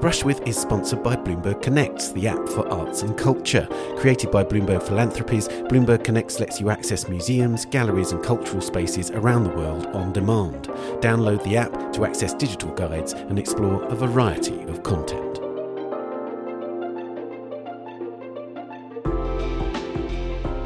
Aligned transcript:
Brush 0.00 0.24
With 0.24 0.40
is 0.48 0.56
sponsored 0.56 1.02
by 1.02 1.14
Bloomberg 1.14 1.60
Connects, 1.60 2.12
the 2.12 2.26
app 2.26 2.48
for 2.48 2.66
arts 2.68 3.02
and 3.02 3.18
culture. 3.18 3.68
Created 3.98 4.30
by 4.30 4.42
Bloomberg 4.42 4.82
Philanthropies, 4.82 5.46
Bloomberg 5.68 6.04
Connects 6.04 6.40
lets 6.40 6.58
you 6.58 6.70
access 6.70 7.06
museums, 7.06 7.66
galleries, 7.66 8.12
and 8.12 8.24
cultural 8.24 8.62
spaces 8.62 9.10
around 9.10 9.44
the 9.44 9.50
world 9.50 9.84
on 9.88 10.10
demand. 10.14 10.68
Download 11.02 11.42
the 11.44 11.58
app 11.58 11.92
to 11.92 12.06
access 12.06 12.32
digital 12.32 12.72
guides 12.74 13.12
and 13.12 13.38
explore 13.38 13.82
a 13.84 13.94
variety 13.94 14.62
of 14.62 14.82
content. 14.82 15.39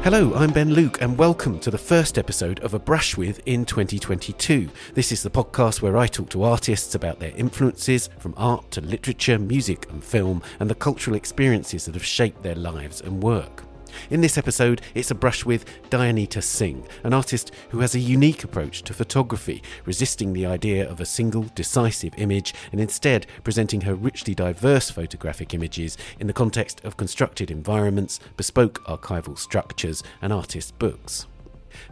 Hello, 0.05 0.35
I'm 0.35 0.51
Ben 0.51 0.71
Luke, 0.71 1.01
and 1.01 1.17
welcome 1.17 1.57
to 1.61 1.71
the 1.71 1.79
first 1.79 2.19
episode 2.19 2.59
of 2.59 2.75
A 2.75 2.79
Brush 2.79 3.17
With 3.17 3.41
in 3.47 3.65
2022. 3.65 4.69
This 4.93 5.11
is 5.11 5.23
the 5.23 5.31
podcast 5.31 5.81
where 5.81 5.97
I 5.97 6.05
talk 6.05 6.29
to 6.29 6.43
artists 6.43 6.93
about 6.93 7.19
their 7.19 7.35
influences 7.35 8.11
from 8.19 8.35
art 8.37 8.69
to 8.69 8.81
literature, 8.81 9.39
music, 9.39 9.89
and 9.89 10.03
film, 10.03 10.43
and 10.59 10.69
the 10.69 10.75
cultural 10.75 11.15
experiences 11.15 11.85
that 11.85 11.95
have 11.95 12.05
shaped 12.05 12.43
their 12.43 12.53
lives 12.53 13.01
and 13.01 13.23
work. 13.23 13.63
In 14.09 14.21
this 14.21 14.37
episode, 14.37 14.81
it's 14.93 15.11
a 15.11 15.15
brush 15.15 15.45
with 15.45 15.65
Dayanita 15.89 16.41
Singh, 16.41 16.87
an 17.03 17.13
artist 17.13 17.51
who 17.69 17.79
has 17.79 17.95
a 17.95 17.99
unique 17.99 18.43
approach 18.43 18.83
to 18.83 18.93
photography, 18.93 19.61
resisting 19.85 20.33
the 20.33 20.45
idea 20.45 20.89
of 20.89 20.99
a 20.99 21.05
single 21.05 21.43
decisive 21.55 22.13
image 22.17 22.53
and 22.71 22.79
instead 22.79 23.25
presenting 23.43 23.81
her 23.81 23.95
richly 23.95 24.35
diverse 24.35 24.89
photographic 24.89 25.53
images 25.53 25.97
in 26.19 26.27
the 26.27 26.33
context 26.33 26.83
of 26.83 26.97
constructed 26.97 27.51
environments, 27.51 28.19
bespoke 28.37 28.83
archival 28.85 29.37
structures, 29.37 30.03
and 30.21 30.31
artist 30.31 30.77
books. 30.79 31.27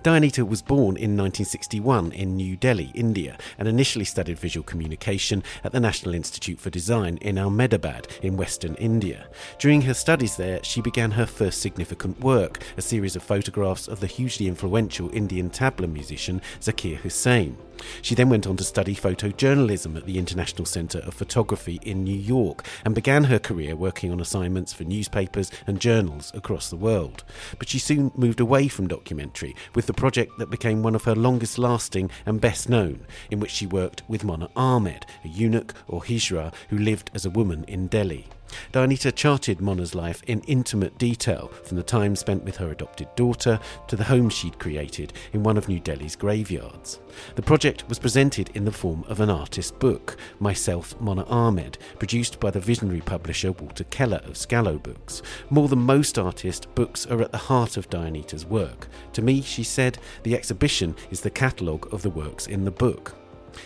Dayanita 0.04 0.48
was 0.48 0.62
born 0.62 0.98
in 0.98 1.18
1961 1.18 2.12
in 2.12 2.36
New 2.36 2.56
Delhi, 2.56 2.92
India, 2.94 3.38
and 3.58 3.68
initially 3.68 4.06
studied 4.06 4.40
visual 4.40 4.64
communication 4.64 5.44
at 5.64 5.72
the 5.72 5.80
National 5.80 6.14
Institute 6.14 6.60
for 6.60 6.70
Design 6.70 7.18
in 7.18 7.38
Ahmedabad 7.38 8.08
in 8.22 8.38
western 8.38 8.76
India. 8.76 9.28
During 9.60 9.82
her 9.82 9.94
studies 9.94 10.36
there, 10.36 10.64
she 10.64 10.82
began 10.82 11.12
her 11.12 11.26
first 11.26 11.62
significant 11.62 12.20
work, 12.20 12.62
a 12.78 12.82
series 12.82 13.16
of 13.16 13.24
photographs 13.24 13.88
of 13.88 14.00
the 14.00 14.08
hugely 14.08 14.48
influential 14.48 15.10
Indian 15.14 15.50
tabla 15.50 15.92
musician 15.92 16.42
Zakir 16.60 16.98
Hussain. 16.98 17.58
She 18.02 18.16
then 18.16 18.30
went 18.30 18.48
on 18.48 18.58
to 18.58 18.64
study 18.64 18.96
photojournalism 18.96 19.98
at 19.98 20.06
the 20.06 20.18
International 20.18 20.66
Centre 20.66 21.00
of 21.00 21.14
Photography 21.14 21.80
in 21.84 22.04
New 22.04 22.18
York 22.18 22.66
and 22.86 22.96
began 22.96 23.26
her 23.26 23.40
career 23.40 23.76
working 23.76 24.12
on 24.12 24.20
assignments 24.20 24.74
for 24.74 24.84
newspapers 24.84 25.52
and 25.68 25.80
journals 25.80 26.32
across 26.34 26.70
the 26.70 26.76
world. 26.76 27.24
But 27.60 27.70
she 27.70 27.80
soon 27.80 28.12
moved 28.16 28.40
away 28.40 28.68
from 28.68 28.88
documentary 28.88 29.56
with 29.76 29.88
the 29.88 29.94
project 29.94 30.38
that 30.40 30.50
became 30.50 30.84
one 30.84 30.96
of 30.96 31.04
her 31.04 31.16
longest 31.16 31.58
lasting 31.58 32.10
and 32.26 32.42
best 32.42 32.70
known, 32.70 33.06
in 33.32 33.40
which 33.40 33.52
she 33.52 33.68
worked 33.68 34.04
with 34.08 34.24
Mona 34.24 34.50
Ahmed, 34.56 35.06
a 35.24 35.28
eunuch 35.28 35.74
or 35.88 36.02
hijra 36.02 36.54
who 36.70 36.78
lived 36.78 37.12
as 37.14 37.26
a 37.26 37.30
woman 37.30 37.64
in 37.68 37.88
Delhi. 37.88 38.28
Dayanita 38.72 39.14
charted 39.16 39.62
Mona's 39.62 39.96
life 39.96 40.24
in 40.28 40.42
intimate 40.42 40.98
detail, 40.98 41.50
from 41.64 41.78
the 41.78 41.84
time 41.84 42.16
spent 42.16 42.44
with 42.44 42.58
her 42.58 42.72
adopted 42.72 43.08
daughter 43.16 43.60
to 43.88 43.96
the 43.96 44.04
home 44.04 44.30
she'd 44.30 44.60
created 44.60 45.14
in 45.34 45.44
one 45.44 45.58
of 45.58 45.68
New 45.68 45.80
Delhi's 45.80 46.16
graveyards. 46.16 47.00
The 47.36 47.42
project 47.42 47.88
was 47.88 48.00
presented 48.00 48.50
in 48.56 48.66
the 48.66 48.72
form 48.72 49.04
of 49.08 49.20
an 49.20 49.30
artist 49.30 49.80
book, 49.80 50.18
Myself 50.40 51.00
Mona 51.00 51.24
Ahmed, 51.26 51.78
produced 52.00 52.40
by 52.40 52.52
the 52.52 52.60
visionary 52.60 53.02
publisher 53.02 53.52
Walter 53.52 53.84
Keller 53.86 54.22
of 54.26 54.34
Scalo 54.34 54.82
Books. 54.82 55.22
More 55.50 55.68
than 55.68 55.80
most 55.80 56.18
artists, 56.20 56.66
books 56.66 57.06
are 57.08 57.22
at 57.22 57.32
the 57.32 57.38
heart 57.38 57.78
of 57.78 57.90
Dayanita's 57.90 58.46
work. 58.46 58.88
To 59.14 59.22
me, 59.22 59.42
she 59.42 59.64
said, 59.64 59.98
the 60.24 60.36
exhibition 60.36 60.96
is 61.12 61.22
the 61.22 61.30
catalogue 61.30 61.94
of 61.94 62.02
the 62.02 62.10
works 62.10 62.48
in 62.48 62.66
the 62.66 62.72
book. 62.72 63.16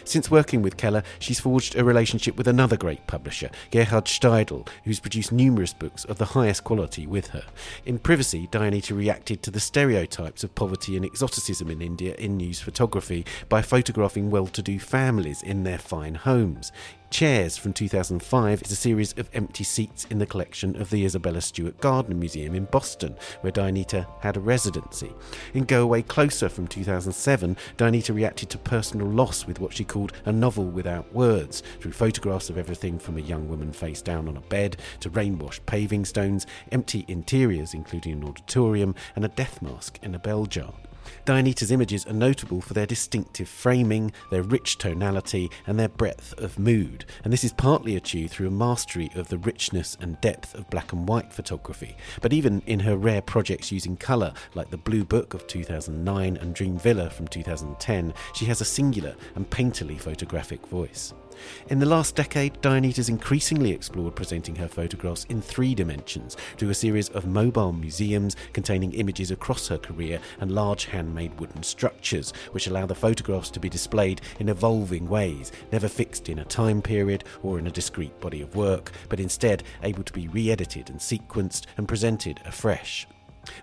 Since 0.03 0.31
working 0.31 0.61
with 0.61 0.77
Keller, 0.77 1.03
she's 1.19 1.39
forged 1.39 1.75
a 1.75 1.83
relationship 1.83 2.37
with 2.37 2.47
another 2.47 2.77
great 2.77 3.05
publisher, 3.07 3.49
Gerhard 3.71 4.05
Steidl, 4.05 4.67
who's 4.83 4.99
produced 4.99 5.31
numerous 5.31 5.73
books 5.73 6.05
of 6.05 6.17
the 6.17 6.25
highest 6.25 6.63
quality 6.63 7.05
with 7.07 7.27
her. 7.27 7.43
In 7.85 7.99
Privacy, 7.99 8.47
Dayanita 8.47 8.95
reacted 8.95 9.43
to 9.43 9.51
the 9.51 9.59
stereotypes 9.59 10.43
of 10.43 10.55
poverty 10.55 10.95
and 10.95 11.05
exoticism 11.05 11.69
in 11.69 11.81
India 11.81 12.15
in 12.15 12.37
news 12.37 12.59
photography 12.59 13.25
by 13.49 13.61
photographing 13.61 14.29
well 14.29 14.47
to 14.47 14.61
do 14.61 14.79
families 14.79 15.41
in 15.41 15.63
their 15.63 15.77
fine 15.77 16.15
homes. 16.15 16.71
Chairs 17.09 17.55
from 17.57 17.71
2005 17.71 18.61
is 18.61 18.71
a 18.71 18.75
series 18.75 19.13
of 19.13 19.29
empty 19.33 19.63
seats 19.63 20.05
in 20.09 20.19
the 20.19 20.25
collection 20.25 20.79
of 20.79 20.89
the 20.89 21.05
Isabella 21.05 21.39
Stewart 21.39 21.79
Gardner 21.79 22.15
Museum 22.15 22.53
in 22.53 22.65
Boston, 22.65 23.15
where 23.41 23.51
Dayanita 23.51 24.05
had 24.19 24.35
a 24.35 24.41
residency. 24.41 25.13
In 25.53 25.63
Go 25.63 25.83
Away 25.83 26.01
Closer 26.01 26.49
from 26.49 26.67
2007, 26.67 27.55
Dayanita 27.77 28.13
reacted 28.13 28.49
to 28.49 28.57
personal 28.57 29.07
loss 29.07 29.47
with 29.47 29.61
what 29.61 29.73
she 29.73 29.85
called 29.85 30.13
a 30.25 30.33
novel 30.33 30.65
without 30.65 31.11
words, 31.13 31.63
through 31.79 31.93
photographs 31.93 32.49
of 32.49 32.57
everything 32.57 32.99
from 32.99 33.17
a 33.17 33.21
young 33.21 33.47
woman 33.47 33.71
face 33.71 34.01
down 34.01 34.27
on 34.27 34.35
a 34.35 34.41
bed 34.41 34.75
to 34.99 35.09
rain 35.09 35.39
washed 35.39 35.65
paving 35.65 36.03
stones, 36.03 36.45
empty 36.73 37.05
interiors, 37.07 37.73
including 37.73 38.13
an 38.13 38.25
auditorium, 38.25 38.93
and 39.15 39.23
a 39.23 39.29
death 39.29 39.61
mask 39.61 39.97
in 40.03 40.13
a 40.13 40.19
bell 40.19 40.45
jar. 40.45 40.73
Dayanita's 41.25 41.71
images 41.71 42.05
are 42.05 42.13
notable 42.13 42.61
for 42.61 42.73
their 42.73 42.85
distinctive 42.85 43.47
framing, 43.47 44.11
their 44.31 44.43
rich 44.43 44.77
tonality, 44.77 45.49
and 45.65 45.79
their 45.79 45.89
breadth 45.89 46.33
of 46.37 46.59
mood, 46.59 47.05
and 47.23 47.31
this 47.31 47.43
is 47.43 47.53
partly 47.53 47.95
achieved 47.95 48.31
through 48.31 48.47
a 48.47 48.51
mastery 48.51 49.09
of 49.15 49.27
the 49.29 49.37
richness 49.37 49.97
and 49.99 50.19
depth 50.21 50.55
of 50.55 50.69
black 50.69 50.93
and 50.93 51.07
white 51.07 51.33
photography. 51.33 51.95
But 52.21 52.33
even 52.33 52.61
in 52.65 52.79
her 52.81 52.97
rare 52.97 53.21
projects 53.21 53.71
using 53.71 53.97
colour, 53.97 54.33
like 54.55 54.69
the 54.69 54.77
Blue 54.77 55.03
Book 55.03 55.33
of 55.33 55.47
2009 55.47 56.37
and 56.37 56.55
Dream 56.55 56.77
Villa 56.77 57.09
from 57.09 57.27
2010, 57.27 58.13
she 58.33 58.45
has 58.45 58.61
a 58.61 58.65
singular 58.65 59.15
and 59.35 59.49
painterly 59.49 59.99
photographic 59.99 60.65
voice. 60.67 61.13
In 61.69 61.79
the 61.79 61.85
last 61.85 62.15
decade, 62.15 62.61
Dayanita's 62.61 63.09
increasingly 63.09 63.71
explored 63.71 64.15
presenting 64.15 64.55
her 64.55 64.67
photographs 64.67 65.25
in 65.25 65.41
three 65.41 65.75
dimensions 65.75 66.37
through 66.57 66.69
a 66.69 66.75
series 66.75 67.09
of 67.09 67.25
mobile 67.25 67.73
museums 67.73 68.35
containing 68.53 68.93
images 68.93 69.31
across 69.31 69.67
her 69.67 69.77
career 69.77 70.19
and 70.39 70.51
large 70.51 70.85
handmade 70.85 71.39
wooden 71.39 71.63
structures, 71.63 72.31
which 72.51 72.67
allow 72.67 72.85
the 72.85 72.95
photographs 72.95 73.49
to 73.51 73.59
be 73.59 73.69
displayed 73.69 74.21
in 74.39 74.49
evolving 74.49 75.07
ways, 75.07 75.51
never 75.71 75.87
fixed 75.87 76.29
in 76.29 76.39
a 76.39 76.45
time 76.45 76.81
period 76.81 77.23
or 77.43 77.59
in 77.59 77.67
a 77.67 77.71
discrete 77.71 78.19
body 78.19 78.41
of 78.41 78.55
work, 78.55 78.91
but 79.09 79.19
instead 79.19 79.63
able 79.83 80.03
to 80.03 80.13
be 80.13 80.27
re 80.27 80.51
edited 80.51 80.89
and 80.89 80.99
sequenced 80.99 81.65
and 81.77 81.87
presented 81.87 82.39
afresh. 82.45 83.07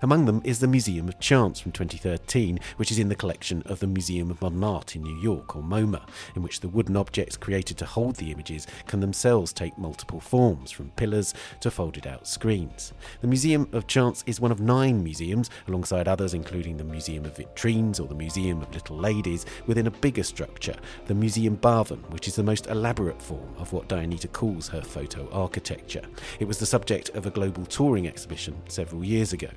Among 0.02 0.24
them 0.24 0.40
is 0.44 0.60
the 0.60 0.66
Museum 0.66 1.08
of 1.08 1.18
Chance 1.20 1.60
from 1.60 1.72
2013, 1.72 2.60
which 2.76 2.90
is 2.90 2.98
in 2.98 3.08
the 3.08 3.14
collection 3.14 3.62
of 3.66 3.80
the 3.80 3.86
Museum 3.86 4.30
of 4.30 4.40
Modern 4.40 4.64
Art 4.64 4.96
in 4.96 5.02
New 5.02 5.16
York, 5.16 5.56
or 5.56 5.62
MoMA, 5.62 6.06
in 6.34 6.42
which 6.42 6.60
the 6.60 6.68
wooden 6.68 6.96
objects 6.96 7.36
created 7.36 7.78
to 7.78 7.86
hold 7.86 8.16
the 8.16 8.30
images 8.30 8.66
can 8.86 9.00
themselves 9.00 9.52
take 9.52 9.76
multiple 9.78 10.20
forms, 10.20 10.70
from 10.70 10.90
pillars 10.90 11.34
to 11.60 11.70
folded 11.70 12.06
out 12.06 12.26
screens. 12.26 12.92
The 13.20 13.26
Museum 13.26 13.68
of 13.72 13.86
Chance 13.86 14.24
is 14.26 14.40
one 14.40 14.52
of 14.52 14.60
nine 14.60 15.02
museums, 15.02 15.50
alongside 15.68 16.08
others 16.08 16.34
including 16.34 16.76
the 16.76 16.84
Museum 16.84 17.24
of 17.24 17.36
Vitrines 17.36 18.00
or 18.00 18.06
the 18.06 18.14
Museum 18.14 18.62
of 18.62 18.72
Little 18.74 18.96
Ladies, 18.96 19.46
within 19.66 19.86
a 19.86 19.90
bigger 19.90 20.22
structure, 20.22 20.76
the 21.06 21.14
Museum 21.14 21.56
Bhavan, 21.56 22.08
which 22.10 22.28
is 22.28 22.36
the 22.36 22.42
most 22.42 22.66
elaborate 22.66 23.20
form 23.20 23.54
of 23.58 23.72
what 23.72 23.88
Dayanita 23.88 24.32
calls 24.32 24.68
her 24.68 24.82
photo 24.82 25.28
architecture. 25.30 26.02
It 26.40 26.46
was 26.46 26.58
the 26.58 26.66
subject 26.66 27.10
of 27.10 27.26
a 27.26 27.30
global 27.30 27.64
touring 27.66 28.06
exhibition 28.06 28.54
several 28.68 29.04
years 29.04 29.32
ago. 29.32 29.48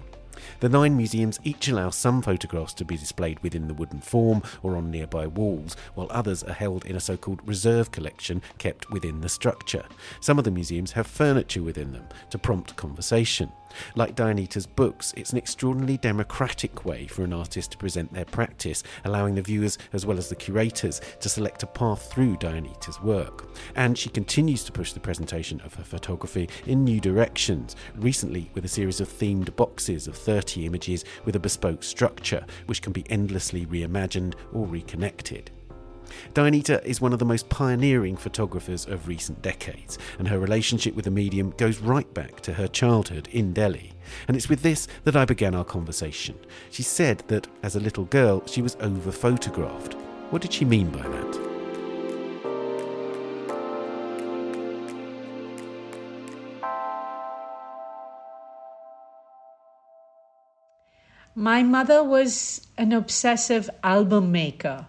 The 0.59 0.69
nine 0.69 0.95
museums 0.95 1.39
each 1.43 1.67
allow 1.67 1.89
some 1.89 2.21
photographs 2.21 2.73
to 2.75 2.85
be 2.85 2.97
displayed 2.97 3.39
within 3.41 3.67
the 3.67 3.73
wooden 3.73 4.01
form 4.01 4.43
or 4.63 4.75
on 4.75 4.91
nearby 4.91 5.27
walls, 5.27 5.75
while 5.95 6.07
others 6.09 6.43
are 6.43 6.53
held 6.53 6.85
in 6.85 6.95
a 6.95 6.99
so 6.99 7.17
called 7.17 7.47
reserve 7.47 7.91
collection 7.91 8.41
kept 8.57 8.89
within 8.89 9.21
the 9.21 9.29
structure. 9.29 9.85
Some 10.19 10.37
of 10.37 10.43
the 10.43 10.51
museums 10.51 10.91
have 10.93 11.07
furniture 11.07 11.63
within 11.63 11.91
them 11.91 12.07
to 12.29 12.37
prompt 12.37 12.75
conversation. 12.75 13.51
Like 13.95 14.15
Dayanita's 14.15 14.65
books, 14.65 15.13
it's 15.17 15.31
an 15.31 15.37
extraordinarily 15.37 15.97
democratic 15.97 16.85
way 16.85 17.07
for 17.07 17.23
an 17.23 17.33
artist 17.33 17.71
to 17.71 17.77
present 17.77 18.13
their 18.13 18.25
practice, 18.25 18.83
allowing 19.05 19.35
the 19.35 19.41
viewers 19.41 19.77
as 19.93 20.05
well 20.05 20.17
as 20.17 20.29
the 20.29 20.35
curators 20.35 21.01
to 21.19 21.29
select 21.29 21.63
a 21.63 21.67
path 21.67 22.11
through 22.11 22.37
Dayanita's 22.37 23.01
work. 23.01 23.49
And 23.75 23.97
she 23.97 24.09
continues 24.09 24.63
to 24.65 24.71
push 24.71 24.93
the 24.93 24.99
presentation 24.99 25.61
of 25.61 25.73
her 25.75 25.83
photography 25.83 26.49
in 26.65 26.83
new 26.83 26.99
directions, 26.99 27.75
recently 27.95 28.51
with 28.53 28.65
a 28.65 28.69
series 28.69 29.01
of 29.01 29.09
themed 29.09 29.55
boxes 29.55 30.07
of 30.07 30.17
30 30.17 30.65
images 30.65 31.05
with 31.25 31.35
a 31.35 31.39
bespoke 31.39 31.83
structure, 31.83 32.45
which 32.67 32.81
can 32.81 32.93
be 32.93 33.05
endlessly 33.09 33.65
reimagined 33.65 34.35
or 34.53 34.65
reconnected. 34.67 35.51
Dayanita 36.33 36.83
is 36.83 37.01
one 37.01 37.13
of 37.13 37.19
the 37.19 37.25
most 37.25 37.49
pioneering 37.49 38.17
photographers 38.17 38.85
of 38.85 39.07
recent 39.07 39.41
decades, 39.41 39.97
and 40.19 40.27
her 40.27 40.39
relationship 40.39 40.95
with 40.95 41.05
the 41.05 41.11
medium 41.11 41.53
goes 41.57 41.79
right 41.79 42.11
back 42.13 42.41
to 42.41 42.53
her 42.53 42.67
childhood 42.67 43.27
in 43.31 43.53
Delhi. 43.53 43.93
And 44.27 44.37
it's 44.37 44.49
with 44.49 44.61
this 44.61 44.87
that 45.03 45.15
I 45.15 45.25
began 45.25 45.55
our 45.55 45.65
conversation. 45.65 46.37
She 46.71 46.83
said 46.83 47.23
that 47.27 47.47
as 47.63 47.75
a 47.75 47.79
little 47.79 48.05
girl 48.05 48.43
she 48.45 48.61
was 48.61 48.77
over 48.79 49.11
photographed. 49.11 49.93
What 50.29 50.41
did 50.41 50.53
she 50.53 50.65
mean 50.65 50.89
by 50.89 51.01
that? 51.01 51.47
My 61.39 61.61
mother 61.61 62.03
was 62.03 62.65
an 62.79 62.91
obsessive 62.91 63.69
album 63.83 64.31
maker. 64.31 64.87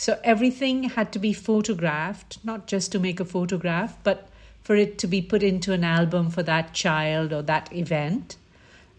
So 0.00 0.18
everything 0.24 0.84
had 0.84 1.12
to 1.12 1.18
be 1.18 1.34
photographed, 1.34 2.38
not 2.42 2.66
just 2.66 2.90
to 2.92 2.98
make 2.98 3.20
a 3.20 3.24
photograph, 3.26 3.98
but 4.02 4.30
for 4.62 4.74
it 4.74 4.96
to 5.00 5.06
be 5.06 5.20
put 5.20 5.42
into 5.42 5.74
an 5.74 5.84
album 5.84 6.30
for 6.30 6.42
that 6.42 6.72
child 6.72 7.34
or 7.34 7.42
that 7.42 7.70
event. 7.70 8.36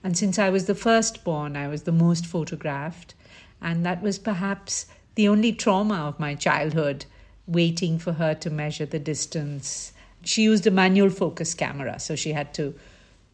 And 0.03 0.15
since 0.15 0.37
I 0.37 0.51
was 0.51 0.65
the 0.65 0.75
firstborn, 0.75 1.57
I 1.57 1.67
was 1.67 1.83
the 1.83 1.91
most 1.91 2.27
photographed. 2.27 3.15
And 3.59 3.83
that 3.83 4.03
was 4.03 4.19
perhaps 4.19 4.85
the 5.15 5.27
only 5.27 5.53
trauma 5.53 5.95
of 5.95 6.19
my 6.19 6.35
childhood, 6.35 7.05
waiting 7.47 7.97
for 7.97 8.13
her 8.13 8.35
to 8.35 8.51
measure 8.51 8.85
the 8.85 8.99
distance. 8.99 9.93
She 10.23 10.43
used 10.43 10.67
a 10.67 10.71
manual 10.71 11.09
focus 11.09 11.55
camera, 11.55 11.99
so 11.99 12.15
she 12.15 12.33
had 12.33 12.53
to 12.53 12.75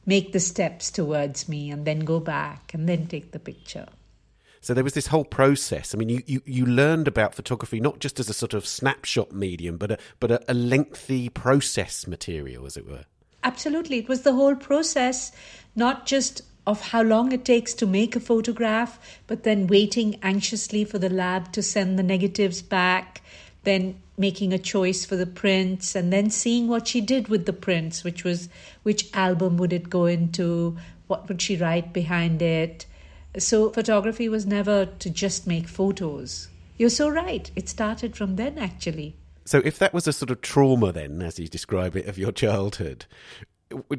make 0.06 0.32
the 0.32 0.40
steps 0.40 0.90
towards 0.90 1.50
me 1.50 1.70
and 1.70 1.84
then 1.84 2.00
go 2.00 2.22
back 2.22 2.74
and 2.74 2.88
then 2.88 3.08
take 3.08 3.34
the 3.34 3.40
picture. 3.40 3.88
So 4.68 4.74
there 4.74 4.84
was 4.84 4.96
this 4.96 5.08
whole 5.08 5.24
process. 5.24 5.96
I 5.96 5.98
mean, 5.98 6.10
you, 6.10 6.24
you, 6.26 6.42
you 6.46 6.66
learned 6.66 7.08
about 7.08 7.34
photography 7.34 7.80
not 7.80 8.00
just 8.00 8.20
as 8.20 8.30
a 8.30 8.34
sort 8.34 8.54
of 8.54 8.68
snapshot 8.68 9.32
medium, 9.32 9.78
but 9.78 9.92
a, 9.92 9.98
but 10.20 10.30
a, 10.30 10.52
a 10.52 10.54
lengthy 10.54 11.30
process 11.30 12.06
material, 12.06 12.66
as 12.66 12.76
it 12.76 12.86
were. 12.86 13.06
Absolutely. 13.46 14.00
It 14.00 14.10
was 14.10 14.24
the 14.24 14.34
whole 14.34 14.58
process, 14.58 15.32
not 15.78 16.06
just 16.06 16.42
of 16.66 16.82
how 16.82 17.02
long 17.02 17.32
it 17.32 17.46
takes 17.46 17.74
to 17.76 17.86
make 17.86 18.18
a 18.18 18.20
photograph, 18.20 19.00
but 19.26 19.44
then 19.44 19.68
waiting 19.68 20.20
anxiously 20.22 20.84
for 20.84 21.00
the 21.00 21.10
lab 21.10 21.54
to 21.54 21.64
send 21.64 21.98
the 21.98 22.04
negatives 22.04 22.62
back, 22.62 23.22
then 23.64 23.98
making 24.18 24.52
a 24.52 24.60
choice 24.60 25.06
for 25.06 25.16
the 25.16 25.26
prints, 25.26 25.96
and 25.96 26.12
then 26.12 26.30
seeing 26.30 26.68
what 26.68 26.90
she 26.90 27.00
did 27.00 27.30
with 27.30 27.46
the 27.46 27.54
prints, 27.54 28.04
which 28.04 28.26
was 28.26 28.50
which 28.84 29.10
album 29.14 29.56
would 29.56 29.72
it 29.72 29.90
go 29.90 30.08
into, 30.08 30.76
what 31.08 31.30
would 31.30 31.42
she 31.42 31.56
write 31.56 31.94
behind 31.94 32.42
it. 32.42 32.86
So, 33.38 33.70
photography 33.70 34.30
was 34.30 34.46
never 34.46 34.86
to 34.86 35.10
just 35.10 35.48
make 35.48 35.68
photos. 35.68 36.48
You're 36.78 36.90
so 36.90 37.10
right. 37.10 37.50
It 37.56 37.70
started 37.70 38.16
from 38.16 38.36
then, 38.36 38.58
actually. 38.58 39.16
So, 39.46 39.62
if 39.64 39.80
that 39.80 39.94
was 39.94 40.08
a 40.08 40.14
sort 40.14 40.32
of 40.32 40.42
trauma, 40.42 40.92
then, 40.92 41.22
as 41.22 41.40
you 41.40 41.48
describe 41.48 41.96
it, 41.96 42.08
of 42.08 42.18
your 42.18 42.32
childhood, 42.32 43.06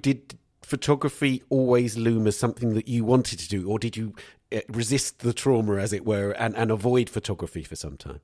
did 0.00 0.38
photography 0.62 1.42
always 1.48 1.96
loom 1.96 2.26
as 2.26 2.36
something 2.36 2.74
that 2.74 2.88
you 2.88 3.04
wanted 3.04 3.38
to 3.38 3.48
do, 3.48 3.68
or 3.68 3.78
did 3.78 3.96
you 3.96 4.14
eh, 4.52 4.60
resist 4.68 5.20
the 5.20 5.32
trauma, 5.32 5.76
as 5.76 5.92
it 5.92 6.04
were, 6.04 6.32
and, 6.32 6.56
and 6.56 6.70
avoid 6.70 7.08
photography 7.08 7.62
for 7.62 7.76
some 7.76 7.96
time? 7.96 8.20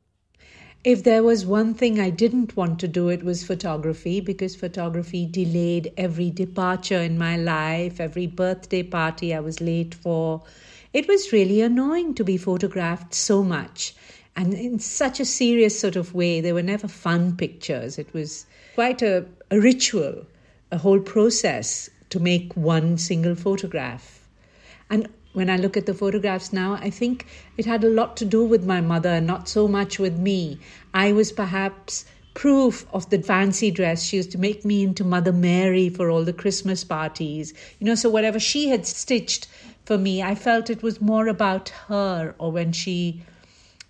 If 0.85 1.03
there 1.03 1.23
was 1.23 1.47
one 1.47 1.73
thing 1.73 1.99
I 1.99 2.11
didn't 2.11 2.59
want 2.59 2.79
to 2.81 2.89
do, 2.89 3.09
it 3.09 3.25
was 3.25 3.43
photography 3.43 4.21
because 4.21 4.55
photography 4.55 5.25
delayed 5.25 5.91
every 5.97 6.31
departure 6.31 7.01
in 7.01 7.17
my 7.17 7.39
life, 7.39 8.01
every 8.01 8.27
birthday 8.27 8.83
party 8.83 9.35
I 9.35 9.41
was 9.41 9.63
late 9.63 9.95
for. 9.95 10.43
It 10.95 11.09
was 11.09 11.33
really 11.33 11.61
annoying 11.61 12.15
to 12.15 12.25
be 12.25 12.37
photographed 12.37 13.15
so 13.15 13.43
much 13.43 13.97
and 14.37 14.55
in 14.55 14.79
such 14.79 15.19
a 15.19 15.25
serious 15.25 15.79
sort 15.79 15.97
of 15.97 16.15
way. 16.15 16.41
They 16.41 16.53
were 16.53 16.63
never 16.63 16.87
fun 16.87 17.37
pictures. 17.37 17.99
It 17.99 18.15
was 18.15 18.47
quite 18.77 19.03
a, 19.03 19.27
a 19.51 19.59
ritual, 19.59 20.25
a 20.71 20.79
whole 20.79 21.01
process 21.01 21.91
to 22.11 22.21
make 22.21 22.57
one 22.57 22.97
single 22.97 23.35
photograph. 23.35 24.29
And 24.89 25.09
when 25.33 25.51
I 25.51 25.57
look 25.57 25.77
at 25.77 25.87
the 25.87 25.95
photographs 25.95 26.53
now, 26.53 26.75
I 26.75 26.91
think 26.91 27.27
it 27.57 27.67
had 27.67 27.83
a 27.83 27.91
lot 27.91 28.17
to 28.19 28.25
do 28.25 28.45
with 28.45 28.65
my 28.65 28.81
mother, 28.81 29.21
not 29.21 29.49
so 29.49 29.67
much 29.67 29.99
with 29.99 30.17
me. 30.17 30.61
I 30.95 31.11
was 31.13 31.33
perhaps 31.33 32.05
proof 32.35 32.87
of 32.93 33.11
the 33.11 33.21
fancy 33.21 33.71
dress. 33.73 34.05
She 34.05 34.17
used 34.17 34.33
to 34.33 34.39
make 34.39 34.65
me 34.65 34.85
into 34.85 35.03
Mother 35.03 35.33
Mary 35.33 35.89
for 35.89 36.11
all 36.11 36.25
the 36.25 36.33
Christmas 36.33 36.85
parties. 36.85 37.53
You 37.81 37.87
know, 37.87 37.95
so 37.97 38.11
whatever 38.11 38.39
she 38.39 38.69
had 38.69 38.87
stitched 38.87 39.49
for 39.85 39.99
me, 39.99 40.23
I 40.23 40.35
felt 40.35 40.71
it 40.71 40.83
was 40.83 41.01
more 41.01 41.29
about 41.29 41.69
her, 41.89 42.35
or 42.39 42.51
when 42.53 42.73
she 42.73 43.23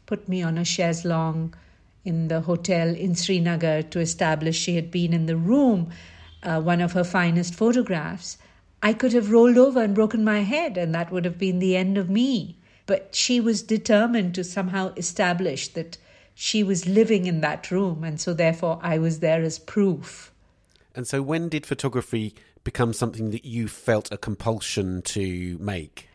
put 0.07 0.29
me 0.29 0.43
on 0.43 0.59
a 0.59 0.65
chaise 0.65 1.05
longue 1.05 1.57
in 2.05 2.29
the 2.29 2.43
hotel 2.43 2.89
in 2.89 3.15
Srinagar 3.15 3.83
to 3.83 4.01
establish 4.01 4.59
she 4.59 4.75
had 4.77 4.91
been 4.91 5.13
in 5.13 5.27
the 5.27 5.37
room 5.37 5.91
uh, 6.43 6.61
one 6.61 6.81
of 6.81 6.93
her 6.93 7.05
finest 7.05 7.55
photographs, 7.55 8.37
I 8.83 8.93
could 8.93 9.13
have 9.15 9.31
rolled 9.31 9.57
over 9.57 9.83
and 9.83 9.95
broken 9.95 10.23
my 10.25 10.41
head, 10.41 10.77
and 10.77 10.95
that 10.95 11.11
would 11.11 11.25
have 11.25 11.39
been 11.39 11.59
the 11.59 11.77
end 11.77 11.97
of 11.97 12.11
me. 12.11 12.59
But 12.87 13.15
she 13.15 13.41
was 13.41 13.63
determined 13.63 14.35
to 14.35 14.45
somehow 14.45 14.93
establish 14.97 15.69
that 15.69 15.97
she 16.35 16.63
was 16.63 16.87
living 16.87 17.25
in 17.25 17.41
that 17.41 17.71
room, 17.71 18.05
and 18.05 18.21
so 18.21 18.35
therefore 18.35 18.79
I 18.83 18.99
was 18.99 19.21
there 19.21 19.43
as 19.43 19.59
proof. 19.59 20.33
And 20.95 21.07
so, 21.07 21.23
when 21.23 21.49
did 21.49 21.65
photography 21.65 22.35
become 22.65 22.93
something 22.93 23.31
that 23.31 23.45
you 23.45 23.69
felt 23.69 24.11
a 24.11 24.17
compulsion 24.17 25.03
to 25.03 25.57
make? 25.61 26.09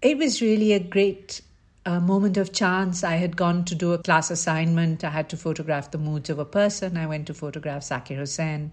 It 0.00 0.16
was 0.18 0.40
really 0.40 0.72
a 0.72 0.78
great 0.78 1.40
uh, 1.86 1.98
moment 2.00 2.36
of 2.36 2.52
chance. 2.52 3.02
I 3.02 3.16
had 3.16 3.36
gone 3.36 3.64
to 3.64 3.74
do 3.74 3.92
a 3.92 3.98
class 3.98 4.30
assignment. 4.30 5.02
I 5.02 5.10
had 5.10 5.28
to 5.30 5.36
photograph 5.36 5.90
the 5.90 5.98
moods 5.98 6.30
of 6.30 6.38
a 6.38 6.44
person. 6.44 6.96
I 6.96 7.06
went 7.06 7.26
to 7.28 7.34
photograph 7.34 7.82
Zakir 7.82 8.16
Hussain 8.16 8.72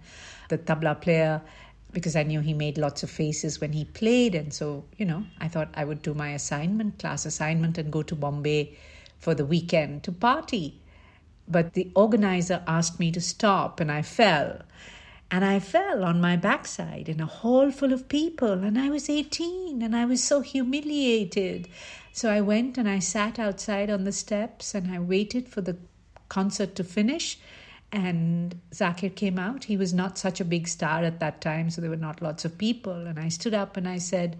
the 0.49 0.57
tabla 0.57 0.99
player 0.99 1.41
because 1.91 2.15
I 2.15 2.23
knew 2.23 2.41
he 2.41 2.53
made 2.53 2.77
lots 2.77 3.03
of 3.03 3.09
faces 3.09 3.61
when 3.61 3.71
he 3.71 3.85
played. 3.85 4.35
And 4.35 4.53
so, 4.53 4.83
you 4.97 5.05
know, 5.05 5.23
I 5.39 5.47
thought 5.47 5.69
I 5.75 5.85
would 5.85 6.01
do 6.01 6.13
my 6.13 6.31
assignment, 6.31 6.99
class 6.99 7.25
assignment, 7.25 7.77
and 7.77 7.91
go 7.91 8.03
to 8.03 8.15
Bombay 8.15 8.77
for 9.17 9.33
the 9.33 9.45
weekend 9.45 10.03
to 10.03 10.11
party. 10.11 10.81
But 11.47 11.73
the 11.73 11.89
organizer 11.95 12.63
asked 12.67 12.99
me 12.99 13.11
to 13.11 13.21
stop, 13.21 13.79
and 13.79 13.91
I 13.91 14.01
fell. 14.01 14.61
And 15.35 15.43
I 15.43 15.59
fell 15.59 16.05
on 16.05 16.21
my 16.21 16.37
backside 16.37 17.09
in 17.09 17.19
a 17.19 17.25
hall 17.25 17.69
full 17.69 17.91
of 17.91 18.07
people, 18.07 18.63
and 18.63 18.79
I 18.79 18.89
was 18.89 19.09
18, 19.09 19.81
and 19.81 19.93
I 19.93 20.05
was 20.05 20.23
so 20.23 20.39
humiliated. 20.39 21.67
So 22.13 22.31
I 22.31 22.39
went 22.39 22.77
and 22.77 22.87
I 22.87 22.99
sat 22.99 23.37
outside 23.37 23.89
on 23.89 24.05
the 24.05 24.13
steps 24.13 24.73
and 24.73 24.89
I 24.89 24.99
waited 24.99 25.49
for 25.49 25.59
the 25.59 25.75
concert 26.29 26.73
to 26.75 26.85
finish 26.85 27.37
and 27.91 28.57
Zakir 28.71 29.13
came 29.13 29.37
out. 29.37 29.65
He 29.65 29.75
was 29.75 29.93
not 29.93 30.17
such 30.17 30.39
a 30.39 30.45
big 30.45 30.69
star 30.69 31.03
at 31.03 31.19
that 31.19 31.41
time, 31.41 31.69
so 31.69 31.81
there 31.81 31.89
were 31.89 31.97
not 31.97 32.21
lots 32.21 32.45
of 32.45 32.57
people. 32.57 32.93
And 32.93 33.19
I 33.19 33.27
stood 33.27 33.53
up 33.53 33.75
and 33.75 33.89
I 33.89 33.97
said, 33.97 34.37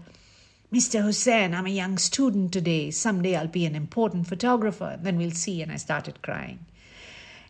Mr. 0.72 1.02
Hussain, 1.02 1.52
I'm 1.52 1.66
a 1.66 1.80
young 1.82 1.98
student 1.98 2.54
today. 2.54 2.90
Someday 2.90 3.36
I'll 3.36 3.48
be 3.48 3.66
an 3.66 3.74
important 3.74 4.28
photographer. 4.28 4.98
Then 4.98 5.18
we'll 5.18 5.32
see. 5.32 5.60
And 5.60 5.70
I 5.70 5.76
started 5.76 6.22
crying. 6.22 6.60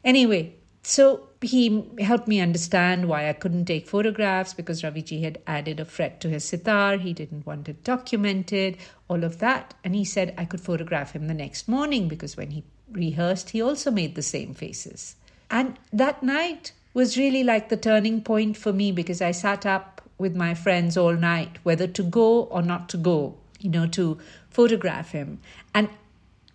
Anyway, 0.04 0.54
so 0.88 1.26
he 1.40 1.84
helped 1.98 2.28
me 2.28 2.38
understand 2.38 3.08
why 3.08 3.28
I 3.28 3.32
couldn't 3.32 3.64
take 3.64 3.88
photographs 3.88 4.54
because 4.54 4.82
Raviji 4.82 5.20
had 5.20 5.42
added 5.44 5.80
a 5.80 5.84
fret 5.84 6.20
to 6.20 6.28
his 6.28 6.44
sitar. 6.44 6.96
He 6.96 7.12
didn't 7.12 7.44
want 7.44 7.68
it 7.68 7.82
documented, 7.82 8.76
all 9.08 9.24
of 9.24 9.40
that. 9.40 9.74
And 9.82 9.96
he 9.96 10.04
said 10.04 10.32
I 10.38 10.44
could 10.44 10.60
photograph 10.60 11.10
him 11.10 11.26
the 11.26 11.34
next 11.34 11.66
morning 11.66 12.06
because 12.06 12.36
when 12.36 12.52
he 12.52 12.62
rehearsed, 12.92 13.50
he 13.50 13.60
also 13.60 13.90
made 13.90 14.14
the 14.14 14.22
same 14.22 14.54
faces. 14.54 15.16
And 15.50 15.76
that 15.92 16.22
night 16.22 16.70
was 16.94 17.18
really 17.18 17.42
like 17.42 17.68
the 17.68 17.76
turning 17.76 18.22
point 18.22 18.56
for 18.56 18.72
me 18.72 18.92
because 18.92 19.20
I 19.20 19.32
sat 19.32 19.66
up 19.66 20.02
with 20.18 20.36
my 20.36 20.54
friends 20.54 20.96
all 20.96 21.14
night, 21.14 21.58
whether 21.64 21.88
to 21.88 22.02
go 22.04 22.44
or 22.44 22.62
not 22.62 22.88
to 22.90 22.96
go, 22.96 23.36
you 23.58 23.70
know, 23.70 23.88
to 23.88 24.18
photograph 24.50 25.10
him. 25.10 25.40
And 25.74 25.88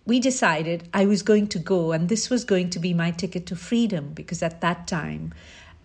we 0.04 0.18
decided 0.18 0.88
I 0.92 1.06
was 1.06 1.22
going 1.22 1.48
to 1.48 1.58
go, 1.58 1.92
and 1.92 2.08
this 2.08 2.28
was 2.28 2.44
going 2.44 2.70
to 2.70 2.78
be 2.78 2.92
my 2.92 3.10
ticket 3.10 3.46
to 3.46 3.56
freedom 3.56 4.12
because 4.14 4.42
at 4.42 4.60
that 4.60 4.86
time 4.86 5.32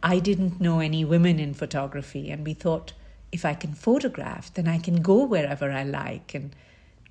I 0.02 0.20
didn't 0.20 0.60
know 0.60 0.80
any 0.80 1.06
women 1.06 1.40
in 1.40 1.54
photography. 1.54 2.30
And 2.30 2.46
we 2.46 2.54
thought, 2.54 2.94
if 3.32 3.46
I 3.46 3.54
can 3.54 3.74
photograph, 3.74 4.54
then 4.54 4.68
I 4.68 4.80
can 4.80 5.02
go 5.02 5.24
wherever 5.24 5.72
I 5.72 5.84
like 5.84 6.34
and 6.34 6.56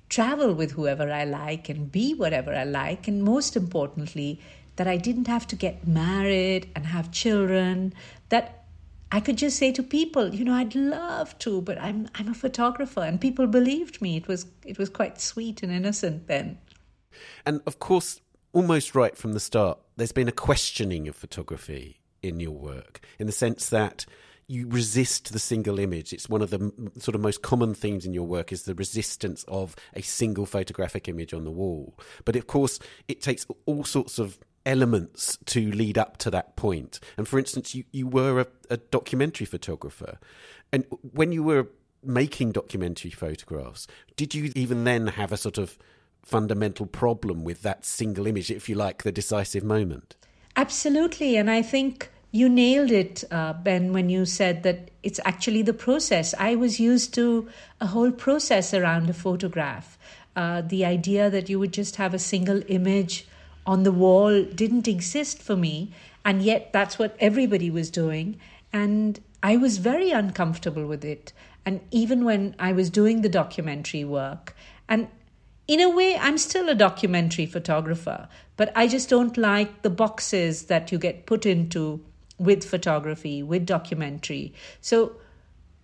travel 0.09 0.53
with 0.53 0.71
whoever 0.71 1.11
I 1.11 1.23
like 1.23 1.69
and 1.69 1.91
be 1.91 2.13
whatever 2.13 2.53
I 2.53 2.63
like. 2.63 3.07
And 3.07 3.23
most 3.23 3.55
importantly, 3.55 4.41
that 4.75 4.87
I 4.87 4.97
didn't 4.97 5.27
have 5.27 5.47
to 5.47 5.55
get 5.55 5.87
married 5.87 6.69
and 6.75 6.85
have 6.85 7.11
children, 7.11 7.93
that 8.29 8.65
I 9.11 9.21
could 9.21 9.37
just 9.37 9.57
say 9.57 9.71
to 9.71 9.83
people, 9.83 10.35
you 10.35 10.43
know, 10.43 10.53
I'd 10.53 10.75
love 10.75 11.37
to, 11.39 11.61
but 11.61 11.79
I'm 11.81 12.09
I'm 12.15 12.27
a 12.27 12.33
photographer 12.33 13.01
and 13.01 13.19
people 13.19 13.47
believed 13.47 14.01
me. 14.01 14.17
It 14.17 14.27
was 14.27 14.45
it 14.65 14.77
was 14.77 14.89
quite 14.89 15.19
sweet 15.21 15.63
and 15.63 15.71
innocent 15.71 16.27
then. 16.27 16.57
And 17.45 17.61
of 17.65 17.79
course, 17.79 18.21
almost 18.53 18.95
right 18.95 19.17
from 19.17 19.33
the 19.33 19.39
start, 19.39 19.79
there's 19.95 20.11
been 20.11 20.27
a 20.27 20.33
questioning 20.33 21.07
of 21.07 21.15
photography 21.15 21.99
in 22.23 22.39
your 22.39 22.51
work 22.51 23.01
in 23.19 23.27
the 23.27 23.33
sense 23.33 23.69
that 23.69 24.05
you 24.47 24.67
resist 24.67 25.33
the 25.33 25.39
single 25.39 25.77
image. 25.77 26.13
It's 26.13 26.29
one 26.29 26.41
of 26.41 26.49
the 26.49 26.71
sort 26.99 27.15
of 27.15 27.21
most 27.21 27.41
common 27.41 27.73
themes 27.73 28.05
in 28.05 28.13
your 28.13 28.23
work 28.23 28.53
is 28.53 28.63
the 28.63 28.73
resistance 28.73 29.43
of 29.47 29.75
a 29.93 30.01
single 30.01 30.45
photographic 30.45 31.09
image 31.09 31.33
on 31.33 31.43
the 31.43 31.51
wall. 31.51 31.97
But 32.23 32.37
of 32.37 32.47
course, 32.47 32.79
it 33.09 33.21
takes 33.21 33.45
all 33.65 33.83
sorts 33.83 34.19
of 34.19 34.39
elements 34.65 35.37
to 35.47 35.71
lead 35.71 35.97
up 35.97 36.17
to 36.17 36.31
that 36.31 36.55
point. 36.55 36.99
And 37.17 37.27
for 37.27 37.39
instance, 37.39 37.75
you, 37.75 37.83
you 37.91 38.07
were 38.07 38.39
a, 38.41 38.47
a 38.69 38.77
documentary 38.77 39.45
photographer. 39.45 40.17
And 40.71 40.85
when 41.01 41.33
you 41.33 41.43
were 41.43 41.67
making 42.03 42.53
documentary 42.53 43.11
photographs, 43.11 43.85
did 44.15 44.33
you 44.33 44.51
even 44.55 44.85
then 44.85 45.07
have 45.07 45.33
a 45.33 45.37
sort 45.37 45.57
of 45.57 45.77
fundamental 46.27 46.85
problem 46.85 47.43
with 47.43 47.61
that 47.61 47.85
single 47.85 48.27
image, 48.27 48.51
if 48.51 48.67
you 48.67 48.75
like, 48.75 49.03
the 49.03 49.11
decisive 49.11 49.63
moment? 49.63 50.15
Absolutely. 50.55 51.37
And 51.37 51.49
I 51.49 51.61
think 51.61 52.09
you 52.31 52.49
nailed 52.49 52.91
it, 52.91 53.23
uh, 53.31 53.53
Ben, 53.53 53.93
when 53.93 54.09
you 54.09 54.25
said 54.25 54.63
that 54.63 54.91
it's 55.03 55.19
actually 55.23 55.61
the 55.61 55.73
process. 55.73 56.33
I 56.37 56.55
was 56.55 56.79
used 56.79 57.13
to 57.13 57.47
a 57.79 57.87
whole 57.87 58.11
process 58.11 58.73
around 58.73 59.09
a 59.09 59.13
photograph. 59.13 59.97
Uh, 60.35 60.61
the 60.61 60.83
idea 60.83 61.29
that 61.29 61.49
you 61.49 61.57
would 61.59 61.71
just 61.71 61.95
have 61.95 62.13
a 62.13 62.19
single 62.19 62.61
image 62.67 63.27
on 63.65 63.83
the 63.83 63.91
wall 63.91 64.43
didn't 64.43 64.87
exist 64.87 65.41
for 65.41 65.55
me. 65.55 65.91
And 66.25 66.41
yet, 66.41 66.73
that's 66.73 66.99
what 66.99 67.15
everybody 67.19 67.71
was 67.71 67.89
doing. 67.89 68.37
And 68.73 69.19
I 69.41 69.55
was 69.55 69.77
very 69.77 70.11
uncomfortable 70.11 70.85
with 70.85 71.05
it. 71.05 71.31
And 71.65 71.79
even 71.91 72.25
when 72.25 72.55
I 72.59 72.73
was 72.73 72.89
doing 72.89 73.21
the 73.21 73.29
documentary 73.29 74.03
work, 74.03 74.55
and 74.89 75.07
in 75.67 75.81
a 75.81 75.89
way, 75.89 76.17
I'm 76.17 76.37
still 76.37 76.69
a 76.69 76.75
documentary 76.75 77.45
photographer, 77.45 78.29
but 78.55 78.71
I 78.75 78.87
just 78.87 79.09
don't 79.09 79.37
like 79.37 79.81
the 79.81 79.89
boxes 79.89 80.63
that 80.63 80.91
you 80.91 80.97
get 80.97 81.25
put 81.25 81.45
into 81.45 82.03
with 82.37 82.63
photography, 82.63 83.43
with 83.43 83.65
documentary. 83.65 84.53
So 84.79 85.17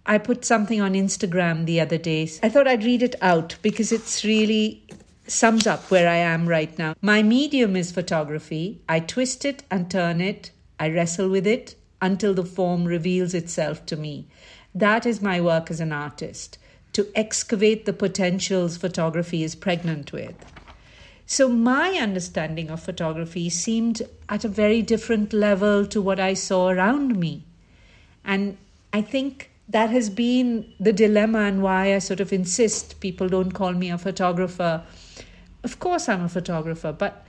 I 0.05 0.17
put 0.17 0.45
something 0.45 0.79
on 0.79 0.93
Instagram 0.93 1.65
the 1.65 1.81
other 1.81 1.97
day. 1.97 2.29
I 2.41 2.49
thought 2.49 2.67
I'd 2.67 2.83
read 2.83 3.03
it 3.03 3.15
out 3.21 3.57
because 3.61 3.91
it's 3.91 4.23
really 4.23 4.83
sums 5.27 5.67
up 5.67 5.89
where 5.91 6.07
I 6.09 6.15
am 6.15 6.47
right 6.47 6.77
now. 6.77 6.95
My 7.01 7.23
medium 7.23 7.75
is 7.75 7.91
photography. 7.91 8.81
I 8.87 8.99
twist 8.99 9.45
it 9.45 9.63
and 9.69 9.89
turn 9.89 10.21
it. 10.21 10.51
I 10.79 10.89
wrestle 10.89 11.29
with 11.29 11.47
it 11.47 11.75
until 12.01 12.33
the 12.33 12.45
form 12.45 12.85
reveals 12.85 13.33
itself 13.33 13.85
to 13.87 13.95
me. 13.95 14.27
That 14.75 15.05
is 15.05 15.21
my 15.21 15.39
work 15.39 15.71
as 15.71 15.79
an 15.79 15.93
artist 15.93 16.57
to 16.93 17.07
excavate 17.15 17.85
the 17.85 17.93
potentials 17.93 18.77
photography 18.77 19.43
is 19.43 19.55
pregnant 19.55 20.11
with. 20.11 20.35
So, 21.25 21.47
my 21.47 21.91
understanding 21.93 22.69
of 22.69 22.83
photography 22.83 23.49
seemed 23.49 24.01
at 24.29 24.43
a 24.43 24.49
very 24.49 24.81
different 24.81 25.33
level 25.33 25.85
to 25.87 26.01
what 26.01 26.19
I 26.19 26.33
saw 26.33 26.69
around 26.69 27.17
me. 27.17 27.43
And 28.23 28.57
I 28.91 29.01
think 29.01 29.49
that 29.69 29.89
has 29.89 30.09
been 30.09 30.71
the 30.79 30.93
dilemma 30.93 31.39
and 31.39 31.63
why 31.63 31.95
I 31.95 31.99
sort 31.99 32.19
of 32.19 32.33
insist 32.33 32.99
people 32.99 33.29
don't 33.29 33.53
call 33.53 33.73
me 33.73 33.89
a 33.89 33.97
photographer. 33.97 34.83
Of 35.63 35.79
course, 35.79 36.09
I'm 36.09 36.23
a 36.23 36.29
photographer, 36.29 36.91
but 36.91 37.25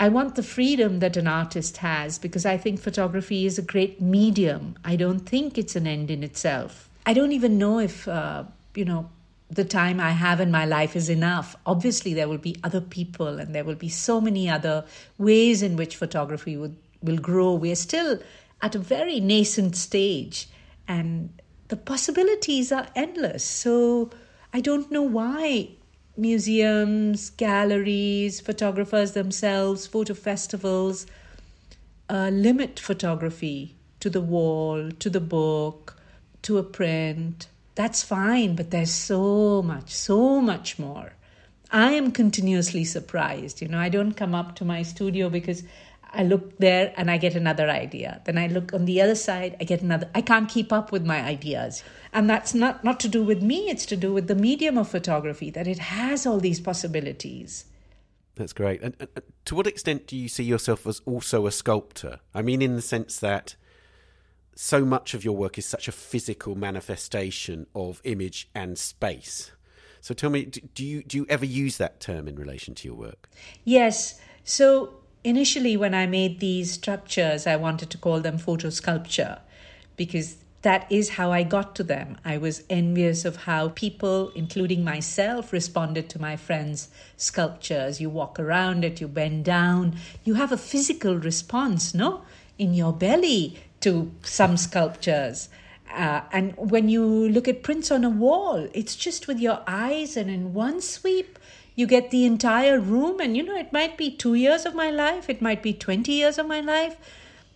I 0.00 0.08
want 0.08 0.34
the 0.36 0.42
freedom 0.42 1.00
that 1.00 1.16
an 1.16 1.26
artist 1.26 1.78
has 1.78 2.18
because 2.18 2.46
I 2.46 2.56
think 2.56 2.80
photography 2.80 3.46
is 3.46 3.58
a 3.58 3.62
great 3.62 4.00
medium. 4.00 4.76
I 4.84 4.96
don't 4.96 5.20
think 5.20 5.58
it's 5.58 5.76
an 5.76 5.86
end 5.86 6.10
in 6.10 6.22
itself. 6.22 6.88
I 7.04 7.12
don't 7.12 7.32
even 7.32 7.58
know 7.58 7.78
if, 7.78 8.08
uh, 8.08 8.44
you 8.74 8.84
know, 8.84 9.10
the 9.50 9.64
time 9.64 9.98
I 9.98 10.10
have 10.10 10.40
in 10.40 10.50
my 10.50 10.66
life 10.66 10.94
is 10.94 11.08
enough. 11.08 11.56
Obviously, 11.64 12.12
there 12.12 12.28
will 12.28 12.38
be 12.38 12.56
other 12.62 12.80
people 12.80 13.38
and 13.38 13.54
there 13.54 13.64
will 13.64 13.74
be 13.74 13.88
so 13.88 14.20
many 14.20 14.48
other 14.48 14.84
ways 15.16 15.62
in 15.62 15.76
which 15.76 15.96
photography 15.96 16.56
would, 16.56 16.76
will 17.02 17.16
grow. 17.16 17.54
We're 17.54 17.74
still 17.74 18.18
at 18.60 18.74
a 18.74 18.78
very 18.78 19.20
nascent 19.20 19.76
stage 19.76 20.48
and 20.86 21.30
the 21.68 21.76
possibilities 21.76 22.72
are 22.72 22.88
endless. 22.94 23.44
So 23.44 24.10
I 24.52 24.60
don't 24.60 24.90
know 24.90 25.02
why 25.02 25.70
museums, 26.16 27.30
galleries, 27.30 28.40
photographers 28.40 29.12
themselves, 29.12 29.86
photo 29.86 30.14
festivals 30.14 31.06
uh, 32.10 32.30
limit 32.32 32.78
photography 32.78 33.76
to 34.00 34.10
the 34.10 34.20
wall, 34.20 34.90
to 34.90 35.10
the 35.10 35.20
book, 35.20 35.96
to 36.42 36.58
a 36.58 36.62
print 36.62 37.48
that's 37.78 38.02
fine, 38.02 38.56
but 38.56 38.72
there's 38.72 38.90
so 38.90 39.62
much, 39.62 39.94
so 39.94 40.40
much 40.40 40.80
more. 40.80 41.12
I 41.70 41.92
am 41.92 42.10
continuously 42.10 42.82
surprised. 42.82 43.62
You 43.62 43.68
know, 43.68 43.78
I 43.78 43.88
don't 43.88 44.14
come 44.14 44.34
up 44.34 44.56
to 44.56 44.64
my 44.64 44.82
studio 44.82 45.30
because 45.30 45.62
I 46.12 46.24
look 46.24 46.58
there 46.58 46.92
and 46.96 47.08
I 47.08 47.18
get 47.18 47.36
another 47.36 47.70
idea. 47.70 48.20
Then 48.24 48.36
I 48.36 48.48
look 48.48 48.74
on 48.74 48.86
the 48.86 49.00
other 49.00 49.14
side, 49.14 49.56
I 49.60 49.64
get 49.64 49.80
another. 49.80 50.10
I 50.12 50.22
can't 50.22 50.48
keep 50.48 50.72
up 50.72 50.90
with 50.90 51.06
my 51.06 51.22
ideas. 51.22 51.84
And 52.12 52.28
that's 52.28 52.52
not, 52.52 52.82
not 52.82 52.98
to 52.98 53.08
do 53.08 53.22
with 53.22 53.44
me, 53.44 53.70
it's 53.70 53.86
to 53.86 53.96
do 53.96 54.12
with 54.12 54.26
the 54.26 54.34
medium 54.34 54.76
of 54.76 54.88
photography, 54.88 55.48
that 55.50 55.68
it 55.68 55.78
has 55.78 56.26
all 56.26 56.40
these 56.40 56.58
possibilities. 56.58 57.64
That's 58.34 58.52
great. 58.52 58.82
And, 58.82 58.96
and 58.98 59.22
to 59.44 59.54
what 59.54 59.68
extent 59.68 60.08
do 60.08 60.16
you 60.16 60.28
see 60.28 60.42
yourself 60.42 60.84
as 60.84 61.00
also 61.06 61.46
a 61.46 61.52
sculptor? 61.52 62.18
I 62.34 62.42
mean, 62.42 62.60
in 62.60 62.74
the 62.74 62.82
sense 62.82 63.20
that 63.20 63.54
so 64.60 64.84
much 64.84 65.14
of 65.14 65.24
your 65.24 65.36
work 65.36 65.56
is 65.56 65.64
such 65.64 65.86
a 65.86 65.92
physical 65.92 66.56
manifestation 66.56 67.64
of 67.76 68.00
image 68.02 68.50
and 68.56 68.76
space. 68.76 69.52
So 70.00 70.14
tell 70.14 70.30
me, 70.30 70.46
do 70.46 70.84
you 70.84 71.04
do 71.04 71.16
you 71.16 71.26
ever 71.28 71.44
use 71.44 71.76
that 71.76 72.00
term 72.00 72.26
in 72.26 72.34
relation 72.34 72.74
to 72.74 72.88
your 72.88 72.96
work? 72.96 73.28
Yes. 73.64 74.20
So 74.42 74.94
initially, 75.22 75.76
when 75.76 75.94
I 75.94 76.06
made 76.06 76.40
these 76.40 76.72
structures, 76.72 77.46
I 77.46 77.54
wanted 77.54 77.88
to 77.90 77.98
call 77.98 78.18
them 78.18 78.36
photo 78.36 78.68
sculpture 78.70 79.38
because 79.96 80.38
that 80.62 80.90
is 80.90 81.10
how 81.10 81.30
I 81.30 81.44
got 81.44 81.76
to 81.76 81.84
them. 81.84 82.18
I 82.24 82.36
was 82.38 82.64
envious 82.68 83.24
of 83.24 83.36
how 83.36 83.68
people, 83.68 84.32
including 84.34 84.82
myself, 84.82 85.52
responded 85.52 86.08
to 86.10 86.20
my 86.20 86.34
friends' 86.34 86.88
sculptures. 87.16 88.00
You 88.00 88.10
walk 88.10 88.40
around 88.40 88.84
it, 88.84 89.00
you 89.00 89.06
bend 89.06 89.44
down, 89.44 89.94
you 90.24 90.34
have 90.34 90.50
a 90.50 90.56
physical 90.56 91.14
response, 91.14 91.94
no? 91.94 92.22
In 92.58 92.74
your 92.74 92.92
belly, 92.92 93.56
to 93.80 94.12
some 94.22 94.56
sculptures. 94.56 95.48
Uh, 95.92 96.20
and 96.32 96.54
when 96.56 96.88
you 96.88 97.04
look 97.04 97.48
at 97.48 97.62
prints 97.62 97.90
on 97.90 98.04
a 98.04 98.10
wall, 98.10 98.68
it's 98.74 98.94
just 98.94 99.26
with 99.26 99.38
your 99.38 99.62
eyes, 99.66 100.16
and 100.16 100.30
in 100.30 100.52
one 100.52 100.80
sweep, 100.80 101.38
you 101.74 101.86
get 101.86 102.10
the 102.10 102.24
entire 102.24 102.78
room. 102.78 103.20
And 103.20 103.36
you 103.36 103.42
know, 103.42 103.56
it 103.56 103.72
might 103.72 103.96
be 103.96 104.10
two 104.10 104.34
years 104.34 104.66
of 104.66 104.74
my 104.74 104.90
life, 104.90 105.30
it 105.30 105.40
might 105.40 105.62
be 105.62 105.72
20 105.72 106.12
years 106.12 106.38
of 106.38 106.46
my 106.46 106.60
life, 106.60 106.96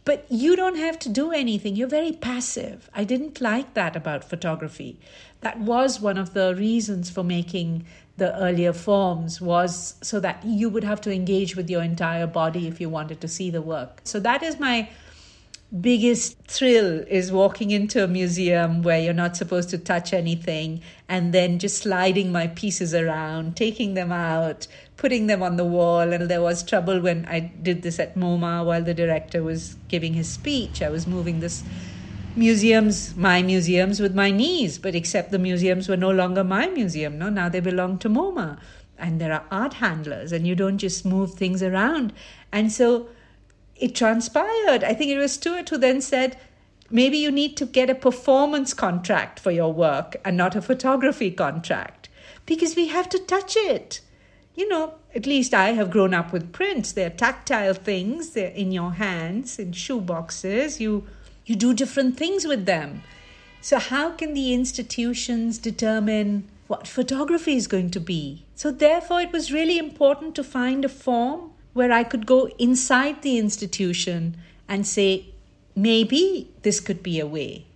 but 0.05 0.27
you 0.31 0.57
don't 0.57 0.79
have 0.79 0.99
to 1.01 1.09
do 1.09 1.31
anything. 1.31 1.77
You're 1.77 1.89
very 1.89 2.13
passive. 2.13 2.89
I 2.95 3.05
didn't 3.05 3.41
like 3.41 3.75
that 3.75 3.95
about 3.95 4.25
photography. 4.25 4.99
That 5.43 5.59
was 5.59 6.01
one 6.01 6.19
of 6.19 6.35
the 6.35 6.55
reasons 6.55 7.11
for 7.11 7.23
making 7.23 7.85
the 8.17 8.37
earlier 8.41 8.73
forms 8.73 9.41
was 9.41 9.95
so 10.03 10.21
that 10.21 10.45
you 10.45 10.69
would 10.69 10.85
have 10.85 11.01
to 11.03 11.13
engage 11.13 11.57
with 11.57 11.69
your 11.69 11.83
entire 11.83 12.27
body 12.27 12.67
if 12.69 12.81
you 12.81 12.89
wanted 12.89 13.21
to 13.21 13.29
see 13.29 13.51
the 13.51 13.63
work. 13.63 14.01
So 14.05 14.21
that 14.21 14.43
is 14.43 14.61
my 14.61 14.89
biggest 15.81 16.37
thrill 16.47 17.03
is 17.09 17.33
walking 17.33 17.71
into 17.71 18.05
a 18.05 18.09
museum 18.09 18.83
where 18.83 19.01
you're 19.01 19.15
not 19.15 19.37
supposed 19.37 19.71
to 19.71 19.79
touch 19.79 20.13
anything 20.13 20.83
and 21.09 21.33
then 21.33 21.59
just 21.59 21.79
sliding 21.79 22.31
my 22.31 22.47
pieces 22.49 22.95
around, 22.95 23.57
taking 23.57 23.95
them 23.95 24.13
out, 24.13 24.67
putting 24.99 25.29
them 25.29 25.43
on 25.43 25.57
the 25.57 25.65
wall. 25.65 26.13
And 26.13 26.29
there 26.29 26.43
was 26.43 26.63
trouble 26.63 27.01
when 27.01 27.25
I 27.25 27.41
did 27.41 27.83
this 27.83 27.99
at 27.99 28.17
MoMA 28.17 28.65
while 28.67 28.83
the 28.83 28.93
director 28.93 29.43
was 29.43 29.77
giving 29.89 30.13
his 30.13 30.29
speech. 30.29 30.83
I 30.83 30.91
was 30.91 31.07
moving 31.07 31.41
this 31.41 31.65
museums, 32.37 33.17
my 33.17 33.43
museums, 33.43 33.99
with 33.99 34.15
my 34.15 34.31
knees, 34.31 34.79
but 34.79 34.95
except 34.95 35.31
the 35.31 35.39
museums 35.39 35.89
were 35.89 35.97
no 35.97 36.11
longer 36.11 36.45
my 36.45 36.67
museum. 36.67 37.19
No, 37.19 37.31
now 37.31 37.49
they 37.49 37.61
belong 37.61 37.99
to 38.01 38.11
MoMA. 38.11 38.59
And 38.99 39.21
there 39.21 39.33
are 39.33 39.45
art 39.51 39.75
handlers, 39.75 40.33
and 40.33 40.47
you 40.47 40.55
don't 40.55 40.79
just 40.79 41.05
move 41.05 41.33
things 41.33 41.63
around. 41.63 42.13
And 42.53 42.71
so 42.71 43.09
it 43.83 43.97
transpired. 43.97 44.85
I 44.85 44.95
think 44.95 45.11
it 45.11 45.19
was 45.19 45.33
Stuart 45.33 45.69
who 45.69 45.77
then 45.77 46.01
said, 46.01 46.39
maybe 46.89 47.19
you 47.19 47.33
need 47.33 47.57
to 47.57 47.67
get 47.67 47.91
a 47.91 47.95
performance 47.97 48.73
contract 48.73 49.41
for 49.41 49.51
your 49.51 49.73
work 49.73 50.17
and 50.25 50.37
not 50.37 50.55
a 50.55 50.63
photography 50.63 51.33
contract 51.33 52.09
because 52.47 52.77
we 52.77 52.89
have 52.89 53.09
to 53.09 53.19
touch 53.19 53.57
it. 53.57 54.01
You 54.55 54.69
know, 54.69 54.95
at 55.15 55.27
least 55.27 55.53
I 55.53 55.71
have 55.71 55.91
grown 55.91 56.15
up 56.15 56.33
with 56.33 56.53
prints. 56.53 56.93
They're 56.93 57.11
tactile 57.11 57.75
things, 57.75 58.31
they're 58.31 58.51
in 58.51 58.71
your 58.71 58.93
hands, 58.93 59.59
in 59.59 59.73
shoe 59.73 60.01
boxes. 60.01 60.81
You, 60.81 61.07
you 61.47 61.57
do 61.57 61.75
different 61.75 62.17
things 62.17 62.47
with 62.47 62.67
them. 62.67 63.03
So, 63.61 63.79
how 63.79 64.11
can 64.11 64.35
the 64.35 64.53
institutions 64.53 65.57
determine 65.59 66.49
what 66.67 66.87
photography 66.87 67.57
is 67.57 67.67
going 67.67 67.91
to 67.91 68.01
be? 68.01 68.45
So, 68.55 68.71
therefore, 68.71 69.21
it 69.21 69.33
was 69.33 69.53
really 69.53 69.79
important 69.79 70.35
to 70.35 70.45
find 70.45 70.85
a 70.85 70.89
form 70.89 71.52
where 71.73 71.93
I 71.93 72.05
could 72.05 72.27
go 72.27 72.47
inside 72.59 73.23
the 73.23 73.39
institution 73.39 74.37
and 74.69 74.87
say, 74.87 75.35
maybe 75.75 76.51
this 76.63 76.81
could 76.81 77.03
be 77.03 77.19
a 77.19 77.27
way. 77.27 77.67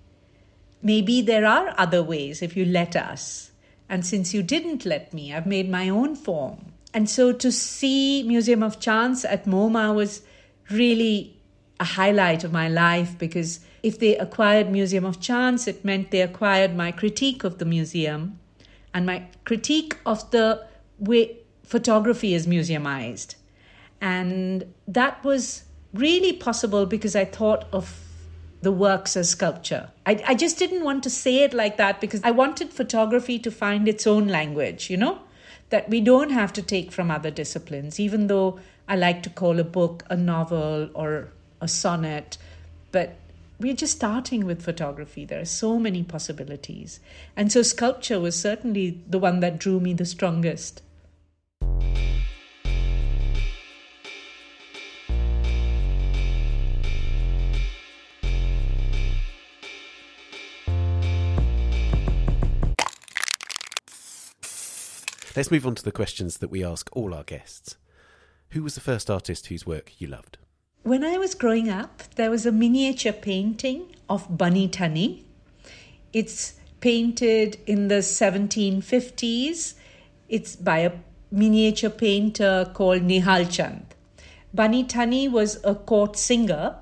Maybe 0.82 1.22
there 1.22 1.46
are 1.46 1.74
other 1.78 2.02
ways 2.02 2.42
if 2.42 2.56
you 2.56 2.64
let 2.64 2.94
us. 2.94 3.50
And 3.88 4.04
since 4.04 4.34
you 4.34 4.42
didn't 4.42 4.84
let 4.84 5.14
me, 5.14 5.32
I've 5.32 5.46
made 5.46 5.70
my 5.70 5.88
own 5.88 6.16
form. 6.16 6.72
And 6.92 7.08
so 7.08 7.32
to 7.32 7.52
see 7.52 8.22
Museum 8.22 8.62
of 8.62 8.80
Chance 8.80 9.24
at 9.24 9.44
MoMA 9.44 9.94
was 9.94 10.22
really 10.70 11.36
a 11.78 11.84
highlight 11.84 12.42
of 12.42 12.52
my 12.52 12.68
life 12.68 13.18
because 13.18 13.60
if 13.82 13.98
they 13.98 14.16
acquired 14.16 14.70
Museum 14.70 15.04
of 15.04 15.20
Chance, 15.20 15.68
it 15.68 15.84
meant 15.84 16.10
they 16.10 16.22
acquired 16.22 16.74
my 16.74 16.90
critique 16.90 17.44
of 17.44 17.58
the 17.58 17.64
museum 17.64 18.38
and 18.94 19.04
my 19.04 19.26
critique 19.44 19.96
of 20.06 20.30
the 20.30 20.66
way 20.98 21.36
photography 21.62 22.32
is 22.32 22.46
museumized. 22.46 23.34
And 24.00 24.72
that 24.86 25.22
was 25.24 25.64
really 25.92 26.32
possible 26.32 26.86
because 26.86 27.16
I 27.16 27.24
thought 27.24 27.66
of 27.72 28.00
the 28.62 28.72
works 28.72 29.16
as 29.16 29.30
sculpture. 29.30 29.90
I, 30.04 30.22
I 30.26 30.34
just 30.34 30.58
didn't 30.58 30.84
want 30.84 31.02
to 31.04 31.10
say 31.10 31.44
it 31.44 31.54
like 31.54 31.76
that 31.76 32.00
because 32.00 32.20
I 32.24 32.30
wanted 32.30 32.72
photography 32.72 33.38
to 33.40 33.50
find 33.50 33.88
its 33.88 34.06
own 34.06 34.28
language, 34.28 34.90
you 34.90 34.96
know, 34.96 35.20
that 35.70 35.88
we 35.88 36.00
don't 36.00 36.30
have 36.30 36.52
to 36.54 36.62
take 36.62 36.92
from 36.92 37.10
other 37.10 37.30
disciplines, 37.30 38.00
even 38.00 38.26
though 38.26 38.58
I 38.88 38.96
like 38.96 39.22
to 39.24 39.30
call 39.30 39.58
a 39.58 39.64
book 39.64 40.04
a 40.10 40.16
novel 40.16 40.90
or 40.94 41.28
a 41.60 41.68
sonnet. 41.68 42.38
But 42.92 43.16
we're 43.58 43.74
just 43.74 43.96
starting 43.96 44.44
with 44.44 44.62
photography. 44.62 45.24
There 45.24 45.40
are 45.40 45.46
so 45.46 45.78
many 45.78 46.02
possibilities. 46.02 47.00
And 47.36 47.50
so 47.50 47.62
sculpture 47.62 48.20
was 48.20 48.38
certainly 48.38 49.00
the 49.08 49.18
one 49.18 49.40
that 49.40 49.58
drew 49.58 49.80
me 49.80 49.94
the 49.94 50.04
strongest. 50.04 50.82
Let's 65.36 65.50
move 65.50 65.66
on 65.66 65.74
to 65.74 65.84
the 65.84 65.92
questions 65.92 66.38
that 66.38 66.50
we 66.50 66.64
ask 66.64 66.88
all 66.96 67.12
our 67.12 67.22
guests. 67.22 67.76
Who 68.52 68.62
was 68.62 68.74
the 68.74 68.80
first 68.80 69.10
artist 69.10 69.48
whose 69.48 69.66
work 69.66 70.00
you 70.00 70.06
loved? 70.06 70.38
When 70.82 71.04
I 71.04 71.18
was 71.18 71.34
growing 71.34 71.68
up, 71.68 72.04
there 72.14 72.30
was 72.30 72.46
a 72.46 72.52
miniature 72.52 73.12
painting 73.12 73.94
of 74.08 74.38
Bani 74.38 74.66
Thani. 74.66 75.26
It's 76.14 76.54
painted 76.80 77.58
in 77.66 77.88
the 77.88 77.96
1750s. 77.96 79.74
It's 80.30 80.56
by 80.56 80.78
a 80.78 80.92
miniature 81.30 81.90
painter 81.90 82.70
called 82.72 83.02
Nihal 83.02 83.50
Chand. 83.50 83.94
Bani 84.54 84.84
Thani 84.84 85.28
was 85.28 85.62
a 85.64 85.74
court 85.74 86.16
singer, 86.16 86.76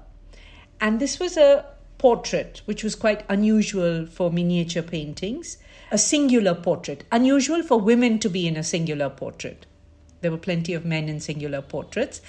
and 0.80 1.00
this 1.00 1.18
was 1.18 1.37
a 1.37 1.64
portrait, 1.99 2.62
which 2.66 2.84
was 2.84 2.94
quite 2.94 3.25
unusual 3.28 4.06
for 4.06 4.30
miniature 4.30 4.82
paintings, 4.84 5.58
a 5.94 5.98
singular 5.98 6.56
portrait, 6.56 7.04
unusual 7.12 7.62
for 7.62 7.78
women 7.80 8.18
to 8.18 8.28
be 8.28 8.48
in 8.48 8.56
a 8.56 8.64
singular 8.64 9.08
portrait. 9.08 9.64
There 10.22 10.32
were 10.32 10.36
plenty 10.48 10.74
of 10.74 10.84
men 10.84 11.08
in 11.08 11.20
singular 11.20 11.62
portraits. 11.62 12.20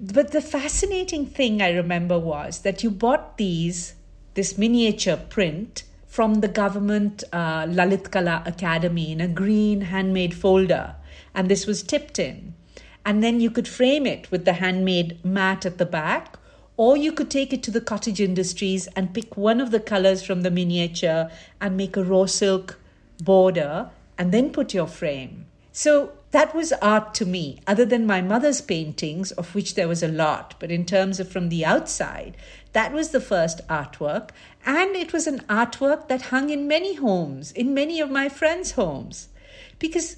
But 0.00 0.30
the 0.30 0.40
fascinating 0.40 1.26
thing 1.26 1.60
I 1.60 1.72
remember 1.72 2.20
was 2.20 2.60
that 2.60 2.84
you 2.84 2.92
bought 2.92 3.36
these, 3.36 3.94
this 4.34 4.56
miniature 4.56 5.16
print, 5.16 5.82
from 6.06 6.34
the 6.34 6.46
government 6.46 7.24
uh, 7.32 7.64
Lalit 7.64 8.12
Kala 8.12 8.44
Academy 8.46 9.10
in 9.10 9.20
a 9.20 9.26
green 9.26 9.80
handmade 9.80 10.32
folder. 10.32 10.94
And 11.34 11.48
this 11.48 11.66
was 11.66 11.82
tipped 11.82 12.20
in. 12.20 12.54
And 13.04 13.24
then 13.24 13.40
you 13.40 13.50
could 13.50 13.66
frame 13.66 14.06
it 14.06 14.30
with 14.30 14.44
the 14.44 14.52
handmade 14.52 15.18
mat 15.24 15.66
at 15.66 15.78
the 15.78 15.86
back, 15.86 16.38
or 16.76 16.96
you 16.96 17.10
could 17.10 17.28
take 17.28 17.52
it 17.52 17.64
to 17.64 17.72
the 17.72 17.80
cottage 17.80 18.20
industries 18.20 18.86
and 18.94 19.12
pick 19.12 19.36
one 19.36 19.60
of 19.60 19.72
the 19.72 19.80
colors 19.80 20.22
from 20.22 20.42
the 20.42 20.50
miniature 20.52 21.28
and 21.60 21.76
make 21.76 21.96
a 21.96 22.04
raw 22.04 22.26
silk 22.26 22.78
border 23.24 23.90
and 24.18 24.32
then 24.32 24.50
put 24.50 24.74
your 24.74 24.86
frame. 24.86 25.46
So 25.72 26.12
that 26.30 26.54
was 26.54 26.72
art 26.74 27.14
to 27.14 27.26
me, 27.26 27.60
other 27.66 27.84
than 27.84 28.06
my 28.06 28.20
mother's 28.20 28.60
paintings, 28.60 29.32
of 29.32 29.54
which 29.54 29.74
there 29.74 29.88
was 29.88 30.02
a 30.02 30.08
lot. 30.08 30.54
But 30.58 30.70
in 30.70 30.84
terms 30.84 31.18
of 31.18 31.28
from 31.28 31.48
the 31.48 31.64
outside, 31.64 32.36
that 32.72 32.92
was 32.92 33.10
the 33.10 33.20
first 33.20 33.66
artwork. 33.68 34.30
And 34.64 34.94
it 34.96 35.12
was 35.12 35.26
an 35.26 35.40
artwork 35.48 36.08
that 36.08 36.30
hung 36.32 36.50
in 36.50 36.68
many 36.68 36.94
homes, 36.94 37.52
in 37.52 37.74
many 37.74 38.00
of 38.00 38.10
my 38.10 38.28
friends' 38.28 38.72
homes. 38.72 39.28
Because 39.78 40.16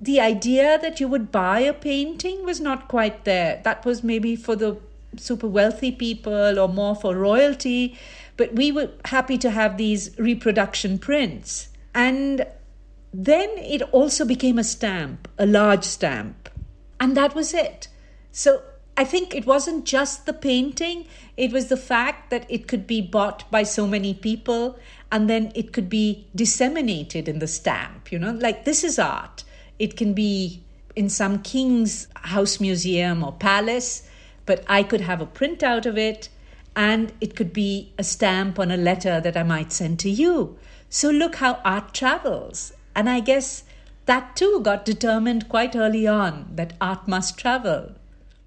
the 0.00 0.20
idea 0.20 0.78
that 0.80 1.00
you 1.00 1.08
would 1.08 1.32
buy 1.32 1.60
a 1.60 1.72
painting 1.72 2.44
was 2.44 2.60
not 2.60 2.88
quite 2.88 3.24
there. 3.24 3.60
That 3.64 3.84
was 3.84 4.02
maybe 4.02 4.36
for 4.36 4.56
the 4.56 4.78
super 5.16 5.48
wealthy 5.48 5.92
people 5.92 6.58
or 6.58 6.68
more 6.68 6.94
for 6.94 7.16
royalty. 7.16 7.98
But 8.36 8.54
we 8.54 8.70
were 8.70 8.90
happy 9.06 9.38
to 9.38 9.50
have 9.50 9.76
these 9.76 10.18
reproduction 10.18 10.98
prints. 10.98 11.68
And 11.98 12.46
then 13.12 13.48
it 13.58 13.82
also 13.90 14.24
became 14.24 14.56
a 14.56 14.62
stamp, 14.62 15.26
a 15.36 15.46
large 15.46 15.82
stamp. 15.82 16.48
And 17.00 17.16
that 17.16 17.34
was 17.34 17.52
it. 17.52 17.88
So 18.30 18.62
I 18.96 19.02
think 19.02 19.34
it 19.34 19.46
wasn't 19.46 19.84
just 19.84 20.24
the 20.24 20.32
painting, 20.32 21.06
it 21.36 21.50
was 21.50 21.66
the 21.66 21.76
fact 21.76 22.30
that 22.30 22.46
it 22.48 22.68
could 22.68 22.86
be 22.86 23.00
bought 23.00 23.50
by 23.50 23.64
so 23.64 23.88
many 23.88 24.14
people 24.14 24.78
and 25.10 25.28
then 25.28 25.50
it 25.56 25.72
could 25.72 25.88
be 25.88 26.28
disseminated 26.36 27.28
in 27.28 27.40
the 27.40 27.48
stamp. 27.48 28.12
You 28.12 28.20
know, 28.20 28.30
like 28.32 28.64
this 28.64 28.84
is 28.84 29.00
art. 29.00 29.42
It 29.80 29.96
can 29.96 30.14
be 30.14 30.62
in 30.94 31.08
some 31.08 31.42
king's 31.42 32.06
house 32.14 32.60
museum 32.60 33.24
or 33.24 33.32
palace, 33.32 34.08
but 34.46 34.64
I 34.68 34.84
could 34.84 35.00
have 35.00 35.20
a 35.20 35.26
printout 35.26 35.84
of 35.84 35.98
it 35.98 36.28
and 36.76 37.12
it 37.20 37.34
could 37.34 37.52
be 37.52 37.92
a 37.98 38.04
stamp 38.04 38.60
on 38.60 38.70
a 38.70 38.76
letter 38.76 39.20
that 39.20 39.36
I 39.36 39.42
might 39.42 39.72
send 39.72 39.98
to 40.00 40.10
you. 40.10 40.58
So 40.88 41.10
look 41.10 41.36
how 41.36 41.60
art 41.64 41.94
travels. 41.94 42.72
And 42.94 43.08
I 43.08 43.20
guess 43.20 43.64
that 44.06 44.36
too 44.36 44.60
got 44.62 44.84
determined 44.84 45.48
quite 45.48 45.76
early 45.76 46.06
on 46.06 46.50
that 46.54 46.72
art 46.80 47.06
must 47.06 47.38
travel. 47.38 47.92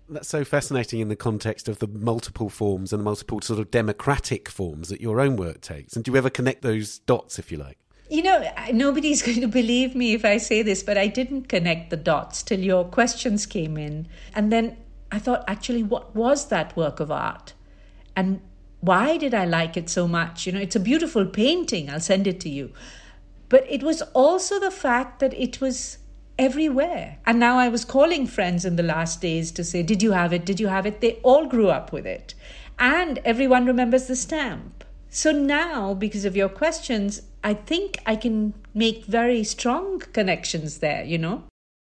That's 0.10 0.28
so 0.28 0.44
fascinating 0.44 1.00
in 1.00 1.08
the 1.08 1.16
context 1.16 1.70
of 1.70 1.80
the 1.80 1.88
multiple 1.88 2.50
forms 2.50 2.92
and 2.92 3.00
the 3.00 3.04
multiple 3.04 3.40
sort 3.42 3.60
of 3.60 3.72
democratic 3.72 4.50
forms 4.50 4.90
that 4.90 5.00
your 5.00 5.22
own 5.22 5.38
work 5.38 5.62
takes. 5.62 5.96
And 5.96 6.04
do 6.04 6.12
you 6.12 6.18
ever 6.18 6.30
connect 6.30 6.64
those 6.64 7.00
dots, 7.00 7.40
if 7.40 7.52
you 7.52 7.58
like? 7.58 7.78
You 8.10 8.24
know, 8.24 8.52
nobody's 8.74 9.22
going 9.26 9.40
to 9.40 9.48
believe 9.48 9.96
me 9.96 10.14
if 10.14 10.26
I 10.26 10.38
say 10.38 10.64
this, 10.64 10.84
but 10.84 10.98
I 10.98 11.08
didn't 11.08 11.48
connect 11.48 11.92
the 11.92 11.98
dots 11.98 12.44
till 12.44 12.60
your 12.60 12.84
questions 12.84 13.46
came 13.46 13.78
in. 13.78 14.08
And 14.36 14.52
then 14.52 14.76
I 15.12 15.20
thought, 15.20 15.46
actually, 15.48 15.84
what 15.84 16.14
was 16.14 16.48
that 16.48 16.76
work 16.76 17.00
of 17.00 17.10
art? 17.10 17.54
And 18.16 18.42
why 18.82 19.18
did 19.18 19.34
I 19.34 19.46
like 19.46 19.78
it 19.78 19.90
so 19.90 20.08
much? 20.08 20.46
You 20.46 20.54
know, 20.54 20.60
it's 20.60 20.76
a 20.76 20.80
beautiful 20.80 21.26
painting. 21.26 21.90
I'll 21.90 22.00
send 22.00 22.28
it 22.28 22.40
to 22.42 22.50
you. 22.50 22.74
But 23.48 23.66
it 23.70 23.84
was 23.84 24.02
also 24.14 24.60
the 24.60 24.72
fact 24.72 25.20
that 25.20 25.34
it 25.36 25.62
was 25.62 26.00
everywhere. 26.40 27.20
And 27.26 27.40
now 27.40 27.58
I 27.58 27.70
was 27.70 27.86
calling 27.86 28.26
friends 28.26 28.66
in 28.66 28.76
the 28.76 28.84
last 28.84 29.22
days 29.22 29.52
to 29.52 29.64
say, 29.64 29.84
Did 29.84 30.02
you 30.02 30.12
have 30.12 30.34
it? 30.34 30.46
Did 30.46 30.60
you 30.60 30.68
have 30.68 30.86
it? 30.86 31.00
They 31.00 31.14
all 31.24 31.46
grew 31.46 31.70
up 31.70 31.94
with 31.94 32.06
it. 32.06 32.34
And 32.80 33.20
everyone 33.20 33.66
remembers 33.66 34.08
the 34.08 34.16
stamp. 34.16 34.84
So 35.10 35.32
now, 35.32 35.94
because 35.94 36.26
of 36.26 36.36
your 36.36 36.50
questions, 36.50 37.22
I 37.44 37.54
think 37.54 38.00
I 38.06 38.16
can 38.16 38.54
make 38.74 39.06
very 39.06 39.44
strong 39.44 40.00
connections 40.00 40.78
there, 40.78 41.04
you 41.04 41.18
know? 41.18 41.44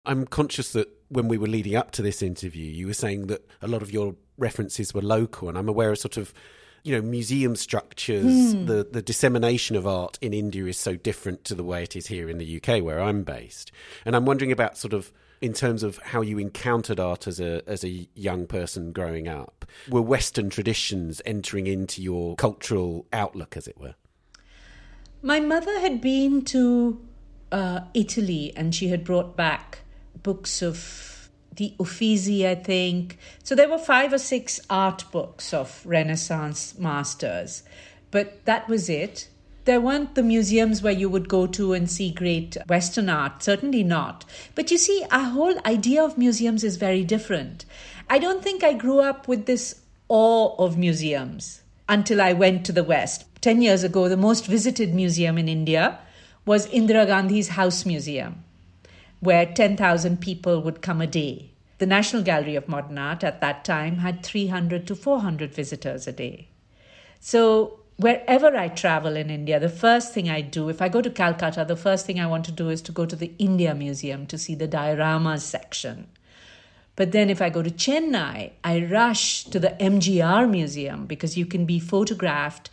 I'm 0.06 0.26
conscious 0.26 0.72
that 0.72 0.88
when 1.08 1.28
we 1.28 1.36
were 1.36 1.48
leading 1.48 1.74
up 1.74 1.90
to 1.92 2.02
this 2.02 2.22
interview, 2.22 2.64
you 2.64 2.86
were 2.86 2.94
saying 2.94 3.26
that 3.26 3.46
a 3.60 3.66
lot 3.66 3.82
of 3.82 3.92
your 3.92 4.14
references 4.38 4.94
were 4.94 5.02
local, 5.02 5.48
and 5.48 5.58
I'm 5.58 5.68
aware 5.68 5.90
of 5.90 5.98
sort 5.98 6.16
of 6.16 6.32
you 6.82 6.94
know 6.94 7.02
museum 7.02 7.56
structures 7.56 8.54
mm. 8.54 8.66
the 8.66 8.86
the 8.90 9.02
dissemination 9.02 9.76
of 9.76 9.86
art 9.86 10.18
in 10.20 10.32
India 10.32 10.64
is 10.66 10.78
so 10.78 10.96
different 10.96 11.44
to 11.44 11.54
the 11.54 11.64
way 11.64 11.82
it 11.82 11.96
is 11.96 12.06
here 12.06 12.28
in 12.28 12.38
the 12.38 12.56
UK 12.60 12.82
where 12.82 13.00
I'm 13.00 13.22
based 13.22 13.72
and 14.04 14.14
I'm 14.16 14.24
wondering 14.24 14.52
about 14.52 14.76
sort 14.76 14.92
of 14.92 15.12
in 15.40 15.52
terms 15.52 15.82
of 15.82 15.98
how 15.98 16.20
you 16.20 16.38
encountered 16.38 16.98
art 16.98 17.26
as 17.26 17.40
a 17.40 17.62
as 17.68 17.84
a 17.84 18.08
young 18.14 18.46
person 18.46 18.92
growing 18.92 19.28
up 19.28 19.64
were 19.88 20.02
western 20.02 20.50
traditions 20.50 21.22
entering 21.24 21.66
into 21.66 22.02
your 22.02 22.36
cultural 22.36 23.06
outlook 23.12 23.56
as 23.56 23.68
it 23.68 23.78
were 23.78 23.94
my 25.22 25.40
mother 25.40 25.80
had 25.80 26.00
been 26.00 26.42
to 26.42 27.00
uh, 27.50 27.80
Italy 27.94 28.52
and 28.56 28.74
she 28.74 28.88
had 28.88 29.04
brought 29.04 29.36
back 29.36 29.80
books 30.22 30.62
of 30.62 31.17
the 31.58 31.74
Uffizi, 31.78 32.48
I 32.48 32.54
think. 32.54 33.18
So 33.42 33.54
there 33.54 33.68
were 33.68 33.78
five 33.78 34.12
or 34.12 34.18
six 34.18 34.60
art 34.70 35.04
books 35.12 35.52
of 35.52 35.82
Renaissance 35.84 36.78
masters, 36.78 37.62
but 38.10 38.44
that 38.46 38.68
was 38.68 38.88
it. 38.88 39.28
There 39.64 39.80
weren't 39.82 40.14
the 40.14 40.22
museums 40.22 40.82
where 40.82 40.94
you 40.94 41.10
would 41.10 41.28
go 41.28 41.46
to 41.48 41.74
and 41.74 41.90
see 41.90 42.10
great 42.10 42.56
Western 42.68 43.10
art, 43.10 43.42
certainly 43.42 43.84
not. 43.84 44.24
But 44.54 44.70
you 44.70 44.78
see, 44.78 45.04
our 45.10 45.24
whole 45.24 45.58
idea 45.66 46.02
of 46.02 46.16
museums 46.16 46.64
is 46.64 46.76
very 46.76 47.04
different. 47.04 47.66
I 48.08 48.18
don't 48.18 48.42
think 48.42 48.64
I 48.64 48.72
grew 48.72 49.00
up 49.00 49.28
with 49.28 49.44
this 49.44 49.82
awe 50.08 50.56
of 50.56 50.78
museums 50.78 51.60
until 51.86 52.22
I 52.22 52.32
went 52.32 52.64
to 52.66 52.72
the 52.72 52.84
West. 52.84 53.26
Ten 53.42 53.60
years 53.60 53.84
ago, 53.84 54.08
the 54.08 54.16
most 54.16 54.46
visited 54.46 54.94
museum 54.94 55.36
in 55.36 55.48
India 55.48 55.98
was 56.46 56.66
Indira 56.68 57.06
Gandhi's 57.06 57.48
House 57.48 57.84
Museum 57.84 58.44
where 59.20 59.46
10,000 59.46 60.20
people 60.20 60.62
would 60.62 60.82
come 60.82 61.00
a 61.00 61.06
day. 61.06 61.50
The 61.78 61.86
National 61.86 62.22
Gallery 62.22 62.56
of 62.56 62.68
Modern 62.68 62.98
Art 62.98 63.22
at 63.22 63.40
that 63.40 63.64
time 63.64 63.98
had 63.98 64.22
300 64.22 64.86
to 64.86 64.94
400 64.94 65.54
visitors 65.54 66.06
a 66.06 66.12
day. 66.12 66.48
So, 67.20 67.80
wherever 67.96 68.56
I 68.56 68.68
travel 68.68 69.16
in 69.16 69.30
India, 69.30 69.58
the 69.58 69.68
first 69.68 70.12
thing 70.12 70.28
I 70.28 70.40
do, 70.40 70.68
if 70.68 70.80
I 70.80 70.88
go 70.88 71.02
to 71.02 71.10
Calcutta, 71.10 71.64
the 71.64 71.76
first 71.76 72.06
thing 72.06 72.20
I 72.20 72.26
want 72.26 72.44
to 72.46 72.52
do 72.52 72.68
is 72.68 72.82
to 72.82 72.92
go 72.92 73.06
to 73.06 73.16
the 73.16 73.32
India 73.38 73.74
Museum 73.74 74.26
to 74.26 74.38
see 74.38 74.54
the 74.54 74.68
dioramas 74.68 75.40
section. 75.40 76.08
But 76.96 77.12
then 77.12 77.30
if 77.30 77.40
I 77.40 77.48
go 77.48 77.62
to 77.62 77.70
Chennai, 77.70 78.52
I 78.64 78.84
rush 78.84 79.44
to 79.44 79.60
the 79.60 79.76
MGR 79.78 80.50
Museum 80.50 81.06
because 81.06 81.36
you 81.36 81.46
can 81.46 81.64
be 81.64 81.78
photographed 81.78 82.70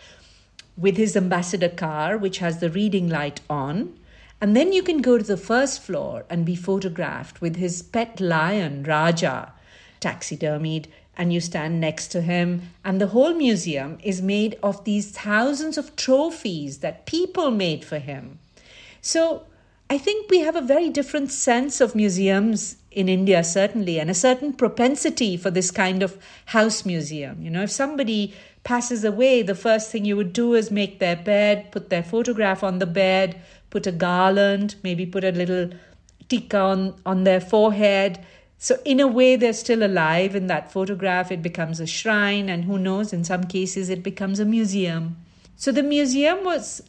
with 0.77 0.97
his 0.97 1.15
ambassador 1.15 1.69
car, 1.69 2.17
which 2.17 2.39
has 2.39 2.59
the 2.59 2.71
reading 2.71 3.07
light 3.07 3.41
on 3.49 3.97
and 4.41 4.55
then 4.55 4.73
you 4.73 4.83
can 4.83 5.01
go 5.01 5.17
to 5.17 5.23
the 5.23 5.37
first 5.37 5.81
floor 5.81 6.25
and 6.29 6.45
be 6.45 6.55
photographed 6.55 7.41
with 7.41 7.55
his 7.55 7.81
pet 7.81 8.19
lion, 8.19 8.83
Raja, 8.83 9.53
taxidermied, 10.01 10.87
and 11.17 11.31
you 11.31 11.39
stand 11.39 11.79
next 11.79 12.07
to 12.09 12.21
him. 12.21 12.73
And 12.83 12.99
the 12.99 13.07
whole 13.07 13.33
museum 13.33 13.97
is 14.03 14.21
made 14.21 14.57
of 14.61 14.83
these 14.83 15.11
thousands 15.11 15.77
of 15.77 15.95
trophies 15.95 16.79
that 16.79 17.05
people 17.05 17.51
made 17.51 17.85
for 17.85 17.99
him. 17.99 18.39
So 19.01 19.43
I 19.89 19.97
think 19.97 20.29
we 20.29 20.39
have 20.39 20.55
a 20.55 20.61
very 20.61 20.89
different 20.89 21.31
sense 21.31 21.79
of 21.79 21.95
museums 21.95 22.77
in 22.91 23.07
India, 23.07 23.43
certainly, 23.43 23.99
and 23.99 24.09
a 24.09 24.15
certain 24.15 24.53
propensity 24.53 25.37
for 25.37 25.51
this 25.51 25.69
kind 25.69 26.01
of 26.01 26.17
house 26.47 26.85
museum. 26.85 27.41
You 27.41 27.49
know, 27.51 27.63
if 27.63 27.71
somebody 27.71 28.33
passes 28.63 29.03
away, 29.03 29.43
the 29.43 29.53
first 29.53 29.91
thing 29.91 30.05
you 30.05 30.17
would 30.17 30.33
do 30.33 30.55
is 30.55 30.71
make 30.71 30.99
their 30.99 31.15
bed, 31.15 31.71
put 31.71 31.89
their 31.89 32.01
photograph 32.01 32.63
on 32.63 32.79
the 32.79 32.87
bed, 32.87 33.39
put 33.75 33.85
a 33.85 33.91
garland, 33.91 34.75
maybe 34.83 35.05
put 35.05 35.25
a 35.25 35.33
little 35.33 35.69
tika 36.29 36.57
on, 36.57 36.93
on 37.05 37.25
their 37.25 37.41
forehead. 37.41 38.25
So, 38.57 38.77
in 38.85 39.01
a 39.01 39.07
way, 39.07 39.35
they're 39.35 39.51
still 39.51 39.83
alive 39.83 40.33
in 40.33 40.47
that 40.47 40.71
photograph. 40.71 41.29
It 41.29 41.41
becomes 41.41 41.81
a 41.81 41.85
shrine, 41.85 42.47
and 42.47 42.63
who 42.63 42.77
knows, 42.79 43.11
in 43.11 43.25
some 43.25 43.43
cases, 43.43 43.89
it 43.89 44.01
becomes 44.01 44.39
a 44.39 44.45
museum. 44.45 45.17
So, 45.57 45.73
the 45.73 45.83
museum 45.83 46.45
was 46.45 46.81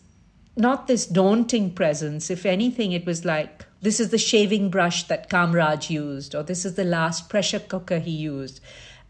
not 0.56 0.86
this 0.86 1.06
daunting 1.06 1.72
presence. 1.72 2.30
If 2.30 2.46
anything, 2.46 2.92
it 2.92 3.04
was 3.04 3.24
like, 3.24 3.66
this 3.82 3.98
is 3.98 4.10
the 4.10 4.18
shaving 4.18 4.70
brush 4.70 5.02
that 5.08 5.28
Kamraj 5.28 5.90
used, 5.90 6.36
or 6.36 6.44
this 6.44 6.64
is 6.64 6.76
the 6.76 6.84
last 6.84 7.28
pressure 7.28 7.58
cooker 7.58 7.98
he 7.98 8.12
used. 8.12 8.60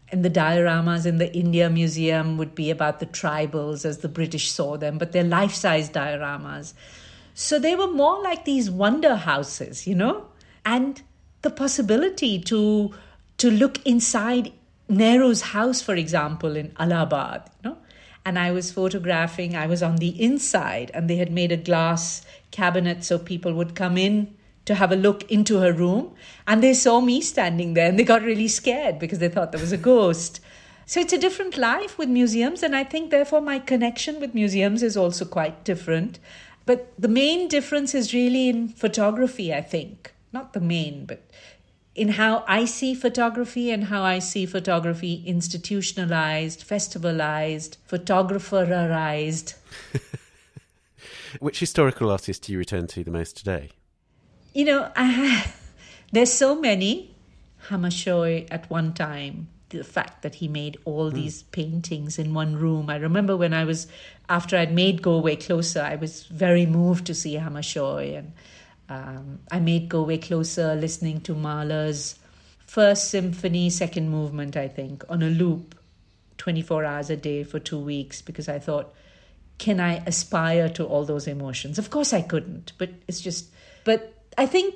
And 0.09 0.25
the 0.25 0.31
dioramas 0.31 1.05
in 1.05 1.19
the 1.19 1.31
India 1.31 1.69
Museum 1.69 2.37
would 2.37 2.55
be 2.55 2.71
about 2.71 2.99
the 2.99 3.05
tribals 3.05 3.85
as 3.85 3.99
the 3.99 4.09
British 4.09 4.49
saw 4.49 4.77
them, 4.77 4.97
but 4.97 5.11
they're 5.11 5.23
life 5.23 5.53
size 5.53 5.91
dioramas. 5.91 6.73
So 7.39 7.59
they 7.59 7.75
were 7.75 7.91
more 7.91 8.19
like 8.23 8.45
these 8.45 8.71
wonder 8.71 9.15
houses, 9.15 9.85
you 9.85 9.93
know? 9.93 10.25
And 10.65 11.03
the 11.43 11.51
possibility 11.51 12.39
to 12.39 12.95
to 13.37 13.51
look 13.51 13.77
inside 13.85 14.53
Nehru's 14.89 15.43
house, 15.53 15.79
for 15.79 15.93
example, 15.93 16.55
in 16.55 16.71
Allahabad, 16.79 17.43
you 17.45 17.69
know? 17.69 17.77
And 18.25 18.39
I 18.39 18.49
was 18.49 18.71
photographing, 18.71 19.55
I 19.55 19.67
was 19.67 19.83
on 19.83 19.97
the 19.97 20.19
inside, 20.19 20.89
and 20.95 21.07
they 21.07 21.17
had 21.17 21.31
made 21.31 21.51
a 21.51 21.57
glass 21.57 22.25
cabinet 22.49 23.03
so 23.03 23.19
people 23.19 23.53
would 23.53 23.75
come 23.75 23.99
in 23.99 24.35
to 24.65 24.73
have 24.73 24.91
a 24.91 24.95
look 24.95 25.29
into 25.31 25.59
her 25.59 25.71
room. 25.71 26.15
And 26.47 26.63
they 26.63 26.73
saw 26.73 27.01
me 27.01 27.21
standing 27.21 27.75
there 27.75 27.87
and 27.87 27.99
they 27.99 28.03
got 28.03 28.23
really 28.23 28.47
scared 28.47 28.97
because 28.97 29.19
they 29.19 29.29
thought 29.29 29.51
there 29.51 29.61
was 29.61 29.71
a 29.71 29.77
ghost. 29.77 30.39
So 30.87 30.99
it's 31.01 31.13
a 31.13 31.19
different 31.19 31.55
life 31.55 31.99
with 31.99 32.09
museums. 32.09 32.63
And 32.63 32.75
I 32.75 32.83
think, 32.83 33.11
therefore, 33.11 33.41
my 33.41 33.59
connection 33.59 34.19
with 34.19 34.33
museums 34.33 34.81
is 34.81 34.97
also 34.97 35.23
quite 35.23 35.63
different. 35.63 36.17
But 36.67 36.93
the 36.99 37.07
main 37.07 37.47
difference 37.47 37.95
is 37.95 38.13
really 38.13 38.49
in 38.49 38.67
photography, 38.67 39.51
I 39.53 39.61
think. 39.61 40.13
Not 40.31 40.53
the 40.53 40.59
main, 40.59 41.05
but 41.05 41.21
in 41.95 42.09
how 42.09 42.43
I 42.47 42.65
see 42.65 42.93
photography 42.93 43.71
and 43.71 43.85
how 43.85 44.03
I 44.03 44.19
see 44.19 44.45
photography 44.45 45.23
institutionalized, 45.25 46.67
festivalized, 46.67 47.77
photographerized. 47.89 49.55
Which 51.39 51.59
historical 51.59 52.11
artist 52.11 52.43
do 52.43 52.51
you 52.51 52.59
return 52.59 52.85
to 52.87 53.03
the 53.03 53.11
most 53.11 53.37
today? 53.37 53.71
you 54.57 54.65
know, 54.65 54.89
there's 56.11 56.33
so 56.33 56.59
many. 56.59 57.13
Hammershøi 57.69 58.47
at 58.49 58.69
one 58.69 58.93
time, 58.93 59.47
the 59.69 59.83
fact 59.83 60.21
that 60.21 60.35
he 60.35 60.47
made 60.47 60.77
all 60.85 61.11
mm. 61.11 61.15
these 61.15 61.43
paintings 61.43 62.17
in 62.17 62.33
one 62.33 62.55
room. 62.55 62.89
I 62.89 62.95
remember 62.97 63.35
when 63.35 63.53
I 63.53 63.65
was, 63.65 63.87
after 64.29 64.57
I'd 64.57 64.73
made 64.73 65.01
Go 65.01 65.13
Away 65.13 65.35
Closer, 65.35 65.81
I 65.81 65.95
was 65.95 66.23
very 66.23 66.65
moved 66.65 67.05
to 67.07 67.13
see 67.13 67.35
Hammershøi. 67.35 68.17
And 68.17 68.33
um, 68.89 69.39
I 69.51 69.59
made 69.59 69.89
Go 69.89 69.99
Away 69.99 70.19
Closer 70.19 70.75
listening 70.75 71.21
to 71.21 71.35
Mahler's 71.35 72.17
first 72.65 73.09
symphony, 73.09 73.69
second 73.69 74.09
movement, 74.09 74.55
I 74.55 74.67
think, 74.67 75.03
on 75.09 75.21
a 75.21 75.29
loop, 75.29 75.75
24 76.37 76.85
hours 76.85 77.09
a 77.09 77.17
day 77.17 77.43
for 77.43 77.59
two 77.59 77.79
weeks, 77.79 78.21
because 78.21 78.47
I 78.47 78.59
thought, 78.59 78.93
can 79.57 79.79
I 79.79 80.03
aspire 80.05 80.69
to 80.69 80.85
all 80.85 81.03
those 81.03 81.27
emotions? 81.27 81.79
Of 81.79 81.89
course 81.89 82.13
I 82.13 82.21
couldn't, 82.21 82.73
but 82.77 82.89
it's 83.07 83.21
just, 83.21 83.49
but 83.83 84.13
I 84.37 84.45
think 84.45 84.75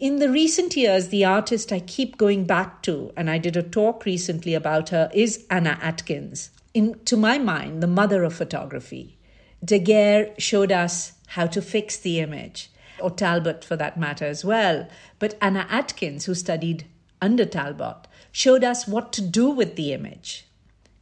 in 0.00 0.18
the 0.18 0.30
recent 0.30 0.76
years, 0.76 1.08
the 1.08 1.26
artist 1.26 1.70
I 1.70 1.80
keep 1.80 2.16
going 2.16 2.44
back 2.44 2.82
to, 2.84 3.12
and 3.18 3.30
I 3.30 3.36
did 3.36 3.54
a 3.54 3.62
talk 3.62 4.06
recently 4.06 4.54
about 4.54 4.88
her, 4.88 5.10
is 5.12 5.44
Anna 5.50 5.78
Atkins. 5.82 6.50
In, 6.72 6.98
to 7.04 7.18
my 7.18 7.36
mind, 7.36 7.82
the 7.82 7.86
mother 7.86 8.24
of 8.24 8.32
photography. 8.34 9.18
Daguerre 9.62 10.32
showed 10.38 10.72
us 10.72 11.12
how 11.28 11.46
to 11.48 11.60
fix 11.60 11.98
the 11.98 12.18
image, 12.18 12.70
or 12.98 13.10
Talbot 13.10 13.62
for 13.62 13.76
that 13.76 13.98
matter 13.98 14.24
as 14.24 14.42
well. 14.42 14.88
But 15.18 15.36
Anna 15.42 15.66
Atkins, 15.68 16.24
who 16.24 16.34
studied 16.34 16.86
under 17.20 17.44
Talbot, 17.44 18.08
showed 18.32 18.64
us 18.64 18.88
what 18.88 19.12
to 19.12 19.20
do 19.20 19.50
with 19.50 19.76
the 19.76 19.92
image 19.92 20.46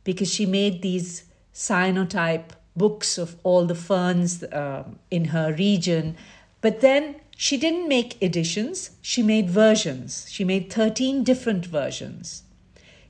because 0.02 0.32
she 0.32 0.44
made 0.44 0.82
these 0.82 1.24
cyanotype 1.54 2.50
books 2.74 3.16
of 3.16 3.36
all 3.44 3.64
the 3.64 3.74
ferns 3.76 4.42
uh, 4.42 4.84
in 5.08 5.26
her 5.26 5.54
region. 5.54 6.16
But 6.60 6.80
then 6.80 7.16
she 7.40 7.56
didn't 7.56 7.86
make 7.86 8.20
editions, 8.20 8.90
she 9.00 9.22
made 9.22 9.48
versions. 9.48 10.26
She 10.28 10.42
made 10.42 10.72
13 10.72 11.22
different 11.22 11.66
versions. 11.66 12.42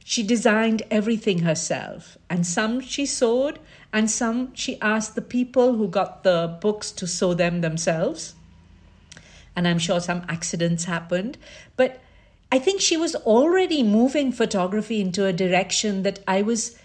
She 0.05 0.23
designed 0.23 0.83
everything 0.91 1.38
herself, 1.38 2.19
and 2.29 2.47
some 2.47 2.83
she 2.83 3.07
sewed, 3.07 3.59
and 3.91 4.11
some 4.11 4.55
she 4.55 4.79
asked 4.83 5.14
the 5.14 5.23
people 5.23 5.77
who 5.77 5.88
got 5.88 6.25
the 6.25 6.59
books 6.61 6.93
to 6.93 7.07
sew 7.07 7.33
them 7.33 7.62
themselves. 7.62 8.35
And 9.57 9.67
I'm 9.67 9.79
sure 9.79 9.99
some 9.99 10.27
accidents 10.29 10.85
happened, 10.85 11.38
but 11.79 12.03
I 12.53 12.59
think 12.59 12.83
she 12.83 12.99
was 12.99 13.14
already 13.14 13.83
moving 13.83 14.31
photography 14.31 15.01
into 15.01 15.25
a 15.25 15.33
direction 15.33 16.03
that 16.03 16.23
I 16.29 16.43
was 16.43 16.79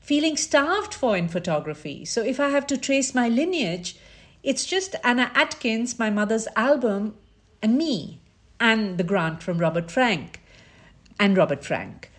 feeling 0.00 0.38
starved 0.38 0.94
for 0.94 1.18
in 1.18 1.28
photography. 1.28 2.06
So 2.06 2.22
if 2.22 2.40
I 2.40 2.48
have 2.48 2.66
to 2.68 2.78
trace 2.78 3.14
my 3.14 3.28
lineage, 3.28 3.98
it's 4.48 4.64
just 4.64 4.96
Anna 5.04 5.30
Atkins, 5.34 5.98
my 5.98 6.08
mother's 6.08 6.48
album, 6.56 7.14
and 7.62 7.76
me, 7.76 8.22
and 8.58 8.96
the 8.96 9.04
grant 9.04 9.42
from 9.42 9.58
Robert 9.58 9.90
Frank, 9.90 10.40
and 11.20 11.36
Robert 11.36 11.62
Frank. 11.62 12.10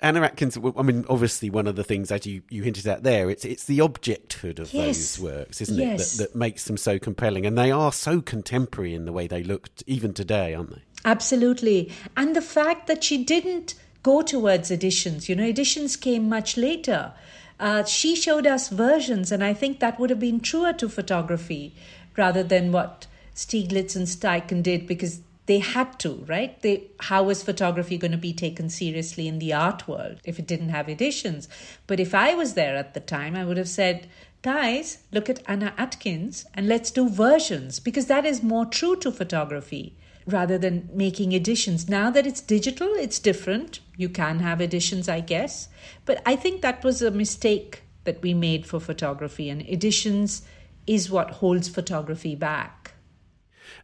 Anna 0.00 0.20
Atkins, 0.20 0.58
I 0.76 0.82
mean, 0.82 1.06
obviously, 1.08 1.48
one 1.48 1.66
of 1.66 1.76
the 1.76 1.82
things 1.82 2.12
as 2.12 2.26
you, 2.26 2.42
you 2.50 2.62
hinted 2.62 2.86
at 2.86 3.04
there, 3.04 3.30
it's 3.30 3.46
it's 3.46 3.64
the 3.64 3.78
objecthood 3.78 4.58
of 4.58 4.74
yes. 4.74 5.16
those 5.16 5.18
works, 5.18 5.62
isn't 5.62 5.78
yes. 5.78 6.14
it, 6.14 6.18
that, 6.18 6.32
that 6.32 6.38
makes 6.38 6.64
them 6.64 6.76
so 6.76 6.98
compelling, 6.98 7.46
and 7.46 7.56
they 7.56 7.70
are 7.70 7.90
so 7.90 8.20
contemporary 8.20 8.94
in 8.94 9.06
the 9.06 9.12
way 9.12 9.26
they 9.26 9.42
look, 9.42 9.70
even 9.86 10.12
today, 10.12 10.52
aren't 10.52 10.74
they? 10.74 10.82
Absolutely, 11.06 11.90
and 12.18 12.36
the 12.36 12.42
fact 12.42 12.86
that 12.88 13.02
she 13.02 13.24
didn't 13.24 13.76
go 14.02 14.20
towards 14.20 14.70
editions, 14.70 15.26
you 15.26 15.34
know, 15.34 15.44
editions 15.44 15.96
came 15.96 16.28
much 16.28 16.58
later. 16.58 17.14
Uh, 17.60 17.84
she 17.84 18.14
showed 18.14 18.46
us 18.46 18.68
versions, 18.68 19.32
and 19.32 19.42
I 19.42 19.52
think 19.52 19.80
that 19.80 19.98
would 19.98 20.10
have 20.10 20.20
been 20.20 20.40
truer 20.40 20.72
to 20.74 20.88
photography 20.88 21.74
rather 22.16 22.42
than 22.42 22.72
what 22.72 23.06
Stieglitz 23.34 23.96
and 23.96 24.06
Steichen 24.06 24.62
did 24.62 24.86
because 24.86 25.20
they 25.46 25.60
had 25.60 25.98
to, 26.00 26.24
right? 26.26 26.60
They, 26.60 26.84
how 27.00 27.22
was 27.22 27.42
photography 27.42 27.96
going 27.96 28.12
to 28.12 28.18
be 28.18 28.34
taken 28.34 28.68
seriously 28.68 29.26
in 29.26 29.38
the 29.38 29.54
art 29.54 29.88
world 29.88 30.20
if 30.24 30.38
it 30.38 30.46
didn't 30.46 30.68
have 30.68 30.88
editions? 30.88 31.48
But 31.86 31.98
if 31.98 32.14
I 32.14 32.34
was 32.34 32.54
there 32.54 32.76
at 32.76 32.92
the 32.94 33.00
time, 33.00 33.34
I 33.34 33.46
would 33.46 33.56
have 33.56 33.68
said, 33.68 34.08
guys, 34.42 34.98
look 35.10 35.30
at 35.30 35.42
Anna 35.46 35.72
Atkins 35.78 36.44
and 36.52 36.68
let's 36.68 36.90
do 36.90 37.08
versions 37.08 37.80
because 37.80 38.06
that 38.06 38.26
is 38.26 38.42
more 38.42 38.66
true 38.66 38.94
to 38.96 39.10
photography 39.10 39.94
rather 40.26 40.58
than 40.58 40.90
making 40.92 41.32
editions. 41.32 41.88
Now 41.88 42.10
that 42.10 42.26
it's 42.26 42.42
digital, 42.42 42.88
it's 42.94 43.18
different. 43.18 43.80
You 43.98 44.08
can 44.08 44.38
have 44.38 44.60
editions, 44.60 45.08
I 45.08 45.20
guess. 45.20 45.68
But 46.06 46.22
I 46.24 46.36
think 46.36 46.62
that 46.62 46.84
was 46.84 47.02
a 47.02 47.10
mistake 47.10 47.82
that 48.04 48.22
we 48.22 48.32
made 48.32 48.64
for 48.64 48.80
photography, 48.80 49.50
and 49.50 49.60
editions 49.68 50.42
is 50.86 51.10
what 51.10 51.30
holds 51.30 51.68
photography 51.68 52.34
back. 52.34 52.92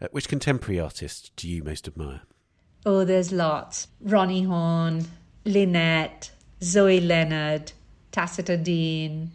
Uh, 0.00 0.06
which 0.12 0.28
contemporary 0.28 0.80
artist 0.80 1.32
do 1.36 1.48
you 1.48 1.64
most 1.64 1.88
admire? 1.88 2.22
Oh, 2.86 3.04
there's 3.04 3.32
lots. 3.32 3.88
Roni 4.06 4.46
Horn, 4.46 5.04
Lynette, 5.44 6.30
Zoe 6.62 7.00
Leonard, 7.00 7.72
Tacita 8.12 8.56
Dean. 8.56 9.32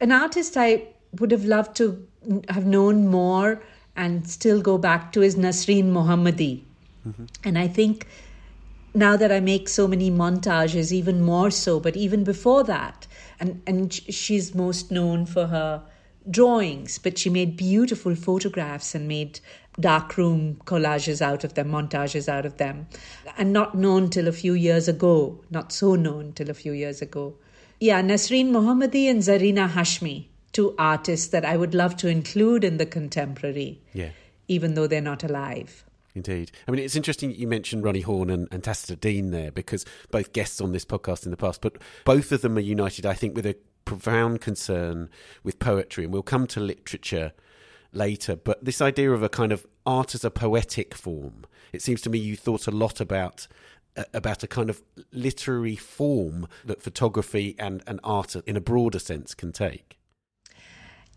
An 0.00 0.12
artist 0.12 0.56
I 0.56 0.86
would 1.18 1.32
have 1.32 1.44
loved 1.44 1.76
to 1.78 2.06
have 2.48 2.64
known 2.64 3.08
more 3.08 3.60
and 3.96 4.28
still 4.28 4.62
go 4.62 4.78
back 4.78 5.12
to 5.12 5.22
is 5.22 5.34
Nasreen 5.34 5.90
Mohamedi. 5.92 6.62
Mm-hmm. 7.06 7.24
And 7.44 7.58
I 7.58 7.66
think 7.66 8.06
now 8.94 9.16
that 9.16 9.32
I 9.32 9.40
make 9.40 9.68
so 9.68 9.88
many 9.88 10.10
montages, 10.10 10.92
even 10.92 11.22
more 11.22 11.50
so, 11.50 11.80
but 11.80 11.96
even 11.96 12.24
before 12.24 12.64
that, 12.64 13.06
and, 13.40 13.62
and 13.66 13.92
she's 13.92 14.54
most 14.54 14.90
known 14.90 15.26
for 15.26 15.46
her 15.46 15.82
drawings, 16.30 16.98
but 16.98 17.18
she 17.18 17.30
made 17.30 17.56
beautiful 17.56 18.14
photographs 18.14 18.94
and 18.94 19.08
made 19.08 19.40
darkroom 19.80 20.60
collages 20.66 21.20
out 21.22 21.42
of 21.44 21.54
them, 21.54 21.70
montages 21.70 22.28
out 22.28 22.46
of 22.46 22.58
them, 22.58 22.86
and 23.38 23.52
not 23.52 23.74
known 23.74 24.10
till 24.10 24.28
a 24.28 24.32
few 24.32 24.52
years 24.52 24.86
ago, 24.88 25.40
not 25.50 25.72
so 25.72 25.94
known 25.94 26.32
till 26.32 26.50
a 26.50 26.54
few 26.54 26.72
years 26.72 27.02
ago. 27.02 27.34
Yeah, 27.80 28.02
Nasreen 28.02 28.50
Mohamedi 28.50 29.10
and 29.10 29.20
Zarina 29.20 29.68
Hashmi 29.68 30.26
two 30.52 30.74
artists 30.78 31.28
that 31.28 31.44
I 31.44 31.56
would 31.56 31.74
love 31.74 31.96
to 31.98 32.08
include 32.08 32.64
in 32.64 32.76
the 32.76 32.86
contemporary, 32.86 33.80
yeah. 33.92 34.10
even 34.48 34.74
though 34.74 34.86
they're 34.86 35.00
not 35.00 35.24
alive. 35.24 35.84
Indeed. 36.14 36.52
I 36.68 36.70
mean, 36.70 36.80
it's 36.82 36.96
interesting 36.96 37.34
you 37.34 37.46
mentioned 37.46 37.84
Roni 37.84 38.02
Horn 38.02 38.28
and, 38.28 38.46
and 38.50 38.62
Tacita 38.62 38.96
Dean 38.96 39.30
there 39.30 39.50
because 39.50 39.86
both 40.10 40.32
guests 40.32 40.60
on 40.60 40.72
this 40.72 40.84
podcast 40.84 41.24
in 41.24 41.30
the 41.30 41.36
past, 41.36 41.62
but 41.62 41.78
both 42.04 42.32
of 42.32 42.42
them 42.42 42.56
are 42.58 42.60
united, 42.60 43.06
I 43.06 43.14
think, 43.14 43.34
with 43.34 43.46
a 43.46 43.56
profound 43.84 44.40
concern 44.40 45.08
with 45.42 45.58
poetry. 45.58 46.04
And 46.04 46.12
we'll 46.12 46.22
come 46.22 46.46
to 46.48 46.60
literature 46.60 47.32
later. 47.92 48.36
But 48.36 48.64
this 48.64 48.82
idea 48.82 49.12
of 49.12 49.22
a 49.22 49.28
kind 49.28 49.52
of 49.52 49.66
art 49.86 50.14
as 50.14 50.24
a 50.24 50.30
poetic 50.30 50.94
form, 50.94 51.44
it 51.72 51.82
seems 51.82 52.02
to 52.02 52.10
me 52.10 52.18
you 52.18 52.36
thought 52.36 52.66
a 52.66 52.70
lot 52.70 53.00
about 53.00 53.46
uh, 53.96 54.04
about 54.14 54.42
a 54.42 54.46
kind 54.46 54.70
of 54.70 54.82
literary 55.12 55.76
form 55.76 56.48
that 56.64 56.82
photography 56.82 57.54
and, 57.58 57.82
and 57.86 58.00
art 58.02 58.34
in 58.46 58.56
a 58.56 58.60
broader 58.60 58.98
sense 58.98 59.34
can 59.34 59.52
take. 59.52 59.98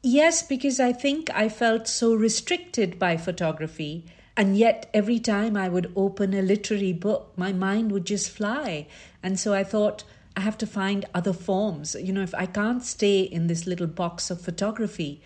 Yes, 0.04 0.44
because 0.44 0.80
I 0.80 0.92
think 0.92 1.30
I 1.34 1.50
felt 1.50 1.88
so 1.88 2.14
restricted 2.14 3.00
by 3.00 3.18
photography. 3.18 4.06
And 4.38 4.58
yet, 4.58 4.90
every 4.94 5.20
time 5.20 5.56
I 5.56 5.70
would 5.70 5.92
open 5.96 6.34
a 6.34 6.42
literary 6.42 6.94
book, 6.94 7.32
my 7.38 7.54
mind 7.54 7.92
would 7.92 8.06
just 8.06 8.30
fly. 8.30 8.88
And 9.24 9.40
so 9.40 9.54
I 9.54 9.64
thought, 9.64 10.04
I 10.36 10.42
have 10.42 10.58
to 10.58 10.68
find 10.68 11.06
other 11.14 11.32
forms. 11.32 11.96
You 11.96 12.12
know, 12.12 12.22
if 12.22 12.36
I 12.36 12.46
can't 12.46 12.84
stay 12.84 13.22
in 13.22 13.48
this 13.48 13.66
little 13.66 13.88
box 13.88 14.30
of 14.30 14.42
photography, 14.42 15.22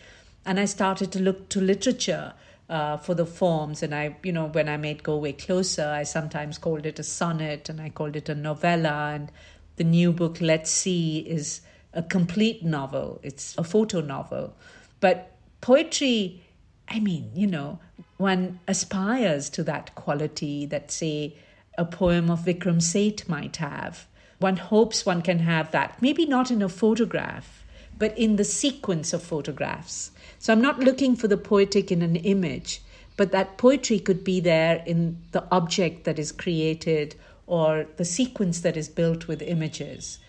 and 0.46 0.60
I 0.60 0.66
started 0.66 1.12
to 1.14 1.20
look 1.20 1.50
to 1.50 1.60
literature. 1.62 2.34
uh, 2.70 2.98
for 2.98 3.16
the 3.16 3.26
forms. 3.26 3.82
And 3.84 3.94
I, 3.94 4.16
you 4.24 4.32
know, 4.32 4.46
when 4.48 4.70
I 4.70 4.78
made 4.78 5.04
Go 5.04 5.14
Away 5.14 5.34
Closer, 5.34 5.88
I 5.88 6.04
sometimes 6.04 6.58
called 6.58 6.86
it 6.86 7.00
a 7.00 7.04
sonnet 7.04 7.68
and 7.68 7.82
I 7.82 7.90
called 7.90 8.16
it 8.16 8.30
a 8.30 8.36
novella. 8.36 9.12
And 9.14 9.32
the 9.78 9.84
new 9.84 10.12
book, 10.14 10.40
Let's 10.40 10.72
See, 10.72 11.20
is 11.20 11.62
a 11.94 12.04
complete 12.04 12.64
novel, 12.64 13.20
it's 13.24 13.58
a 13.58 13.64
photo 13.64 14.02
novel. 14.02 14.56
But 15.00 15.36
poetry, 15.62 16.44
I 16.88 17.00
mean, 17.00 17.32
you 17.34 17.48
know, 17.48 17.80
one 18.20 18.60
aspires 18.68 19.50
to 19.50 19.64
that 19.64 19.96
quality 19.96 20.66
that, 20.66 20.92
say, 20.92 21.38
a 21.78 21.86
poem 21.86 22.30
of 22.30 22.42
Vikram 22.42 22.82
Seth 22.82 23.30
might 23.30 23.56
have. 23.56 24.08
One 24.40 24.58
hopes 24.58 25.06
one 25.06 25.22
can 25.22 25.40
have 25.40 25.72
that, 25.72 26.02
maybe 26.02 26.26
not 26.26 26.52
in 26.52 26.62
a 26.62 26.68
photograph, 26.68 27.64
but 27.98 28.18
in 28.18 28.36
the 28.36 28.44
sequence 28.44 29.14
of 29.14 29.24
photographs. 29.24 30.12
So 30.38 30.52
I'm 30.52 30.62
not 30.62 30.82
looking 30.82 31.16
for 31.16 31.30
the 31.30 31.38
poetic 31.38 31.94
in 31.94 32.02
an 32.02 32.18
image, 32.18 32.82
but 33.16 33.32
that 33.32 33.58
poetry 33.58 34.00
could 34.00 34.26
be 34.26 34.42
there 34.42 34.84
in 34.86 35.18
the 35.32 35.46
object 35.50 36.04
that 36.04 36.20
is 36.20 36.34
created 36.34 37.16
or 37.48 37.88
the 37.96 38.06
sequence 38.06 38.60
that 38.62 38.76
is 38.76 38.90
built 38.90 39.30
with 39.30 39.42
images. 39.42 40.20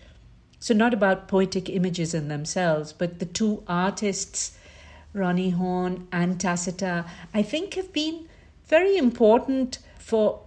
So, 0.59 0.73
not 0.73 0.93
about 0.93 1.27
poetic 1.27 1.69
images 1.69 2.13
in 2.13 2.29
themselves, 2.29 2.93
but 2.93 3.19
the 3.19 3.25
two 3.25 3.63
artists, 3.67 4.57
Roni 5.15 5.53
Horn 5.53 6.07
and 6.11 6.39
Tacita, 6.39 7.05
I 7.33 7.43
think 7.43 7.73
have 7.75 7.91
been 7.91 8.27
very 8.65 8.97
important 8.97 9.79
for 9.99 10.41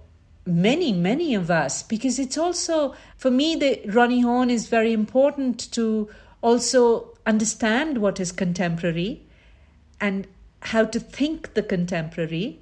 many, 0.47 0.93
many 0.93 1.35
of 1.35 1.51
us 1.51 1.83
because 1.83 2.19
it's 2.19 2.39
also, 2.39 2.95
for 3.17 3.31
me, 3.31 3.55
the 3.57 3.81
Roni 3.87 4.23
Horn 4.23 4.51
is 4.51 4.69
very 4.69 4.93
important 4.93 5.73
to 5.73 6.09
also 6.43 7.17
understand 7.27 7.99
what 7.99 8.21
is 8.21 8.33
contemporary 8.33 9.23
and 10.01 10.27
how 10.61 10.85
to 10.85 11.01
think 11.01 11.55
the 11.55 11.63
contemporary. 11.63 12.61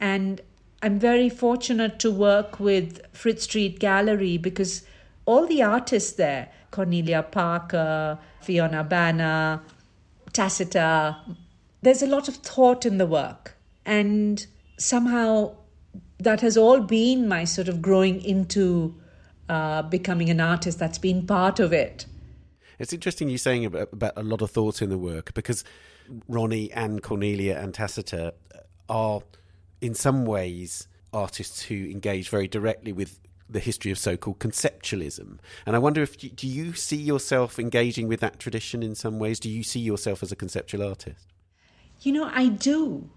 And 0.00 0.40
I'm 0.82 0.98
very 0.98 1.28
fortunate 1.28 1.98
to 2.00 2.10
work 2.10 2.58
with 2.58 3.00
Frith 3.12 3.42
Street 3.42 3.78
Gallery 3.78 4.36
because 4.36 4.82
all 5.26 5.46
the 5.46 5.62
artists 5.62 6.12
there, 6.12 6.50
Cornelia 6.70 7.22
Parker, 7.22 8.18
Fiona 8.40 8.82
Banner, 8.82 9.60
Tacita, 10.32 11.16
there's 11.82 12.02
a 12.02 12.06
lot 12.06 12.28
of 12.28 12.36
thought 12.36 12.86
in 12.86 12.98
the 12.98 13.06
work. 13.06 13.56
And 13.84 14.46
somehow 14.78 15.56
that 16.18 16.40
has 16.40 16.56
all 16.56 16.80
been 16.80 17.28
my 17.28 17.44
sort 17.44 17.68
of 17.68 17.82
growing 17.82 18.22
into 18.22 18.94
uh, 19.48 19.82
becoming 19.82 20.30
an 20.30 20.40
artist. 20.40 20.78
That's 20.78 20.98
been 20.98 21.26
part 21.26 21.60
of 21.60 21.72
it. 21.72 22.06
It's 22.78 22.92
interesting 22.92 23.28
you 23.28 23.38
saying 23.38 23.64
about, 23.64 23.92
about 23.92 24.12
a 24.16 24.22
lot 24.22 24.42
of 24.42 24.50
thought 24.50 24.80
in 24.80 24.88
the 24.88 24.98
work 24.98 25.34
because 25.34 25.64
Roni 26.30 26.70
and 26.74 27.02
Cornelia 27.02 27.58
and 27.58 27.74
Tacita 27.74 28.34
are, 28.88 29.20
in 29.80 29.94
some 29.94 30.24
ways, 30.24 30.88
artists 31.12 31.62
who 31.62 31.74
engage 31.74 32.28
very 32.28 32.48
directly 32.48 32.92
with 32.92 33.20
the 33.48 33.60
history 33.60 33.90
of 33.90 33.98
so-called 33.98 34.38
conceptualism. 34.38 35.38
And 35.66 35.76
I 35.76 35.78
wonder 35.78 36.02
if 36.02 36.16
do 36.16 36.46
you 36.46 36.72
see 36.72 36.96
yourself 36.96 37.58
engaging 37.58 38.08
with 38.08 38.20
that 38.20 38.38
tradition 38.38 38.82
in 38.82 38.94
some 38.94 39.18
ways? 39.18 39.38
Do 39.38 39.50
you 39.50 39.62
see 39.62 39.80
yourself 39.80 40.22
as 40.22 40.32
a 40.32 40.36
conceptual 40.36 40.86
artist? 40.88 41.31
You 42.02 42.12
know, 42.12 42.30
I 42.32 42.48
do. 42.48 43.08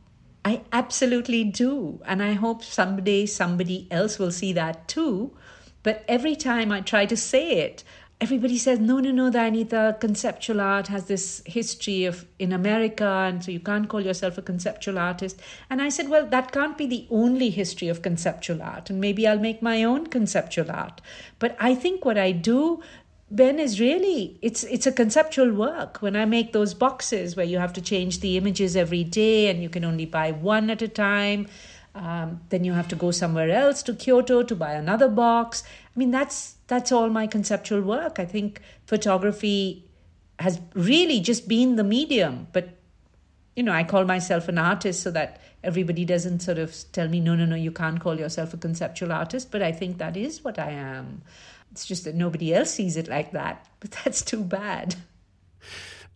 I 0.43 0.62
absolutely 0.71 1.43
do. 1.43 2.02
And 2.06 2.21
I 2.21 2.34
hope 2.34 2.63
someday 2.63 3.26
somebody 3.26 3.88
else 3.89 4.19
will 4.19 4.32
see 4.32 4.54
that 4.54 4.88
too. 4.88 5.36
But 5.82 6.06
every 6.08 6.36
time 6.36 6.71
I 6.71 6.82
try 6.82 7.06
to 7.08 7.17
say 7.17 7.60
it, 7.60 7.84
everybody 8.21 8.58
says, 8.58 8.80
no, 8.80 9.00
no, 9.00 9.12
no, 9.12 9.30
Dayanita, 9.30 10.00
conceptual 10.00 10.62
art 10.62 10.88
has 10.88 11.06
this 11.06 11.41
history 11.45 12.06
of 12.06 12.26
in 12.39 12.54
America, 12.54 13.06
and 13.06 13.43
so 13.43 13.52
you 13.52 13.60
can't 13.60 13.89
call 13.89 14.02
yourself 14.02 14.38
a 14.38 14.41
conceptual 14.41 14.98
artist. 14.98 15.39
And 15.69 15.82
I 15.82 15.89
said, 15.89 16.10
well, 16.10 16.26
that 16.28 16.52
can't 16.52 16.78
be 16.78 16.88
the 16.88 17.08
only 17.12 17.50
history 17.50 17.89
of 17.89 18.02
conceptual 18.02 18.62
art, 18.62 18.89
and 18.89 19.02
maybe 19.02 19.28
I'll 19.28 19.39
make 19.39 19.62
my 19.62 19.84
own 19.84 20.08
conceptual 20.08 20.71
art. 20.71 21.02
But 21.39 21.58
I 21.60 21.76
think 21.76 22.06
what 22.06 22.17
I 22.17 22.32
do 22.32 22.82
Ben 23.32 23.58
is 23.60 23.80
really 23.80 24.38
it's 24.42 24.64
it's 24.64 24.86
a 24.86 24.92
conceptual 24.92 25.52
work. 25.52 25.98
When 26.02 26.16
I 26.16 26.26
make 26.26 26.54
those 26.54 26.74
boxes 26.74 27.36
where 27.36 27.46
you 27.46 27.58
have 27.58 27.74
to 27.74 27.82
change 27.82 28.20
the 28.20 28.38
images 28.38 28.76
every 28.76 29.04
day 29.04 29.50
and 29.50 29.64
you 29.64 29.70
can 29.70 29.84
only 29.84 30.06
buy 30.06 30.32
one 30.32 30.70
at 30.70 30.82
a 30.84 30.88
time, 30.88 31.48
um, 31.96 32.42
then 32.50 32.64
you 32.64 32.74
have 32.74 32.88
to 32.90 32.96
go 32.96 33.10
somewhere 33.10 33.50
else 33.50 33.82
to 33.84 33.96
Kyoto 33.96 34.44
to 34.44 34.56
buy 34.56 34.74
another 34.74 35.10
box. 35.10 35.64
I 35.96 36.00
mean 36.00 36.12
that's 36.12 36.56
that's 36.68 36.92
all 36.92 37.10
my 37.10 37.26
conceptual 37.26 37.82
work. 37.82 38.20
I 38.20 38.26
think 38.26 38.62
photography 38.86 39.86
has 40.38 40.60
really 40.76 41.20
just 41.20 41.48
been 41.48 41.78
the 41.78 41.84
medium, 41.84 42.48
but 42.54 42.78
you 43.56 43.64
know 43.64 43.72
I 43.72 43.86
call 43.86 44.06
myself 44.06 44.48
an 44.50 44.60
artist 44.60 45.02
so 45.02 45.10
that 45.12 45.42
everybody 45.64 46.06
doesn't 46.06 46.42
sort 46.42 46.60
of 46.60 46.76
tell 46.92 47.08
me 47.08 47.20
no 47.20 47.34
no 47.34 47.46
no 47.46 47.56
you 47.56 47.72
can't 47.72 48.00
call 48.00 48.20
yourself 48.20 48.54
a 48.54 48.58
conceptual 48.58 49.12
artist, 49.12 49.50
but 49.50 49.64
I 49.64 49.72
think 49.72 49.98
that 49.98 50.16
is 50.16 50.44
what 50.44 50.60
I 50.60 50.70
am. 50.70 51.24
It's 51.76 51.86
just 51.86 52.06
that 52.06 52.16
nobody 52.16 52.54
else 52.54 52.72
sees 52.72 52.96
it 52.96 53.10
like 53.10 53.34
that. 53.34 53.68
But 53.82 53.92
that's 54.04 54.22
too 54.22 54.46
bad. 54.46 54.96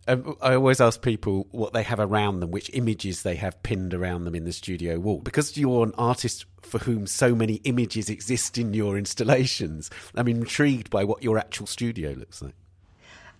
Um, 0.08 0.38
I 0.42 0.56
always 0.56 0.80
ask 0.80 1.02
people 1.02 1.48
what 1.52 1.74
they 1.74 1.84
have 1.84 2.00
around 2.00 2.40
them, 2.40 2.50
which 2.50 2.72
images 2.74 3.24
they 3.24 3.36
have 3.36 3.62
pinned 3.62 3.94
around 3.94 4.24
them 4.24 4.36
in 4.36 4.46
the 4.46 4.54
studio 4.54 5.00
wall. 5.00 5.20
Because 5.20 5.58
you're 5.58 5.84
an 5.84 5.94
artist 5.98 6.46
for 6.62 6.78
whom 6.80 7.06
so 7.08 7.36
many 7.36 7.56
images 7.66 8.10
exist 8.10 8.58
in 8.58 8.74
your 8.74 8.98
installations, 8.98 9.90
I'm 10.16 10.30
intrigued 10.30 10.90
by 10.90 11.04
what 11.04 11.24
your 11.24 11.38
actual 11.38 11.68
studio 11.68 12.14
looks 12.14 12.42
like. 12.42 12.56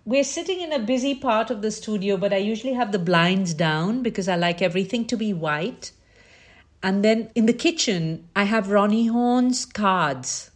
We're 0.04 0.22
sitting 0.22 0.60
in 0.60 0.74
a 0.74 0.78
busy 0.78 1.14
part 1.14 1.50
of 1.50 1.62
the 1.62 1.70
studio, 1.70 2.18
but 2.18 2.34
I 2.34 2.36
usually 2.36 2.74
have 2.74 2.92
the 2.92 2.98
blinds 2.98 3.54
down 3.54 4.02
because 4.02 4.28
I 4.28 4.36
like 4.36 4.60
everything 4.60 5.06
to 5.06 5.16
be 5.16 5.32
white. 5.32 5.90
And 6.82 7.02
then 7.02 7.30
in 7.34 7.46
the 7.46 7.54
kitchen, 7.54 8.28
I 8.36 8.44
have 8.44 8.66
Roni 8.66 9.08
Horn's 9.08 9.64
cards 9.64 10.49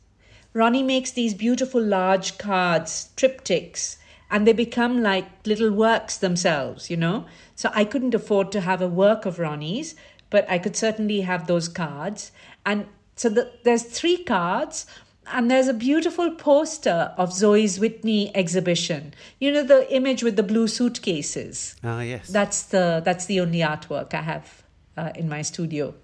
Roni 0.55 0.85
makes 0.85 1.11
these 1.11 1.35
beautiful 1.35 1.83
large 1.83 2.39
cards, 2.39 3.11
triptychs, 3.17 3.97
and 4.31 4.47
they 4.47 4.53
become 4.53 5.03
like 5.03 5.27
little 5.47 5.73
works 5.73 6.17
themselves, 6.17 6.91
you 6.91 6.97
know? 6.97 7.27
So 7.57 7.71
I 7.75 7.85
couldn't 7.85 8.15
afford 8.15 8.53
to 8.53 8.61
have 8.61 8.81
a 8.81 8.89
work 8.89 9.27
of 9.27 9.39
Roni's, 9.39 9.97
but 10.31 10.49
I 10.49 10.59
could 10.59 10.77
certainly 10.77 11.23
have 11.23 11.47
those 11.47 11.69
cards. 11.69 12.31
And 12.65 12.87
so 13.17 13.29
the, 13.29 13.53
there's 13.65 13.83
three 13.83 14.23
cards, 14.23 14.87
and 15.27 15.51
there's 15.51 15.69
a 15.69 15.75
beautiful 15.75 16.31
poster 16.33 17.13
of 17.17 17.33
Zoe's 17.33 17.81
Whitney 17.81 18.35
exhibition. 18.37 19.15
You 19.41 19.53
know 19.53 19.63
the 19.63 19.93
image 19.93 20.23
with 20.23 20.37
the 20.37 20.43
blue 20.43 20.69
suitcases. 20.69 21.75
Ah, 21.83 22.03
yes. 22.03 22.29
That's 22.29 22.63
the 22.63 23.03
that's 23.05 23.27
the 23.27 23.41
only 23.41 23.59
artwork 23.59 24.15
I 24.15 24.23
have 24.23 24.63
uh, 24.97 25.13
in 25.15 25.29
my 25.29 25.43
studio 25.43 25.95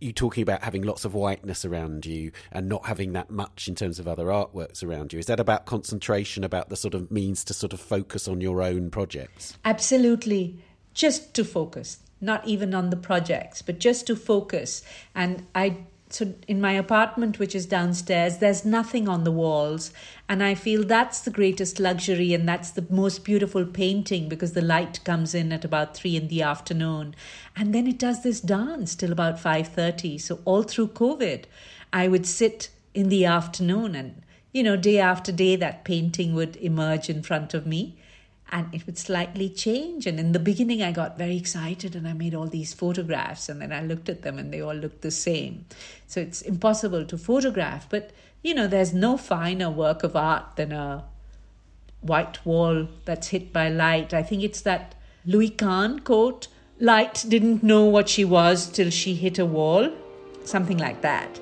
you 0.00 0.12
talking 0.12 0.42
about 0.42 0.62
having 0.62 0.82
lots 0.82 1.04
of 1.04 1.14
whiteness 1.14 1.64
around 1.64 2.06
you 2.06 2.32
and 2.52 2.68
not 2.68 2.86
having 2.86 3.12
that 3.14 3.30
much 3.30 3.68
in 3.68 3.74
terms 3.74 3.98
of 3.98 4.06
other 4.06 4.26
artworks 4.26 4.82
around 4.84 5.12
you? 5.12 5.18
Is 5.18 5.26
that 5.26 5.40
about 5.40 5.66
concentration 5.66 6.44
about 6.44 6.68
the 6.68 6.76
sort 6.76 6.94
of 6.94 7.10
means 7.10 7.44
to 7.44 7.54
sort 7.54 7.72
of 7.72 7.80
focus 7.80 8.28
on 8.28 8.40
your 8.40 8.62
own 8.62 8.90
projects? 8.90 9.56
Absolutely. 9.64 10.58
Just 10.94 11.34
to 11.34 11.44
focus. 11.44 11.98
Not 12.20 12.46
even 12.46 12.74
on 12.74 12.90
the 12.90 12.96
projects 12.96 13.62
but 13.62 13.78
just 13.78 14.06
to 14.06 14.16
focus. 14.16 14.82
And 15.14 15.46
i 15.54 15.76
so 16.08 16.34
in 16.46 16.60
my 16.60 16.72
apartment 16.72 17.38
which 17.38 17.54
is 17.54 17.66
downstairs 17.66 18.38
there's 18.38 18.64
nothing 18.64 19.08
on 19.08 19.24
the 19.24 19.32
walls. 19.32 19.92
And 20.28 20.42
i 20.42 20.54
feel 20.54 20.84
that's 20.84 21.20
the 21.20 21.30
greatest 21.30 21.80
luxury 21.80 22.32
and 22.34 22.48
that's 22.48 22.70
the 22.70 22.86
most 22.90 23.24
beautiful 23.24 23.64
painting 23.64 24.28
because 24.28 24.52
the 24.52 24.62
light 24.62 25.02
comes 25.04 25.34
in 25.34 25.52
at 25.52 25.64
about 25.64 25.96
3 25.96 26.16
in 26.16 26.28
the 26.28 26.42
afternoon. 26.42 27.14
And 27.56 27.74
then 27.74 27.86
it 27.86 27.98
does 27.98 28.22
this 28.22 28.40
dance 28.40 28.94
till 28.94 29.12
about 29.12 29.38
5:30 29.38 30.20
so 30.20 30.40
all 30.44 30.62
through 30.62 30.88
covid 30.88 31.44
i 31.92 32.08
would 32.08 32.26
sit 32.26 32.70
in 32.94 33.08
the 33.08 33.24
afternoon 33.24 33.94
and 33.94 34.22
you 34.52 34.62
know 34.62 34.76
day 34.76 34.98
after 34.98 35.32
day 35.32 35.54
that 35.56 35.84
painting 35.84 36.34
would 36.34 36.56
emerge 36.56 37.10
in 37.10 37.22
front 37.22 37.54
of 37.54 37.66
me 37.66 37.98
and 38.52 38.72
it 38.72 38.86
would 38.86 38.98
slightly 38.98 39.48
change. 39.48 40.06
And 40.06 40.20
in 40.20 40.32
the 40.32 40.38
beginning, 40.38 40.82
I 40.82 40.92
got 40.92 41.18
very 41.18 41.36
excited 41.36 41.96
and 41.96 42.06
I 42.06 42.12
made 42.12 42.34
all 42.34 42.46
these 42.46 42.72
photographs, 42.72 43.48
and 43.48 43.60
then 43.60 43.72
I 43.72 43.82
looked 43.82 44.08
at 44.08 44.22
them 44.22 44.38
and 44.38 44.52
they 44.52 44.60
all 44.60 44.74
looked 44.74 45.02
the 45.02 45.10
same. 45.10 45.66
So 46.06 46.20
it's 46.20 46.42
impossible 46.42 47.04
to 47.06 47.18
photograph. 47.18 47.88
But 47.88 48.12
you 48.42 48.54
know, 48.54 48.66
there's 48.68 48.94
no 48.94 49.16
finer 49.16 49.70
work 49.70 50.04
of 50.04 50.14
art 50.14 50.56
than 50.56 50.70
a 50.72 51.04
white 52.00 52.44
wall 52.46 52.88
that's 53.04 53.28
hit 53.28 53.52
by 53.52 53.68
light. 53.68 54.14
I 54.14 54.22
think 54.22 54.44
it's 54.44 54.60
that 54.60 54.94
Louis 55.24 55.50
Kahn 55.50 56.00
quote 56.00 56.46
light 56.78 57.24
didn't 57.28 57.62
know 57.62 57.84
what 57.84 58.08
she 58.08 58.24
was 58.24 58.68
till 58.68 58.90
she 58.90 59.14
hit 59.14 59.38
a 59.38 59.46
wall, 59.46 59.90
something 60.44 60.78
like 60.78 61.00
that. 61.00 61.40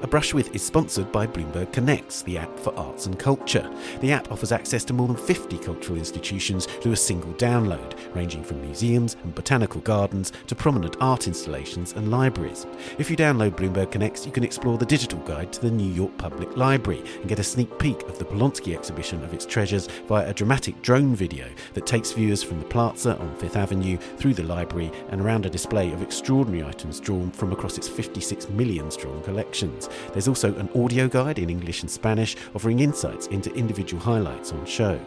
A 0.00 0.06
Brush 0.06 0.32
With 0.32 0.54
is 0.54 0.62
sponsored 0.62 1.10
by 1.10 1.26
Bloomberg 1.26 1.72
Connects, 1.72 2.22
the 2.22 2.38
app 2.38 2.56
for 2.60 2.72
arts 2.78 3.06
and 3.06 3.18
culture. 3.18 3.68
The 4.00 4.12
app 4.12 4.30
offers 4.30 4.52
access 4.52 4.84
to 4.84 4.92
more 4.92 5.08
than 5.08 5.16
50 5.16 5.58
cultural 5.58 5.98
institutions 5.98 6.66
through 6.66 6.92
a 6.92 6.96
single 6.96 7.32
download, 7.32 7.98
ranging 8.14 8.44
from 8.44 8.60
museums 8.60 9.16
and 9.24 9.34
botanical 9.34 9.80
gardens 9.80 10.32
to 10.46 10.54
prominent 10.54 10.96
art 11.00 11.26
installations 11.26 11.94
and 11.94 12.12
libraries. 12.12 12.64
If 12.98 13.10
you 13.10 13.16
download 13.16 13.56
Bloomberg 13.56 13.90
Connects, 13.90 14.24
you 14.24 14.30
can 14.30 14.44
explore 14.44 14.78
the 14.78 14.86
digital 14.86 15.18
guide 15.20 15.52
to 15.54 15.62
the 15.62 15.70
New 15.70 15.92
York 15.92 16.16
Public 16.16 16.56
Library 16.56 17.02
and 17.18 17.28
get 17.28 17.40
a 17.40 17.44
sneak 17.44 17.76
peek 17.80 18.00
of 18.02 18.20
the 18.20 18.24
Polonsky 18.24 18.76
exhibition 18.76 19.24
of 19.24 19.34
its 19.34 19.44
treasures 19.44 19.88
via 20.06 20.30
a 20.30 20.34
dramatic 20.34 20.80
drone 20.80 21.16
video 21.16 21.48
that 21.74 21.86
takes 21.86 22.12
viewers 22.12 22.44
from 22.44 22.60
the 22.60 22.66
plaza 22.66 23.18
on 23.18 23.34
Fifth 23.34 23.56
Avenue 23.56 23.96
through 24.16 24.34
the 24.34 24.44
library 24.44 24.92
and 25.08 25.20
around 25.20 25.44
a 25.44 25.50
display 25.50 25.92
of 25.92 26.02
extraordinary 26.02 26.64
items 26.64 27.00
drawn 27.00 27.32
from 27.32 27.52
across 27.52 27.76
its 27.76 27.88
56 27.88 28.48
million 28.50 28.92
strong 28.92 29.20
collections. 29.24 29.87
There's 30.12 30.28
also 30.28 30.54
an 30.54 30.68
audio 30.74 31.08
guide 31.08 31.38
in 31.38 31.50
English 31.50 31.82
and 31.82 31.90
Spanish 31.90 32.36
offering 32.54 32.80
insights 32.80 33.26
into 33.28 33.52
individual 33.54 34.02
highlights 34.02 34.52
on 34.52 34.64
show. 34.66 35.00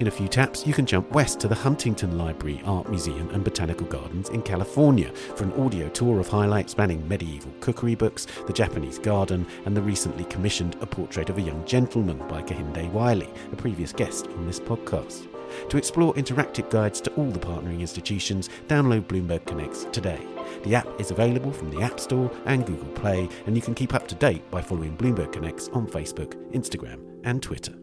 In 0.00 0.06
a 0.06 0.10
few 0.10 0.28
taps, 0.28 0.66
you 0.66 0.72
can 0.72 0.86
jump 0.86 1.10
west 1.12 1.40
to 1.40 1.48
the 1.48 1.54
Huntington 1.54 2.18
Library, 2.18 2.60
Art 2.64 2.88
Museum, 2.88 3.28
and 3.30 3.44
Botanical 3.44 3.86
Gardens 3.86 4.30
in 4.30 4.42
California 4.42 5.10
for 5.34 5.44
an 5.44 5.52
audio 5.52 5.88
tour 5.90 6.20
of 6.20 6.28
highlights 6.28 6.72
spanning 6.72 7.06
medieval 7.08 7.52
cookery 7.60 7.94
books, 7.94 8.26
the 8.46 8.52
Japanese 8.52 8.98
garden, 8.98 9.46
and 9.64 9.76
the 9.76 9.82
recently 9.82 10.24
commissioned 10.24 10.76
A 10.80 10.86
Portrait 10.86 11.30
of 11.30 11.38
a 11.38 11.42
Young 11.42 11.64
Gentleman 11.64 12.18
by 12.28 12.42
Kehinde 12.42 12.90
Wiley, 12.92 13.28
a 13.52 13.56
previous 13.56 13.92
guest 13.92 14.28
on 14.28 14.46
this 14.46 14.60
podcast. 14.60 15.28
To 15.68 15.76
explore 15.76 16.14
interactive 16.14 16.68
guides 16.70 17.00
to 17.02 17.12
all 17.14 17.30
the 17.30 17.38
partnering 17.38 17.80
institutions, 17.80 18.50
download 18.68 19.02
Bloomberg 19.02 19.44
Connects 19.46 19.84
today. 19.92 20.35
The 20.62 20.74
app 20.74 20.88
is 21.00 21.10
available 21.10 21.52
from 21.52 21.70
the 21.70 21.82
App 21.82 22.00
Store 22.00 22.30
and 22.46 22.66
Google 22.66 22.92
Play, 22.92 23.28
and 23.46 23.56
you 23.56 23.62
can 23.62 23.74
keep 23.74 23.94
up 23.94 24.08
to 24.08 24.14
date 24.14 24.48
by 24.50 24.60
following 24.60 24.96
Bloomberg 24.96 25.32
Connects 25.32 25.68
on 25.68 25.86
Facebook, 25.86 26.34
Instagram, 26.52 27.00
and 27.24 27.42
Twitter. 27.42 27.74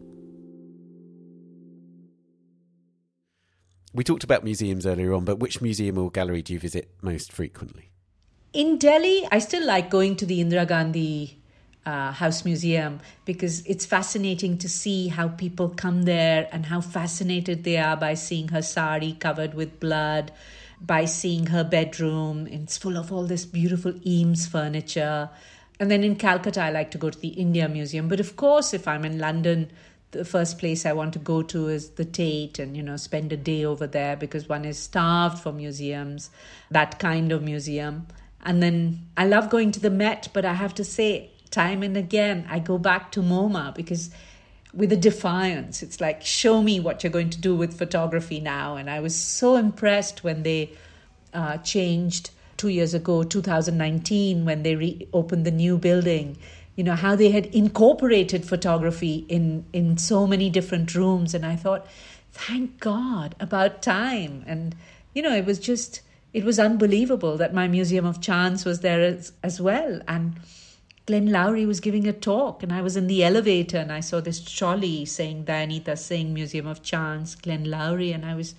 We 3.92 4.02
talked 4.02 4.24
about 4.24 4.42
museums 4.42 4.86
earlier 4.86 5.14
on, 5.14 5.24
but 5.24 5.38
which 5.38 5.62
museum 5.62 5.98
or 5.98 6.10
gallery 6.10 6.42
do 6.42 6.52
you 6.52 6.58
visit 6.58 6.90
most 7.00 7.32
frequently? 7.32 7.92
In 8.52 8.76
Delhi, 8.76 9.26
I 9.30 9.38
still 9.38 9.64
like 9.64 9.88
going 9.88 10.16
to 10.16 10.26
the 10.26 10.42
Indira 10.42 10.66
Gandhi 10.66 11.38
uh, 11.86 12.12
House 12.12 12.44
Museum 12.44 13.00
because 13.24 13.64
it's 13.66 13.86
fascinating 13.86 14.58
to 14.58 14.68
see 14.68 15.08
how 15.08 15.28
people 15.28 15.68
come 15.68 16.02
there 16.02 16.48
and 16.50 16.66
how 16.66 16.80
fascinated 16.80 17.64
they 17.64 17.76
are 17.76 17.96
by 17.96 18.14
seeing 18.14 18.48
her 18.48 18.62
sari 18.62 19.12
covered 19.12 19.54
with 19.54 19.80
blood, 19.80 20.32
by 20.86 21.04
seeing 21.04 21.46
her 21.46 21.64
bedroom. 21.64 22.46
It's 22.46 22.76
full 22.76 22.96
of 22.96 23.12
all 23.12 23.26
this 23.26 23.44
beautiful 23.46 23.94
Eames 24.06 24.46
furniture. 24.46 25.30
And 25.80 25.90
then 25.90 26.04
in 26.04 26.16
Calcutta, 26.16 26.62
I 26.62 26.70
like 26.70 26.90
to 26.92 26.98
go 26.98 27.10
to 27.10 27.18
the 27.18 27.28
India 27.28 27.68
Museum. 27.68 28.08
But 28.08 28.20
of 28.20 28.36
course, 28.36 28.74
if 28.74 28.86
I'm 28.86 29.04
in 29.04 29.18
London, 29.18 29.70
the 30.12 30.24
first 30.24 30.58
place 30.58 30.86
I 30.86 30.92
want 30.92 31.12
to 31.14 31.18
go 31.18 31.42
to 31.42 31.68
is 31.68 31.90
the 31.90 32.04
Tate 32.04 32.58
and, 32.58 32.76
you 32.76 32.82
know, 32.82 32.96
spend 32.96 33.32
a 33.32 33.36
day 33.36 33.64
over 33.64 33.86
there 33.86 34.16
because 34.16 34.48
one 34.48 34.64
is 34.64 34.78
starved 34.78 35.38
for 35.38 35.52
museums, 35.52 36.30
that 36.70 36.98
kind 36.98 37.32
of 37.32 37.42
museum. 37.42 38.06
And 38.44 38.62
then 38.62 39.08
I 39.16 39.26
love 39.26 39.50
going 39.50 39.72
to 39.72 39.80
the 39.80 39.90
Met, 39.90 40.28
but 40.32 40.44
I 40.44 40.54
have 40.54 40.74
to 40.74 40.84
say, 40.84 41.30
time 41.50 41.82
and 41.82 41.96
again, 41.96 42.46
I 42.48 42.58
go 42.58 42.78
back 42.78 43.10
to 43.12 43.20
MoMA 43.20 43.74
because 43.74 44.10
with 44.74 44.92
a 44.92 44.96
defiance, 44.96 45.82
it's 45.82 46.00
like, 46.00 46.22
show 46.22 46.62
me 46.62 46.80
what 46.80 47.02
you're 47.02 47.12
going 47.12 47.30
to 47.30 47.40
do 47.40 47.54
with 47.54 47.78
photography 47.78 48.40
now. 48.40 48.76
And 48.76 48.90
I 48.90 49.00
was 49.00 49.14
so 49.14 49.56
impressed 49.56 50.24
when 50.24 50.42
they 50.42 50.72
uh, 51.32 51.58
changed 51.58 52.30
two 52.56 52.68
years 52.68 52.94
ago, 52.94 53.22
2019, 53.22 54.44
when 54.44 54.62
they 54.62 54.76
reopened 54.76 55.44
the 55.44 55.50
new 55.50 55.78
building. 55.78 56.36
You 56.76 56.84
know 56.84 56.96
how 56.96 57.14
they 57.14 57.30
had 57.30 57.46
incorporated 57.46 58.44
photography 58.44 59.24
in 59.28 59.64
in 59.72 59.96
so 59.96 60.26
many 60.26 60.50
different 60.50 60.94
rooms. 60.94 61.32
And 61.32 61.46
i 61.46 61.54
thought 61.54 61.86
thank 62.32 62.80
god 62.80 63.36
about 63.38 63.80
time. 63.82 64.44
And 64.46 64.74
you 65.14 65.22
know 65.22 65.34
it 65.34 65.44
was 65.44 65.60
just 65.60 66.00
it 66.32 66.44
was 66.44 66.58
unbelievable 66.58 67.36
that 67.36 67.54
my 67.54 67.68
museum 67.68 68.04
of 68.04 68.20
chance 68.20 68.64
was 68.64 68.80
there 68.80 69.00
as, 69.00 69.32
as 69.44 69.60
well. 69.60 70.00
And 70.08 70.34
glenn 71.06 71.30
Lowry 71.30 71.66
was 71.66 71.80
giving 71.80 72.06
a 72.06 72.12
talk 72.12 72.62
and 72.62 72.72
i 72.72 72.80
was 72.80 72.96
in 72.96 73.06
the 73.06 73.22
elevator 73.22 73.78
and 73.78 73.92
i 73.92 74.00
saw 74.00 74.20
this 74.20 74.40
trolley 74.40 75.04
saying 75.04 75.44
Dayanita 75.44 75.96
singh 75.98 76.32
museum 76.32 76.66
of 76.66 76.82
chance 76.82 77.34
glenn 77.34 77.64
Lowry, 77.70 78.12
and 78.12 78.24
i 78.24 78.34
was 78.34 78.54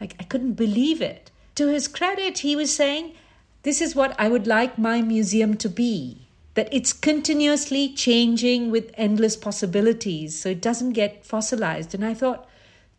like 0.00 0.14
i 0.20 0.24
couldn't 0.24 0.54
believe 0.54 1.00
it 1.00 1.30
to 1.54 1.68
his 1.68 1.88
credit 1.88 2.38
he 2.38 2.54
was 2.54 2.74
saying 2.74 3.14
this 3.62 3.80
is 3.80 3.94
what 3.94 4.14
i 4.18 4.28
would 4.28 4.46
like 4.46 4.78
my 4.78 5.00
museum 5.00 5.56
to 5.56 5.68
be 5.68 6.26
that 6.56 6.72
it's 6.72 6.94
continuously 6.94 7.92
changing 7.92 8.70
with 8.70 8.90
endless 8.94 9.36
possibilities, 9.36 10.40
so 10.40 10.48
it 10.48 10.62
doesn't 10.62 10.94
get 10.94 11.24
fossilized. 11.24 11.94
And 11.94 12.02
I 12.02 12.14
thought, 12.14 12.48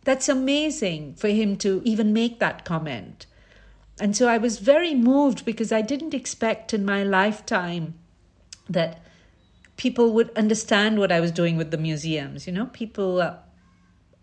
that's 0.04 0.30
amazing 0.30 1.16
for 1.16 1.28
him 1.28 1.58
to 1.58 1.82
even 1.84 2.14
make 2.14 2.40
that 2.40 2.64
comment. 2.64 3.26
And 4.00 4.16
so 4.16 4.28
I 4.28 4.38
was 4.38 4.60
very 4.60 4.94
moved 4.94 5.44
because 5.44 5.72
I 5.72 5.82
didn't 5.82 6.14
expect 6.14 6.72
in 6.72 6.86
my 6.86 7.04
lifetime 7.04 7.96
that 8.70 9.02
people 9.78 10.14
would 10.14 10.36
understand 10.38 11.00
what 11.00 11.12
I 11.12 11.20
was 11.20 11.32
doing 11.32 11.58
with 11.58 11.72
the 11.72 11.78
museums. 11.78 12.48
You 12.48 12.54
know, 12.54 12.68
people 12.68 13.22
are 13.22 13.40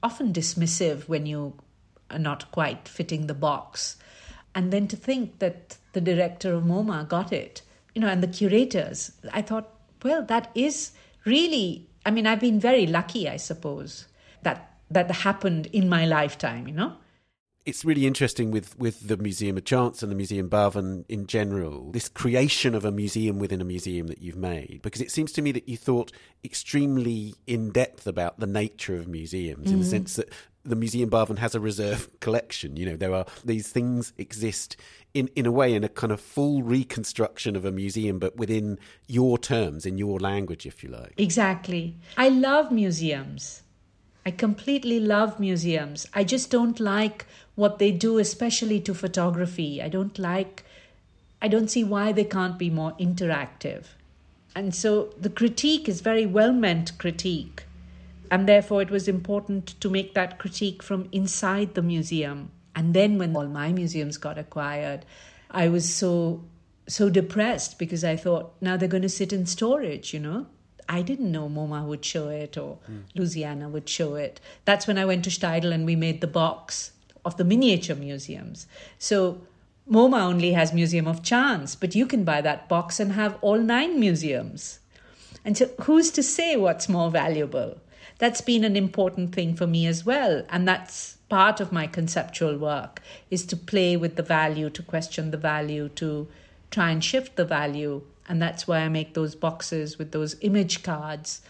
often 0.02 0.32
dismissive 0.32 1.08
when 1.08 1.26
you 1.26 1.54
are 2.10 2.18
not 2.18 2.50
quite 2.52 2.88
fitting 2.88 3.26
the 3.26 3.34
box. 3.34 3.96
And 4.54 4.72
then 4.72 4.88
to 4.88 4.96
think 4.96 5.38
that 5.38 5.78
the 5.92 6.00
director 6.00 6.52
of 6.52 6.64
MoMA 6.64 7.08
got 7.08 7.32
it 7.32 7.62
you 7.94 8.00
know, 8.00 8.08
and 8.08 8.22
the 8.22 8.28
curators. 8.28 9.12
I 9.32 9.42
thought, 9.42 9.70
well, 10.02 10.24
that 10.24 10.50
is 10.54 10.92
really, 11.24 11.88
I 12.04 12.10
mean, 12.10 12.26
I've 12.26 12.40
been 12.40 12.60
very 12.60 12.86
lucky, 12.86 13.28
I 13.28 13.36
suppose, 13.36 14.06
that 14.42 14.70
that 14.90 15.10
happened 15.10 15.66
in 15.66 15.88
my 15.88 16.04
lifetime, 16.04 16.68
you 16.68 16.74
know? 16.74 16.92
It's 17.66 17.84
really 17.84 18.06
interesting 18.06 18.50
with, 18.50 18.78
with 18.78 19.08
the 19.08 19.16
Museum 19.16 19.56
of 19.56 19.64
Chance 19.64 20.02
and 20.02 20.12
the 20.12 20.16
Museum 20.16 20.50
Bhavan 20.50 21.04
in 21.08 21.26
general, 21.26 21.90
this 21.92 22.08
creation 22.08 22.74
of 22.74 22.84
a 22.84 22.92
museum 22.92 23.38
within 23.38 23.60
a 23.60 23.64
museum 23.64 24.08
that 24.08 24.20
you've 24.20 24.36
made, 24.36 24.80
because 24.82 25.00
it 25.00 25.10
seems 25.10 25.32
to 25.32 25.42
me 25.42 25.50
that 25.52 25.68
you 25.68 25.76
thought 25.76 26.12
extremely 26.44 27.34
in 27.46 27.70
depth 27.70 28.06
about 28.06 28.38
the 28.38 28.46
nature 28.46 28.96
of 28.96 29.08
museums 29.08 29.66
mm-hmm. 29.66 29.74
in 29.74 29.78
the 29.80 29.84
mm-hmm. 29.84 29.90
sense 29.90 30.16
that 30.16 30.30
the 30.64 30.76
Museum 30.76 31.10
Bhavan 31.10 31.38
has 31.38 31.54
a 31.54 31.60
reserve 31.60 32.08
collection. 32.20 32.76
You 32.76 32.86
know, 32.86 32.96
there 32.96 33.14
are 33.14 33.26
these 33.44 33.68
things 33.68 34.12
exist 34.18 34.76
in, 35.14 35.28
in 35.36 35.46
a 35.46 35.52
way 35.52 35.74
in 35.74 35.84
a 35.84 35.88
kind 35.88 36.12
of 36.12 36.20
full 36.20 36.62
reconstruction 36.62 37.56
of 37.56 37.64
a 37.64 37.72
museum, 37.72 38.18
but 38.18 38.36
within 38.36 38.78
your 39.06 39.38
terms, 39.38 39.86
in 39.86 39.98
your 39.98 40.18
language, 40.18 40.66
if 40.66 40.82
you 40.82 40.90
like. 40.90 41.14
Exactly. 41.16 41.96
I 42.16 42.28
love 42.28 42.72
museums. 42.72 43.62
I 44.26 44.30
completely 44.30 45.00
love 45.00 45.38
museums. 45.38 46.06
I 46.14 46.24
just 46.24 46.50
don't 46.50 46.80
like 46.80 47.26
what 47.54 47.78
they 47.78 47.90
do, 47.90 48.18
especially 48.18 48.80
to 48.80 48.94
photography. 48.94 49.82
I 49.82 49.88
don't 49.88 50.18
like, 50.18 50.64
I 51.40 51.48
don't 51.48 51.68
see 51.68 51.84
why 51.84 52.12
they 52.12 52.24
can't 52.24 52.58
be 52.58 52.70
more 52.70 52.92
interactive. 52.92 53.84
And 54.56 54.74
so 54.74 55.12
the 55.20 55.30
critique 55.30 55.88
is 55.88 56.00
very 56.00 56.26
well 56.26 56.52
meant 56.52 56.96
critique 56.98 57.64
and 58.30 58.48
therefore, 58.48 58.82
it 58.82 58.90
was 58.90 59.06
important 59.06 59.80
to 59.80 59.90
make 59.90 60.14
that 60.14 60.38
critique 60.38 60.82
from 60.82 61.08
inside 61.12 61.74
the 61.74 61.82
museum. 61.82 62.50
And 62.74 62.94
then, 62.94 63.18
when 63.18 63.36
all 63.36 63.46
my 63.46 63.72
museums 63.72 64.16
got 64.16 64.38
acquired, 64.38 65.04
I 65.50 65.68
was 65.68 65.92
so 65.92 66.42
so 66.86 67.08
depressed 67.08 67.78
because 67.78 68.04
I 68.04 68.16
thought 68.16 68.52
now 68.60 68.76
they're 68.76 68.88
going 68.88 69.02
to 69.02 69.08
sit 69.08 69.32
in 69.32 69.46
storage, 69.46 70.12
you 70.12 70.20
know. 70.20 70.46
I 70.86 71.00
didn't 71.00 71.32
know 71.32 71.48
MoMA 71.48 71.86
would 71.86 72.04
show 72.04 72.28
it 72.28 72.58
or 72.58 72.78
mm. 72.90 73.04
Louisiana 73.14 73.70
would 73.70 73.88
show 73.88 74.16
it. 74.16 74.38
That's 74.66 74.86
when 74.86 74.98
I 74.98 75.06
went 75.06 75.24
to 75.24 75.30
Steidl 75.30 75.72
and 75.72 75.86
we 75.86 75.96
made 75.96 76.20
the 76.20 76.26
box 76.26 76.90
of 77.24 77.36
the 77.36 77.44
miniature 77.44 77.96
museums. 77.96 78.66
So 78.98 79.40
MoMA 79.90 80.20
only 80.20 80.52
has 80.52 80.72
Museum 80.72 81.06
of 81.06 81.22
Chance, 81.22 81.76
but 81.76 81.94
you 81.94 82.06
can 82.06 82.24
buy 82.24 82.40
that 82.40 82.68
box 82.68 83.00
and 83.00 83.12
have 83.12 83.38
all 83.40 83.58
nine 83.58 84.00
museums. 84.00 84.80
And 85.44 85.56
so 85.56 85.68
who's 85.82 86.10
to 86.12 86.22
say 86.22 86.56
what's 86.56 86.88
more 86.88 87.10
valuable? 87.10 87.76
that's 88.18 88.40
been 88.40 88.64
an 88.64 88.76
important 88.76 89.34
thing 89.34 89.54
for 89.54 89.66
me 89.66 89.86
as 89.86 90.04
well. 90.04 90.44
And 90.48 90.66
that's 90.66 91.18
part 91.28 91.60
of 91.60 91.72
my 91.72 91.86
conceptual 91.86 92.56
work 92.58 93.00
is 93.30 93.44
to 93.46 93.56
play 93.56 93.96
with 93.96 94.16
the 94.16 94.22
value, 94.22 94.70
to 94.70 94.82
question 94.82 95.30
the 95.30 95.36
value, 95.36 95.88
to 95.90 96.28
try 96.70 96.90
and 96.90 97.02
shift 97.02 97.36
the 97.36 97.44
value. 97.44 98.02
And 98.28 98.40
that's 98.40 98.66
why 98.66 98.78
I 98.80 98.88
make 98.88 99.14
those 99.14 99.34
boxes 99.34 99.98
with 99.98 100.12
those 100.12 100.36
image 100.40 100.82
cards. 100.82 101.42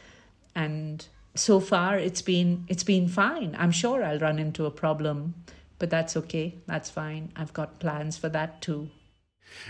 And 0.54 1.06
so 1.34 1.60
far 1.60 1.98
it's 1.98 2.22
been 2.22 2.64
it's 2.68 2.84
been 2.84 3.08
fine. 3.08 3.56
I'm 3.58 3.72
sure 3.72 4.02
I'll 4.02 4.18
run 4.18 4.38
into 4.38 4.66
a 4.66 4.70
problem, 4.70 5.34
but 5.78 5.90
that's 5.90 6.16
okay. 6.16 6.56
That's 6.66 6.90
fine. 6.90 7.32
I've 7.36 7.52
got 7.52 7.80
plans 7.80 8.16
for 8.16 8.28
that 8.30 8.60
too. 8.62 8.90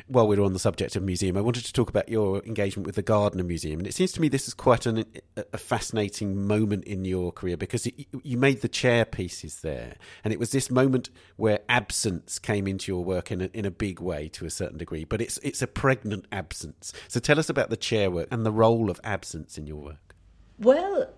While 0.07 0.29
we're 0.29 0.43
on 0.43 0.53
the 0.53 0.59
subject 0.59 0.97
of 0.97 1.03
museum, 1.03 1.37
I 1.37 1.41
wanted 1.41 1.65
to 1.65 1.73
talk 1.73 1.91
about 1.91 2.09
your 2.09 2.43
engagement 2.45 2.87
with 2.87 2.95
the 2.95 3.03
Gardner 3.03 3.45
Museum. 3.45 3.81
And 3.81 3.87
it 3.87 3.95
seems 3.95 4.13
to 4.13 4.21
me 4.21 4.29
this 4.29 4.49
is 4.49 4.55
quite 4.55 4.87
an, 4.87 5.05
a 5.53 5.59
fascinating 5.59 6.47
moment 6.47 6.85
in 6.85 7.05
your 7.05 7.33
career 7.33 7.57
because 7.57 7.87
it, 7.87 8.07
you 8.23 8.39
made 8.39 8.63
the 8.63 8.69
chair 8.69 9.05
pieces 9.05 9.61
there. 9.61 9.97
And 10.23 10.33
it 10.33 10.39
was 10.39 10.53
this 10.53 10.71
moment 10.71 11.11
where 11.37 11.61
absence 11.69 12.39
came 12.39 12.67
into 12.67 12.93
your 12.93 13.05
work 13.05 13.31
in 13.31 13.43
a, 13.43 13.51
in 13.53 13.65
a 13.65 13.71
big 13.71 14.01
way 14.01 14.29
to 14.29 14.47
a 14.47 14.51
certain 14.51 14.79
degree. 14.79 15.05
But 15.05 15.21
it's, 15.21 15.39
it's 15.39 15.63
a 15.63 15.67
pregnant 15.67 16.27
absence. 16.33 16.93
So 17.09 17.21
tell 17.21 17.39
us 17.39 17.49
about 17.49 17.71
the 17.71 17.77
chair 17.77 18.11
work 18.11 18.29
and 18.31 18.47
the 18.47 18.53
role 18.53 18.91
of 18.91 19.01
absence 19.05 19.59
in 19.59 19.67
your 19.67 19.83
work. 19.83 20.15
Well, 20.59 21.13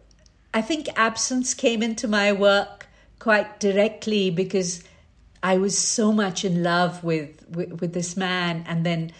I 0.54 0.62
think 0.62 0.88
absence 0.96 1.54
came 1.54 1.82
into 1.82 2.08
my 2.08 2.32
work 2.32 2.85
quite 3.18 3.60
directly 3.60 4.30
because 4.30 4.82
I 5.42 5.58
was 5.58 5.76
so 5.76 6.12
much 6.12 6.44
in 6.44 6.62
love 6.62 7.04
with, 7.04 7.44
with, 7.48 7.80
with 7.80 7.92
this 7.92 8.16
man, 8.16 8.64
and 8.66 8.84
then 8.84 9.12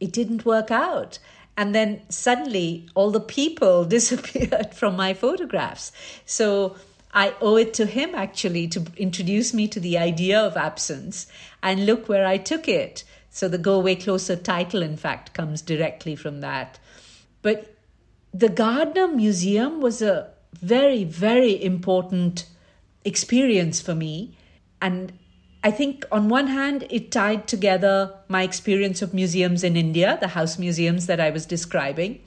it 0.00 0.12
didn't 0.12 0.44
work 0.44 0.70
out. 0.70 1.18
And 1.56 1.74
then 1.74 2.02
suddenly 2.08 2.88
all 2.94 3.10
the 3.10 3.20
people 3.20 3.84
disappeared 3.96 4.74
from 4.74 4.96
my 4.96 5.14
photographs. 5.14 5.92
So 6.24 6.76
I 7.12 7.34
owe 7.40 7.56
it 7.56 7.72
to 7.74 7.86
him 7.86 8.14
actually 8.14 8.68
to 8.68 8.84
introduce 8.96 9.54
me 9.54 9.68
to 9.68 9.80
the 9.80 9.96
idea 9.96 10.38
of 10.38 10.56
absence. 10.56 11.26
And 11.62 11.86
look 11.86 12.08
where 12.08 12.26
I 12.26 12.36
took 12.36 12.68
it. 12.68 13.04
So 13.30 13.48
the 13.48 13.58
Go 13.58 13.74
Away 13.74 13.96
Closer 13.96 14.36
title, 14.36 14.82
in 14.82 14.96
fact, 14.96 15.34
comes 15.34 15.60
directly 15.62 16.16
from 16.16 16.40
that. 16.40 16.78
But 17.42 17.76
the 18.32 18.48
Gardner 18.48 19.08
Museum 19.08 19.80
was 19.80 20.02
a 20.02 20.30
very, 20.54 21.04
very 21.04 21.62
important 21.62 22.46
experience 23.06 23.80
for 23.80 23.94
me. 23.94 24.36
And 24.82 25.12
I 25.64 25.70
think 25.70 26.04
on 26.12 26.28
one 26.28 26.48
hand, 26.48 26.86
it 26.90 27.10
tied 27.10 27.48
together 27.48 28.14
my 28.28 28.42
experience 28.42 29.00
of 29.00 29.14
museums 29.14 29.64
in 29.64 29.76
India, 29.76 30.18
the 30.20 30.28
house 30.28 30.58
museums 30.58 31.06
that 31.06 31.20
I 31.20 31.30
was 31.30 31.46
describing. 31.46 32.20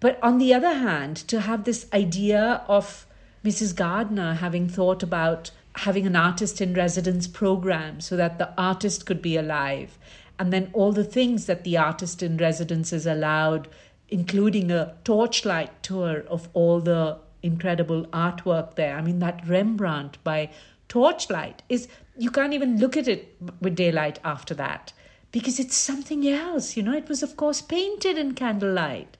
But 0.00 0.18
on 0.22 0.38
the 0.38 0.52
other 0.54 0.72
hand, 0.72 1.16
to 1.28 1.42
have 1.42 1.64
this 1.64 1.86
idea 1.92 2.64
of 2.66 3.06
Mrs. 3.44 3.76
Gardner 3.76 4.34
having 4.34 4.68
thought 4.68 5.02
about 5.02 5.50
having 5.76 6.06
an 6.06 6.16
artist 6.16 6.60
in 6.60 6.74
residence 6.74 7.28
program 7.28 8.00
so 8.00 8.16
that 8.16 8.38
the 8.38 8.52
artist 8.58 9.06
could 9.06 9.22
be 9.22 9.36
alive, 9.36 9.98
and 10.38 10.52
then 10.52 10.70
all 10.72 10.92
the 10.92 11.04
things 11.04 11.46
that 11.46 11.64
the 11.64 11.76
artist 11.76 12.22
in 12.22 12.38
residence 12.38 12.92
is 12.92 13.06
allowed, 13.06 13.68
including 14.08 14.70
a 14.70 14.94
torchlight 15.04 15.82
tour 15.82 16.24
of 16.28 16.48
all 16.54 16.80
the 16.80 17.18
incredible 17.42 18.06
artwork 18.06 18.74
there. 18.74 18.96
I 18.96 19.02
mean, 19.02 19.18
that 19.20 19.46
Rembrandt 19.46 20.22
by 20.24 20.50
torchlight 20.88 21.62
is 21.68 21.88
you 22.16 22.30
can't 22.30 22.52
even 22.52 22.78
look 22.78 22.96
at 22.96 23.08
it 23.08 23.36
with 23.60 23.76
daylight 23.76 24.18
after 24.24 24.54
that 24.54 24.92
because 25.32 25.60
it's 25.60 25.76
something 25.76 26.26
else 26.28 26.76
you 26.76 26.82
know? 26.82 26.92
It 26.92 27.08
was 27.08 27.22
of 27.22 27.36
course 27.36 27.62
painted 27.62 28.18
in 28.18 28.34
candlelight. 28.34 29.16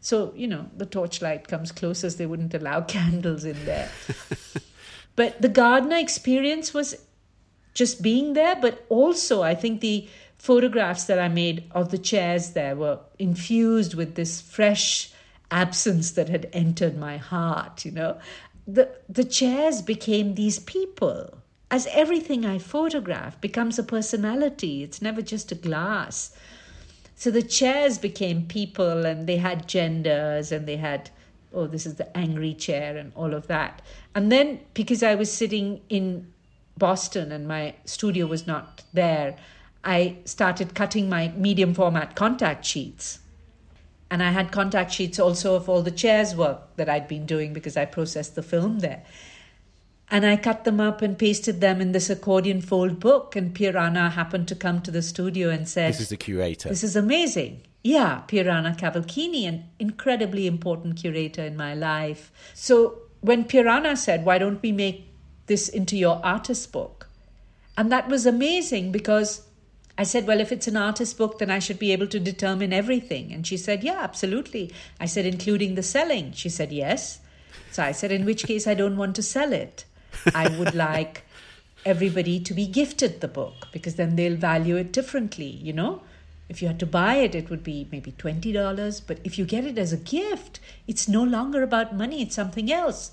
So 0.00 0.32
you 0.36 0.46
know 0.46 0.68
the 0.76 0.86
torchlight 0.86 1.48
comes 1.48 1.72
closest 1.72 2.18
they 2.18 2.26
wouldn't 2.26 2.54
allow 2.54 2.80
candles 2.96 3.44
in 3.44 3.64
there. 3.64 3.90
But 5.16 5.40
the 5.40 5.48
Gardner 5.48 5.96
experience 5.96 6.74
was 6.74 6.96
just 7.74 8.02
being 8.02 8.32
there 8.32 8.56
but 8.56 8.86
also 8.88 9.42
i 9.42 9.54
think 9.54 9.80
the 9.80 10.08
photographs 10.38 11.04
that 11.04 11.18
i 11.18 11.28
made 11.28 11.64
of 11.72 11.90
the 11.90 11.98
chairs 11.98 12.52
there 12.52 12.74
were 12.76 12.98
infused 13.18 13.94
with 13.94 14.14
this 14.14 14.40
fresh 14.40 15.10
absence 15.62 16.10
that 16.10 16.28
had 16.28 16.48
entered 16.52 16.96
my 16.96 17.16
heart 17.16 17.84
you 17.84 17.90
know 17.90 18.18
the 18.66 18.88
the 19.08 19.24
chairs 19.24 19.80
became 19.82 20.34
these 20.34 20.58
people 20.58 21.38
as 21.74 21.88
everything 21.90 22.46
I 22.46 22.58
photograph 22.58 23.40
becomes 23.40 23.80
a 23.80 23.82
personality. 23.82 24.84
It's 24.84 25.02
never 25.02 25.20
just 25.20 25.50
a 25.50 25.56
glass. 25.56 26.32
So 27.16 27.32
the 27.32 27.42
chairs 27.42 27.98
became 27.98 28.46
people 28.46 29.04
and 29.04 29.26
they 29.26 29.38
had 29.38 29.66
genders 29.66 30.52
and 30.52 30.68
they 30.68 30.76
had, 30.76 31.10
oh, 31.52 31.66
this 31.66 31.84
is 31.84 31.94
the 31.94 32.16
angry 32.16 32.54
chair 32.54 32.96
and 32.96 33.12
all 33.16 33.34
of 33.34 33.48
that. 33.48 33.82
And 34.14 34.30
then 34.30 34.60
because 34.74 35.02
I 35.02 35.16
was 35.16 35.32
sitting 35.32 35.80
in 35.88 36.32
Boston 36.78 37.32
and 37.32 37.48
my 37.48 37.74
studio 37.84 38.26
was 38.26 38.46
not 38.46 38.84
there, 38.92 39.36
I 39.82 40.18
started 40.24 40.76
cutting 40.76 41.08
my 41.08 41.32
medium 41.36 41.74
format 41.74 42.14
contact 42.14 42.64
sheets. 42.64 43.18
And 44.14 44.22
I 44.22 44.30
had 44.30 44.52
contact 44.52 44.92
sheets 44.92 45.18
also 45.18 45.56
of 45.56 45.68
all 45.68 45.82
the 45.82 45.90
chairs 45.90 46.36
work 46.36 46.76
that 46.76 46.88
I'd 46.88 47.08
been 47.08 47.26
doing 47.26 47.52
because 47.52 47.76
I 47.76 47.84
processed 47.84 48.36
the 48.36 48.44
film 48.44 48.78
there. 48.78 49.02
And 50.08 50.24
I 50.24 50.36
cut 50.36 50.62
them 50.62 50.78
up 50.78 51.02
and 51.02 51.18
pasted 51.18 51.60
them 51.60 51.80
in 51.80 51.90
this 51.90 52.08
accordion 52.08 52.60
fold 52.60 53.00
book. 53.00 53.34
And 53.34 53.52
Pieranna 53.52 54.12
happened 54.12 54.46
to 54.46 54.54
come 54.54 54.80
to 54.82 54.92
the 54.92 55.02
studio 55.02 55.50
and 55.50 55.68
said, 55.68 55.94
This 55.94 56.02
is 56.02 56.10
the 56.10 56.16
curator. 56.16 56.68
This 56.68 56.84
is 56.84 56.94
amazing. 56.94 57.62
Yeah, 57.82 58.22
Pieranna 58.28 58.78
Cavalchini, 58.78 59.48
an 59.48 59.64
incredibly 59.80 60.46
important 60.46 60.94
curator 60.94 61.42
in 61.42 61.56
my 61.56 61.74
life. 61.74 62.30
So 62.54 62.98
when 63.20 63.42
Pieranna 63.42 63.98
said, 63.98 64.24
Why 64.24 64.38
don't 64.38 64.62
we 64.62 64.70
make 64.70 65.08
this 65.46 65.68
into 65.68 65.96
your 65.96 66.24
artist 66.24 66.70
book? 66.70 67.08
And 67.76 67.90
that 67.90 68.06
was 68.08 68.26
amazing 68.26 68.92
because 68.92 69.42
I 69.96 70.02
said, 70.02 70.26
Well, 70.26 70.40
if 70.40 70.50
it's 70.52 70.66
an 70.66 70.76
artist 70.76 71.16
book, 71.16 71.38
then 71.38 71.50
I 71.50 71.58
should 71.58 71.78
be 71.78 71.92
able 71.92 72.06
to 72.08 72.20
determine 72.20 72.72
everything. 72.72 73.32
And 73.32 73.46
she 73.46 73.56
said, 73.56 73.84
Yeah, 73.84 74.00
absolutely. 74.00 74.72
I 75.00 75.06
said, 75.06 75.26
Including 75.26 75.74
the 75.74 75.82
selling. 75.82 76.32
She 76.32 76.48
said, 76.48 76.72
Yes. 76.72 77.20
So 77.70 77.82
I 77.82 77.92
said, 77.92 78.12
In 78.12 78.24
which 78.24 78.44
case, 78.44 78.66
I 78.66 78.74
don't 78.74 78.96
want 78.96 79.16
to 79.16 79.22
sell 79.22 79.52
it. 79.52 79.84
I 80.34 80.48
would 80.58 80.74
like 80.86 81.22
everybody 81.84 82.40
to 82.40 82.54
be 82.54 82.66
gifted 82.66 83.20
the 83.20 83.28
book 83.28 83.68
because 83.72 83.96
then 83.96 84.16
they'll 84.16 84.36
value 84.36 84.76
it 84.76 84.92
differently, 84.92 85.46
you 85.46 85.72
know? 85.72 86.02
If 86.48 86.60
you 86.60 86.68
had 86.68 86.80
to 86.80 86.86
buy 86.86 87.16
it, 87.16 87.34
it 87.34 87.48
would 87.48 87.62
be 87.64 87.88
maybe 87.90 88.12
$20. 88.12 89.02
But 89.06 89.18
if 89.24 89.38
you 89.38 89.44
get 89.44 89.64
it 89.64 89.78
as 89.78 89.92
a 89.92 89.96
gift, 89.96 90.60
it's 90.86 91.08
no 91.08 91.22
longer 91.22 91.62
about 91.62 91.96
money, 91.96 92.22
it's 92.22 92.34
something 92.34 92.70
else. 92.70 93.12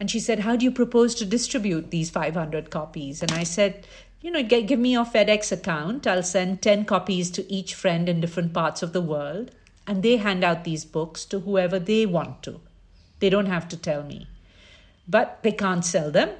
And 0.00 0.10
she 0.10 0.18
said, 0.18 0.40
How 0.40 0.56
do 0.56 0.64
you 0.64 0.72
propose 0.72 1.14
to 1.16 1.24
distribute 1.24 1.90
these 1.90 2.10
500 2.10 2.70
copies? 2.70 3.22
And 3.22 3.30
I 3.32 3.44
said, 3.44 3.86
You 4.24 4.30
know, 4.30 4.42
get, 4.42 4.68
give 4.68 4.78
me 4.78 4.92
your 4.92 5.04
FedEx 5.04 5.52
account. 5.52 6.06
I'll 6.06 6.22
send 6.22 6.62
10 6.62 6.86
copies 6.86 7.30
to 7.32 7.52
each 7.52 7.74
friend 7.74 8.08
in 8.08 8.22
different 8.22 8.54
parts 8.54 8.82
of 8.82 8.94
the 8.94 9.02
world. 9.02 9.50
And 9.86 10.02
they 10.02 10.16
hand 10.16 10.42
out 10.42 10.64
these 10.64 10.86
books 10.86 11.26
to 11.26 11.40
whoever 11.40 11.78
they 11.78 12.06
want 12.06 12.42
to. 12.44 12.58
They 13.20 13.28
don't 13.28 13.52
have 13.52 13.68
to 13.68 13.76
tell 13.76 14.02
me. 14.02 14.26
But 15.06 15.40
they 15.42 15.52
can't 15.52 15.84
sell 15.84 16.10
them. 16.10 16.30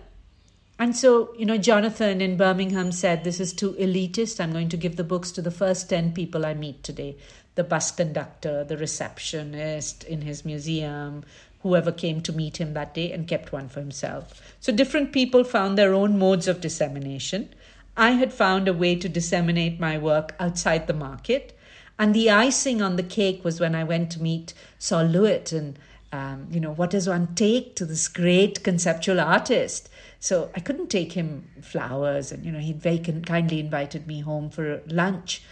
And 0.78 0.96
so, 0.96 1.34
you 1.36 1.44
know, 1.44 1.58
Jonathan 1.58 2.22
in 2.22 2.38
Birmingham 2.38 2.90
said, 2.90 3.22
This 3.22 3.38
is 3.38 3.52
too 3.52 3.74
elitist. 3.74 4.40
I'm 4.40 4.52
going 4.52 4.70
to 4.70 4.78
give 4.78 4.96
the 4.96 5.04
books 5.04 5.30
to 5.32 5.42
the 5.42 5.50
first 5.50 5.90
10 5.90 6.14
people 6.14 6.46
I 6.46 6.54
meet 6.54 6.82
today 6.82 7.18
the 7.54 7.64
bus 7.64 7.90
conductor, 7.92 8.64
the 8.64 8.78
receptionist 8.78 10.04
in 10.04 10.22
his 10.22 10.44
museum, 10.44 11.22
whoever 11.62 11.92
came 11.92 12.20
to 12.22 12.32
meet 12.32 12.56
him 12.56 12.74
that 12.74 12.94
day, 12.94 13.12
and 13.12 13.28
kept 13.28 13.52
one 13.52 13.68
for 13.68 13.78
himself. 13.80 14.40
So, 14.58 14.72
different 14.72 15.12
people 15.12 15.44
found 15.44 15.76
their 15.76 15.94
own 15.94 16.18
modes 16.18 16.48
of 16.48 16.62
dissemination. 16.62 17.50
I 17.96 18.12
had 18.12 18.32
found 18.32 18.68
a 18.68 18.74
way 18.74 18.96
to 18.96 19.08
disseminate 19.08 19.78
my 19.78 19.98
work 19.98 20.34
outside 20.40 20.86
the 20.86 20.94
market. 20.94 21.56
And 21.98 22.14
the 22.14 22.30
icing 22.30 22.82
on 22.82 22.96
the 22.96 23.02
cake 23.02 23.44
was 23.44 23.60
when 23.60 23.74
I 23.74 23.84
went 23.84 24.10
to 24.12 24.22
meet 24.22 24.52
Sol 24.78 25.06
LeWitt 25.06 25.52
and 25.52 25.78
um, 26.14 26.46
you 26.48 26.60
know, 26.60 26.72
what 26.72 26.90
does 26.90 27.08
one 27.08 27.34
take 27.34 27.74
to 27.74 27.84
this 27.84 28.06
great 28.06 28.62
conceptual 28.62 29.18
artist? 29.20 29.88
So 30.20 30.48
I 30.54 30.60
couldn't 30.60 30.86
take 30.86 31.14
him 31.14 31.50
flowers, 31.60 32.30
and 32.30 32.44
you 32.44 32.52
know, 32.52 32.60
he'd 32.60 32.80
very 32.80 33.00
kindly 33.00 33.58
invited 33.58 34.06
me 34.06 34.20
home 34.20 34.48
for 34.48 34.80
lunch. 34.86 35.42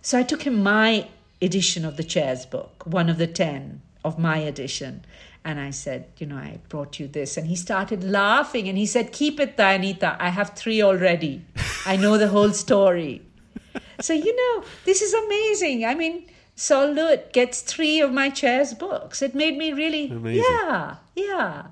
So 0.00 0.18
I 0.18 0.22
took 0.22 0.44
him 0.44 0.62
my 0.62 1.08
edition 1.42 1.84
of 1.84 1.98
the 1.98 2.04
Chairs 2.04 2.46
book, 2.46 2.84
one 2.86 3.10
of 3.10 3.18
the 3.18 3.26
ten 3.26 3.82
of 4.02 4.18
my 4.18 4.38
edition. 4.38 5.04
And 5.48 5.58
I 5.58 5.70
said, 5.70 6.08
you 6.18 6.26
know, 6.26 6.36
I 6.36 6.58
brought 6.68 7.00
you 7.00 7.08
this. 7.08 7.38
And 7.38 7.46
he 7.46 7.56
started 7.56 8.04
laughing 8.04 8.68
and 8.68 8.76
he 8.76 8.84
said, 8.84 9.12
Keep 9.12 9.40
it, 9.40 9.56
Dayanita. 9.56 10.14
I 10.20 10.28
have 10.28 10.50
three 10.50 10.82
already. 10.82 11.40
I 11.86 11.96
know 11.96 12.18
the 12.18 12.28
whole 12.28 12.52
story. 12.52 13.22
so, 14.00 14.12
you 14.12 14.36
know, 14.36 14.64
this 14.84 15.00
is 15.00 15.14
amazing. 15.14 15.86
I 15.86 15.94
mean, 15.94 16.26
LeWitt 16.68 17.32
gets 17.32 17.62
three 17.62 17.98
of 17.98 18.12
my 18.12 18.28
chairs 18.28 18.74
books. 18.74 19.22
It 19.22 19.34
made 19.34 19.56
me 19.56 19.72
really, 19.72 20.10
Amazing. 20.10 20.44
yeah, 20.44 20.96
yeah. 21.16 21.68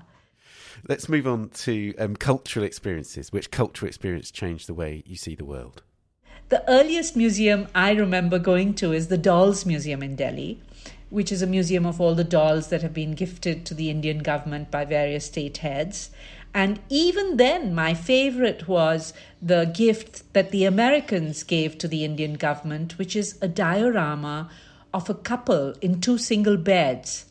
Let's 0.89 1.07
move 1.07 1.27
on 1.27 1.49
to 1.49 1.93
um, 1.99 2.15
cultural 2.15 2.65
experiences. 2.65 3.31
Which 3.31 3.51
cultural 3.51 3.89
experience 3.89 4.31
changed 4.31 4.67
the 4.67 4.73
way 4.73 5.03
you 5.05 5.15
see 5.15 5.35
the 5.35 5.45
world? 5.45 5.83
The 6.49 6.67
earliest 6.67 7.15
museum 7.15 7.67
I 7.75 7.91
remember 7.91 8.39
going 8.39 8.73
to 8.75 8.91
is 8.91 9.09
the 9.09 9.17
Dolls 9.17 9.67
Museum 9.67 10.01
in 10.01 10.15
Delhi, 10.15 10.61
which 11.09 11.31
is 11.31 11.41
a 11.41 11.47
museum 11.47 11.85
of 11.85 12.01
all 12.01 12.15
the 12.15 12.23
dolls 12.23 12.67
that 12.69 12.81
have 12.81 12.93
been 12.93 13.13
gifted 13.13 13.65
to 13.65 13.73
the 13.73 13.89
Indian 13.89 14.19
government 14.19 14.69
by 14.71 14.85
various 14.85 15.25
state 15.25 15.57
heads. 15.57 16.09
And 16.53 16.79
even 16.89 17.37
then, 17.37 17.73
my 17.73 17.93
favorite 17.93 18.67
was 18.67 19.13
the 19.41 19.65
gift 19.65 20.33
that 20.33 20.51
the 20.51 20.65
Americans 20.65 21.43
gave 21.43 21.77
to 21.77 21.87
the 21.87 22.03
Indian 22.03 22.33
government, 22.33 22.97
which 22.97 23.15
is 23.15 23.37
a 23.41 23.47
diorama 23.47 24.49
of 24.93 25.09
a 25.09 25.13
couple 25.13 25.73
in 25.81 26.01
two 26.01 26.17
single 26.17 26.57
beds 26.57 27.25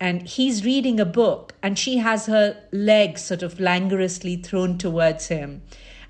and 0.00 0.28
he's 0.28 0.64
reading 0.64 1.00
a 1.00 1.04
book 1.04 1.54
and 1.60 1.76
she 1.76 1.96
has 1.96 2.26
her 2.26 2.62
legs 2.70 3.24
sort 3.24 3.42
of 3.42 3.58
languorously 3.58 4.36
thrown 4.36 4.78
towards 4.78 5.26
him 5.26 5.60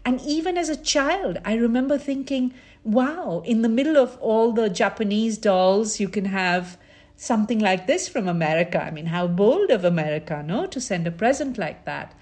and 0.05 0.21
even 0.21 0.59
as 0.59 0.69
a 0.69 0.77
child 0.77 1.39
i 1.45 1.55
remember 1.55 1.97
thinking 1.97 2.53
wow, 2.89 3.43
in 3.45 3.63
the 3.63 3.69
middle 3.69 3.97
of 3.97 4.17
all 4.19 4.53
the 4.53 4.71
Japanese 4.71 5.37
dolls, 5.37 6.01
you 6.01 6.09
can 6.09 6.25
have 6.25 6.79
something 7.19 7.59
like 7.59 7.89
this 7.89 8.09
from 8.09 8.29
America. 8.29 8.83
I 8.83 8.93
mean, 8.93 9.07
how 9.07 9.27
bold 9.27 9.71
of 9.71 9.85
America, 9.85 10.43
no, 10.47 10.67
to 10.67 10.81
send 10.81 11.07
a 11.07 11.11
present 11.11 11.59
like 11.59 11.85
that. 11.85 12.15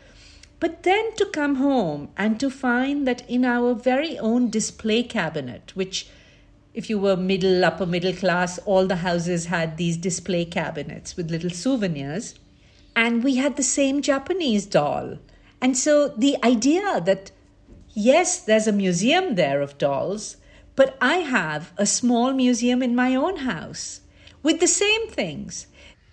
But 0.59 0.85
then 0.85 1.15
to 1.17 1.27
come 1.27 1.57
home 1.57 2.09
and 2.17 2.41
to 2.41 2.49
find 2.49 3.07
that 3.07 3.29
in 3.29 3.45
our 3.45 3.75
very 3.75 4.19
own 4.19 4.49
display 4.49 5.03
cabinet, 5.03 5.77
which 5.77 6.09
if 6.73 6.89
you 6.89 6.99
were 6.99 7.17
middle, 7.17 7.63
upper 7.63 7.85
middle 7.85 8.15
class, 8.15 8.59
all 8.61 8.87
the 8.87 8.97
houses 8.97 9.47
had 9.47 9.77
these 9.77 9.99
display 9.99 10.47
cabinets 10.47 11.15
with 11.15 11.31
little 11.31 11.51
souvenirs. 11.51 12.35
And 12.95 13.23
we 13.23 13.37
had 13.37 13.57
the 13.57 13.63
same 13.63 14.01
Japanese 14.01 14.65
doll. 14.65 15.19
And 15.61 15.77
so 15.77 16.09
the 16.09 16.43
idea 16.43 17.03
that, 17.03 17.31
yes, 17.91 18.41
there's 18.41 18.67
a 18.67 18.73
museum 18.73 19.35
there 19.35 19.61
of 19.61 19.77
dolls, 19.77 20.39
but 20.75 20.97
I 21.03 21.17
have 21.19 21.73
a 21.77 21.85
small 21.85 22.33
museum 22.33 22.83
in 22.83 22.95
my 22.95 23.15
own 23.15 23.37
house 23.37 24.01
with 24.47 24.61
the 24.61 24.69
same 24.69 25.09
things. 25.09 25.67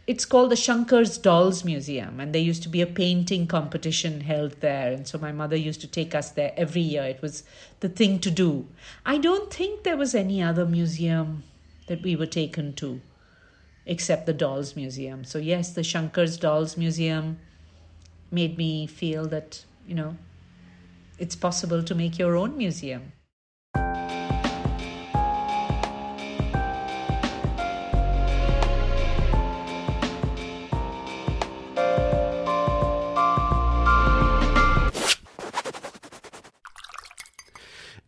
It's 0.07 0.25
called 0.25 0.49
the 0.49 0.55
Shankar's 0.55 1.19
Dolls 1.19 1.63
Museum, 1.63 2.19
and 2.19 2.33
there 2.33 2.41
used 2.41 2.63
to 2.63 2.69
be 2.69 2.81
a 2.81 2.87
painting 2.87 3.45
competition 3.45 4.21
held 4.21 4.59
there. 4.59 4.91
And 4.91 5.07
so 5.07 5.19
my 5.19 5.31
mother 5.31 5.55
used 5.55 5.81
to 5.81 5.87
take 5.87 6.15
us 6.15 6.31
there 6.31 6.51
every 6.57 6.81
year. 6.81 7.03
It 7.03 7.21
was 7.21 7.43
the 7.81 7.89
thing 7.89 8.17
to 8.21 8.31
do. 8.31 8.67
I 9.05 9.19
don't 9.19 9.53
think 9.53 9.83
there 9.83 9.97
was 9.97 10.15
any 10.15 10.41
other 10.41 10.65
museum 10.65 11.43
that 11.85 12.01
we 12.01 12.15
were 12.15 12.25
taken 12.41 12.73
to 12.81 13.01
except 13.85 14.25
the 14.25 14.33
Dolls 14.33 14.75
Museum. 14.75 15.23
So, 15.25 15.37
yes, 15.37 15.71
the 15.71 15.81
Shankar's 15.81 16.37
Dolls 16.37 16.75
Museum 16.75 17.37
made 18.31 18.57
me 18.57 18.87
feel 18.87 19.27
that, 19.27 19.63
you 19.87 19.93
know, 19.93 20.17
it's 21.19 21.35
possible 21.35 21.83
to 21.83 21.93
make 21.93 22.17
your 22.17 22.35
own 22.35 22.57
museum. 22.57 23.11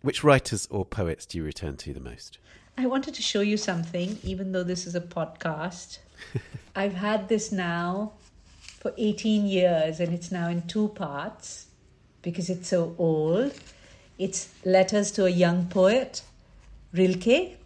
Which 0.05 0.23
writers 0.23 0.67
or 0.69 0.85
poets 0.85 1.25
do 1.25 1.39
you 1.39 1.43
return 1.43 1.77
to 1.77 1.91
the 1.91 1.99
most? 1.99 2.37
I 2.77 2.85
wanted 2.85 3.15
to 3.15 3.23
show 3.23 3.41
you 3.41 3.57
something, 3.57 4.19
even 4.21 4.51
though 4.51 4.61
this 4.61 4.85
is 4.85 4.93
a 4.93 5.01
podcast. 5.01 5.97
I've 6.75 6.93
had 6.93 7.27
this 7.27 7.51
now 7.51 8.11
for 8.55 8.93
18 8.99 9.47
years 9.47 9.99
and 9.99 10.13
it's 10.13 10.31
now 10.31 10.47
in 10.47 10.61
two 10.67 10.89
parts 10.89 11.65
because 12.21 12.51
it's 12.51 12.67
so 12.67 12.93
old. 12.99 13.55
It's 14.19 14.53
Letters 14.63 15.09
to 15.13 15.25
a 15.25 15.29
Young 15.31 15.65
Poet, 15.69 16.21
Rilke. 16.93 17.57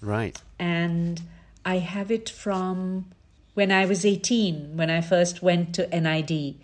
Right. 0.00 0.42
And 0.58 1.22
I 1.64 1.78
have 1.78 2.10
it 2.10 2.28
from 2.28 3.04
when 3.54 3.70
I 3.70 3.86
was 3.86 4.04
18, 4.04 4.76
when 4.76 4.90
I 4.90 5.00
first 5.00 5.44
went 5.44 5.76
to 5.76 5.86
NID 5.86 6.56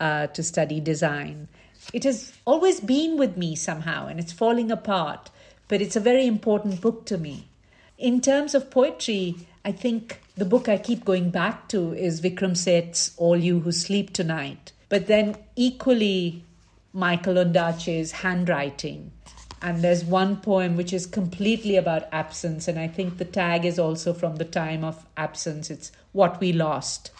uh, 0.00 0.28
to 0.28 0.42
study 0.42 0.80
design. 0.80 1.48
It 1.92 2.04
has 2.04 2.32
always 2.44 2.80
been 2.80 3.16
with 3.16 3.38
me 3.38 3.56
somehow 3.56 4.08
and 4.08 4.20
it's 4.20 4.32
falling 4.32 4.70
apart, 4.70 5.30
but 5.68 5.80
it's 5.80 5.96
a 5.96 6.00
very 6.00 6.26
important 6.26 6.82
book 6.82 7.06
to 7.06 7.16
me. 7.16 7.48
In 7.96 8.20
terms 8.20 8.54
of 8.54 8.70
poetry, 8.70 9.36
I 9.64 9.72
think 9.72 10.20
the 10.36 10.44
book 10.44 10.68
I 10.68 10.76
keep 10.76 11.04
going 11.04 11.30
back 11.30 11.68
to 11.68 11.94
is 11.94 12.20
Vikram 12.20 12.56
Seth's 12.56 13.14
All 13.16 13.38
You 13.38 13.60
Who 13.60 13.72
Sleep 13.72 14.12
Tonight. 14.12 14.72
But 14.90 15.06
then 15.06 15.36
equally, 15.56 16.44
Michael 16.92 17.34
Ondaatje's 17.34 18.12
handwriting. 18.12 19.10
And 19.60 19.82
there's 19.82 20.04
one 20.04 20.36
poem 20.36 20.76
which 20.76 20.92
is 20.92 21.06
completely 21.06 21.76
about 21.76 22.08
absence, 22.12 22.68
and 22.68 22.78
I 22.78 22.86
think 22.86 23.18
the 23.18 23.24
tag 23.24 23.64
is 23.64 23.78
also 23.78 24.12
from 24.12 24.36
the 24.36 24.44
time 24.44 24.84
of 24.84 25.04
absence. 25.16 25.70
It's 25.70 25.90
What 26.12 26.38
We 26.38 26.52
Lost. 26.52 27.10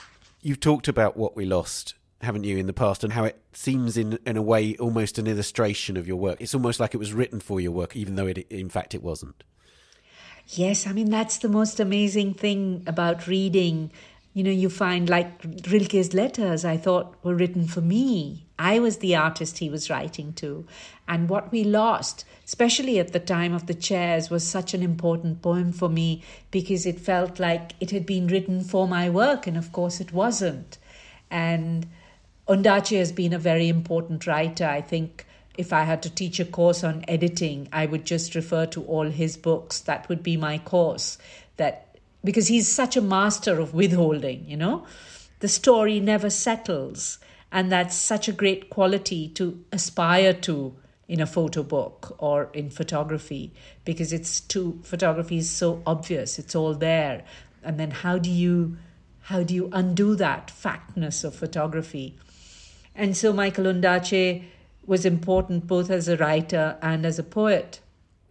You've 0.43 0.61
talked 0.61 0.89
about 0.89 1.17
what 1.17 1.35
we 1.35 1.45
lost 1.45 1.95
haven't 2.21 2.45
you, 2.45 2.57
in 2.57 2.67
the 2.67 2.73
past, 2.73 3.05
and 3.05 3.13
how 3.13 3.25
it 3.25 3.41
seems 3.53 3.97
in 3.97 4.19
in 4.27 4.37
a 4.37 4.43
way 4.43 4.77
almost 4.77 5.19
an 5.19 5.27
illustration 5.27 5.97
of 5.97 6.09
your 6.09 6.17
work. 6.17 6.41
It's 6.41 6.55
almost 6.55 6.81
like 6.81 6.95
it 6.95 6.99
was 6.99 7.13
written 7.13 7.41
for 7.41 7.61
your 7.61 7.73
work, 7.73 7.95
even 7.95 8.17
though 8.17 8.27
it 8.27 8.39
in 8.51 8.69
fact 8.69 8.95
it 8.95 9.03
wasn't. 9.03 9.45
Yes, 10.49 10.87
I 10.87 10.93
mean 10.93 11.11
that's 11.11 11.39
the 11.39 11.49
most 11.49 11.79
amazing 11.79 12.35
thing 12.35 12.83
about 12.87 13.27
reading. 13.27 13.93
You 14.33 14.45
know, 14.45 14.51
you 14.51 14.69
find 14.69 15.09
like 15.09 15.43
Rilke's 15.43 16.15
letters. 16.15 16.65
I 16.65 16.77
thought 16.77 17.17
were 17.23 17.35
written 17.35 17.67
for 17.67 17.81
me. 17.81 18.47
I 18.59 18.81
was 18.81 18.99
the 18.99 19.15
artist 19.15 19.59
he 19.59 19.71
was 19.71 19.89
writing 19.89 20.33
to, 20.35 20.67
and 21.07 21.29
what 21.29 21.53
we 21.53 21.63
lost, 21.63 22.25
especially 22.45 22.99
at 22.99 23.13
the 23.13 23.21
time 23.21 23.55
of 23.55 23.67
the 23.67 23.75
chairs, 23.75 24.31
was 24.31 24.45
such 24.45 24.75
an 24.75 24.83
important 24.83 25.43
poem 25.43 25.71
for 25.71 25.89
me 25.89 26.25
because 26.51 26.85
it 26.85 26.99
felt 26.99 27.39
like 27.39 27.75
it 27.79 27.93
had 27.93 28.05
been 28.05 28.27
written 28.27 28.65
for 28.65 28.89
my 28.89 29.09
work, 29.09 29.47
and 29.47 29.57
of 29.57 29.71
course 29.71 30.01
it 30.01 30.13
wasn't. 30.13 30.79
And 31.31 31.87
Ondaatje 32.49 32.99
has 32.99 33.13
been 33.13 33.35
a 33.35 33.39
very 33.39 33.69
important 33.69 34.27
writer. 34.27 34.65
I 34.65 34.81
think 34.81 35.27
if 35.59 35.71
I 35.73 35.83
had 35.83 36.03
to 36.05 36.11
teach 36.11 36.41
a 36.41 36.47
course 36.47 36.83
on 36.83 37.05
editing, 37.07 37.69
I 37.73 37.85
would 37.85 38.07
just 38.07 38.35
refer 38.35 38.65
to 38.67 38.83
all 38.85 39.11
his 39.11 39.37
books. 39.37 39.81
That 39.81 40.09
would 40.09 40.23
be 40.23 40.39
my 40.39 40.57
course. 40.57 41.19
That 41.59 41.99
because 42.25 42.49
he's 42.49 42.67
such 42.67 42.97
a 42.97 43.03
master 43.03 43.61
of 43.61 43.75
withholding, 43.75 44.49
you 44.49 44.57
know, 44.57 44.87
the 45.41 45.49
story 45.49 46.01
never 46.01 46.31
settles, 46.31 47.19
and 47.53 47.71
that's 47.71 47.95
such 47.95 48.29
a 48.29 48.33
great 48.33 48.71
quality 48.71 49.29
to 49.31 49.63
aspire 49.71 50.33
to 50.33 50.75
in 51.07 51.21
a 51.21 51.27
photo 51.27 51.63
book 51.63 52.15
or 52.19 52.51
in 52.53 52.71
photography 52.71 53.53
because 53.85 54.13
it's 54.13 54.41
too 54.41 54.79
photography 54.85 55.39
is 55.39 55.49
so 55.49 55.83
obvious 55.87 56.39
it's 56.39 56.55
all 56.55 56.75
there 56.75 57.25
and 57.65 57.81
then 57.81 57.91
how 57.91 58.19
do 58.19 58.29
you 58.29 58.77
how 59.23 59.43
do 59.43 59.55
you 59.55 59.71
undo 59.73 60.15
that 60.15 60.51
factness 60.51 61.25
of 61.25 61.35
photography 61.35 62.19
and 62.99 63.17
so 63.17 63.33
Michael 63.33 63.65
Ondaatje 63.65 64.45
was 64.85 65.07
important 65.07 65.67
both 65.67 65.89
as 65.89 66.09
a 66.09 66.17
writer 66.17 66.77
and 66.83 67.07
as 67.07 67.19
a 67.19 67.23
poet. 67.23 67.81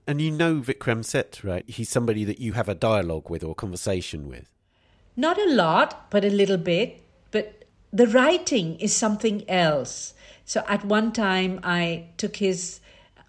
And 0.06 0.22
you 0.22 0.32
know 0.32 0.56
Vikram 0.56 1.06
Seth, 1.06 1.44
right? 1.44 1.68
He's 1.70 1.90
somebody 1.90 2.24
that 2.26 2.40
you 2.40 2.54
have 2.54 2.68
a 2.68 2.76
dialogue 2.76 3.30
with 3.30 3.44
or 3.44 3.56
conversation 3.56 4.28
with. 4.28 4.50
Not 5.16 5.38
a 5.38 5.50
lot, 5.50 6.12
but 6.12 6.26
a 6.26 6.30
little 6.30 6.58
bit. 6.58 7.04
But 7.32 7.66
the 7.92 8.08
writing 8.08 8.76
is 8.80 8.94
something 8.94 9.50
else. 9.50 10.14
So 10.46 10.64
at 10.68 10.86
one 10.86 11.12
time, 11.12 11.60
I 11.64 12.10
took 12.18 12.36
his 12.36 12.80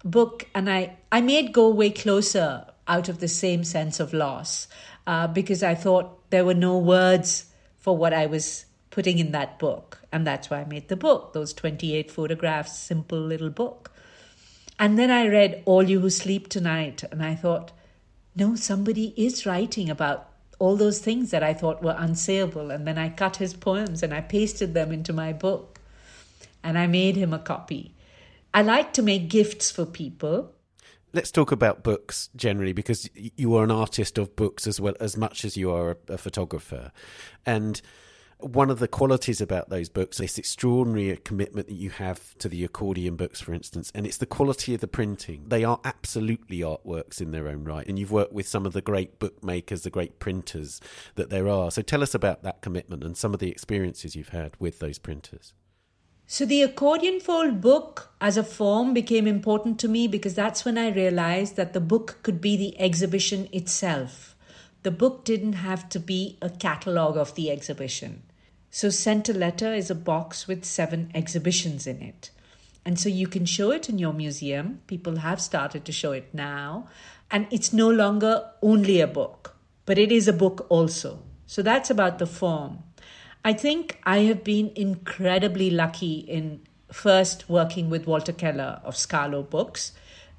book 0.03 0.47
and 0.53 0.69
I, 0.69 0.97
I 1.11 1.21
made 1.21 1.53
Go 1.53 1.67
Away 1.67 1.91
Closer 1.91 2.65
out 2.87 3.07
of 3.07 3.19
the 3.19 3.27
same 3.27 3.63
sense 3.63 3.99
of 3.99 4.13
loss 4.13 4.67
uh, 5.07 5.27
because 5.27 5.63
I 5.63 5.75
thought 5.75 6.29
there 6.31 6.45
were 6.45 6.53
no 6.53 6.77
words 6.77 7.45
for 7.77 7.95
what 7.95 8.13
I 8.13 8.25
was 8.25 8.65
putting 8.99 9.17
in 9.17 9.31
that 9.31 9.57
book. 9.59 9.97
And 10.11 10.27
that's 10.27 10.49
why 10.49 10.59
I 10.59 10.65
made 10.65 10.89
the 10.89 10.97
book, 10.97 11.31
those 11.31 11.53
28 11.53 12.11
photographs, 12.11 12.77
simple 12.77 13.17
little 13.17 13.49
book. 13.49 13.93
And 14.77 14.99
then 14.99 15.09
I 15.09 15.29
read 15.29 15.63
All 15.63 15.83
You 15.83 16.01
Who 16.01 16.09
Sleep 16.09 16.49
Tonight, 16.49 17.05
and 17.09 17.23
I 17.23 17.33
thought, 17.33 17.71
no, 18.35 18.57
somebody 18.57 19.13
is 19.15 19.45
writing 19.45 19.89
about 19.89 20.27
all 20.59 20.75
those 20.75 20.99
things 20.99 21.31
that 21.31 21.43
I 21.43 21.53
thought 21.53 21.81
were 21.81 21.93
unsayable. 21.93 22.75
And 22.75 22.85
then 22.85 22.97
I 22.97 23.07
cut 23.07 23.37
his 23.37 23.53
poems 23.53 24.03
and 24.03 24.13
I 24.13 24.19
pasted 24.19 24.73
them 24.73 24.91
into 24.91 25.13
my 25.13 25.31
book. 25.31 25.79
And 26.61 26.77
I 26.77 26.85
made 26.85 27.15
him 27.15 27.33
a 27.33 27.39
copy. 27.39 27.95
I 28.53 28.63
like 28.63 28.91
to 28.93 29.01
make 29.01 29.29
gifts 29.29 29.71
for 29.71 29.85
people. 29.85 30.53
Let's 31.13 31.31
talk 31.31 31.53
about 31.53 31.83
books 31.83 32.29
generally 32.35 32.73
because 32.73 33.09
you 33.15 33.55
are 33.55 33.63
an 33.63 33.71
artist 33.71 34.17
of 34.17 34.35
books 34.35 34.67
as 34.67 34.81
well 34.81 34.95
as 34.99 35.15
much 35.15 35.45
as 35.45 35.55
you 35.55 35.71
are 35.71 35.91
a, 35.91 36.15
a 36.15 36.17
photographer. 36.17 36.91
And 37.45 37.81
one 38.39 38.69
of 38.69 38.79
the 38.79 38.87
qualities 38.87 39.41
about 39.41 39.69
those 39.69 39.89
books, 39.89 40.17
this 40.17 40.37
extraordinary 40.37 41.17
commitment 41.17 41.67
that 41.67 41.75
you 41.75 41.89
have 41.89 42.37
to 42.37 42.47
the 42.47 42.63
accordion 42.63 43.17
books, 43.17 43.41
for 43.41 43.53
instance, 43.53 43.91
and 43.93 44.05
it's 44.05 44.17
the 44.17 44.25
quality 44.25 44.73
of 44.73 44.79
the 44.79 44.87
printing. 44.87 45.43
They 45.47 45.65
are 45.65 45.81
absolutely 45.83 46.59
artworks 46.59 47.19
in 47.19 47.31
their 47.31 47.49
own 47.49 47.65
right. 47.65 47.85
And 47.85 47.99
you've 47.99 48.13
worked 48.13 48.31
with 48.31 48.47
some 48.47 48.65
of 48.65 48.71
the 48.71 48.81
great 48.81 49.19
bookmakers, 49.19 49.81
the 49.81 49.89
great 49.89 50.19
printers 50.19 50.79
that 51.15 51.29
there 51.29 51.49
are. 51.49 51.69
So 51.69 51.81
tell 51.81 52.01
us 52.01 52.15
about 52.15 52.43
that 52.43 52.61
commitment 52.61 53.03
and 53.03 53.17
some 53.17 53.33
of 53.33 53.41
the 53.41 53.51
experiences 53.51 54.15
you've 54.15 54.29
had 54.29 54.55
with 54.57 54.79
those 54.79 54.99
printers. 54.99 55.53
So, 56.31 56.45
the 56.45 56.61
accordion 56.61 57.19
fold 57.19 57.59
book 57.59 58.13
as 58.21 58.37
a 58.37 58.43
form 58.43 58.93
became 58.93 59.25
important 59.25 59.79
to 59.79 59.87
me 59.87 60.07
because 60.07 60.35
that's 60.35 60.63
when 60.63 60.77
I 60.77 60.89
realized 60.89 61.55
that 61.55 61.73
the 61.73 61.81
book 61.81 62.19
could 62.21 62.39
be 62.39 62.55
the 62.55 62.79
exhibition 62.79 63.49
itself. 63.51 64.35
The 64.83 64.91
book 64.91 65.25
didn't 65.25 65.53
have 65.53 65.89
to 65.89 65.99
be 65.99 66.37
a 66.39 66.51
catalogue 66.51 67.17
of 67.17 67.33
the 67.33 67.49
exhibition. 67.49 68.21
So, 68.71 68.89
Sent 68.89 69.29
a 69.29 69.33
Letter 69.33 69.73
is 69.73 69.89
a 69.89 69.95
box 69.95 70.47
with 70.47 70.63
seven 70.63 71.11
exhibitions 71.15 71.87
in 71.87 72.01
it. 72.01 72.29
And 72.85 72.99
so 72.99 73.09
you 73.09 73.27
can 73.27 73.45
show 73.45 73.71
it 73.71 73.89
in 73.89 73.99
your 73.99 74.13
museum. 74.13 74.81
People 74.87 75.17
have 75.17 75.41
started 75.41 75.85
to 75.85 75.91
show 75.91 76.11
it 76.11 76.33
now. 76.33 76.87
And 77.31 77.47
it's 77.51 77.73
no 77.73 77.89
longer 77.89 78.49
only 78.61 79.01
a 79.01 79.07
book, 79.07 79.55
but 79.85 79.97
it 79.97 80.11
is 80.11 80.27
a 80.27 80.33
book 80.33 80.65
also. 80.69 81.19
So 81.45 81.61
that's 81.61 81.89
about 81.89 82.19
the 82.19 82.25
form. 82.25 82.79
I 83.43 83.53
think 83.53 83.99
I 84.03 84.19
have 84.19 84.43
been 84.43 84.71
incredibly 84.75 85.69
lucky 85.69 86.19
in 86.19 86.61
first 86.91 87.49
working 87.49 87.89
with 87.89 88.07
Walter 88.07 88.33
Keller 88.33 88.81
of 88.83 88.95
Scalo 88.95 89.47
Books, 89.47 89.91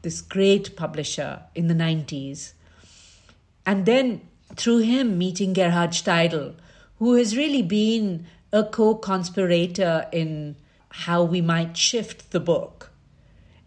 this 0.03 0.20
great 0.20 0.76
publisher 0.76 1.43
in 1.55 1.68
the 1.68 1.74
90s. 1.74 2.53
And 3.64 3.87
then 3.87 4.22
through 4.57 4.78
him 4.78 5.18
meeting 5.18 5.53
Gerhard 5.53 5.91
Steidl, 5.91 6.55
who 7.01 7.14
has 7.14 7.36
really 7.36 7.62
been 7.62 8.26
a 8.53 8.62
co 8.62 8.94
conspirator 8.94 10.07
in 10.12 10.55
how 10.90 11.24
we 11.24 11.40
might 11.40 11.76
shift 11.76 12.30
the 12.30 12.38
book. 12.38 12.90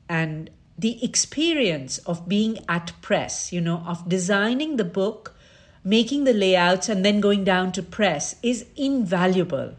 And 0.08 0.50
the 0.78 1.04
experience 1.04 1.98
of 2.00 2.30
being 2.30 2.60
at 2.70 2.94
press, 3.02 3.52
you 3.52 3.60
know, 3.60 3.84
of 3.88 4.08
designing 4.08 4.78
the 4.78 4.86
book, 4.86 5.36
making 5.84 6.24
the 6.24 6.34
layouts, 6.34 6.90
and 6.90 7.04
then 7.04 7.20
going 7.20 7.44
down 7.44 7.72
to 7.74 7.84
press 7.84 8.36
is 8.44 8.66
invaluable. 8.76 9.74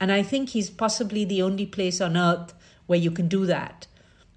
And 0.00 0.10
I 0.12 0.22
think 0.22 0.50
he's 0.50 0.68
possibly 0.68 1.24
the 1.24 1.42
only 1.42 1.66
place 1.66 2.00
on 2.00 2.16
earth 2.16 2.54
where 2.86 2.98
you 2.98 3.10
can 3.10 3.28
do 3.28 3.46
that, 3.46 3.86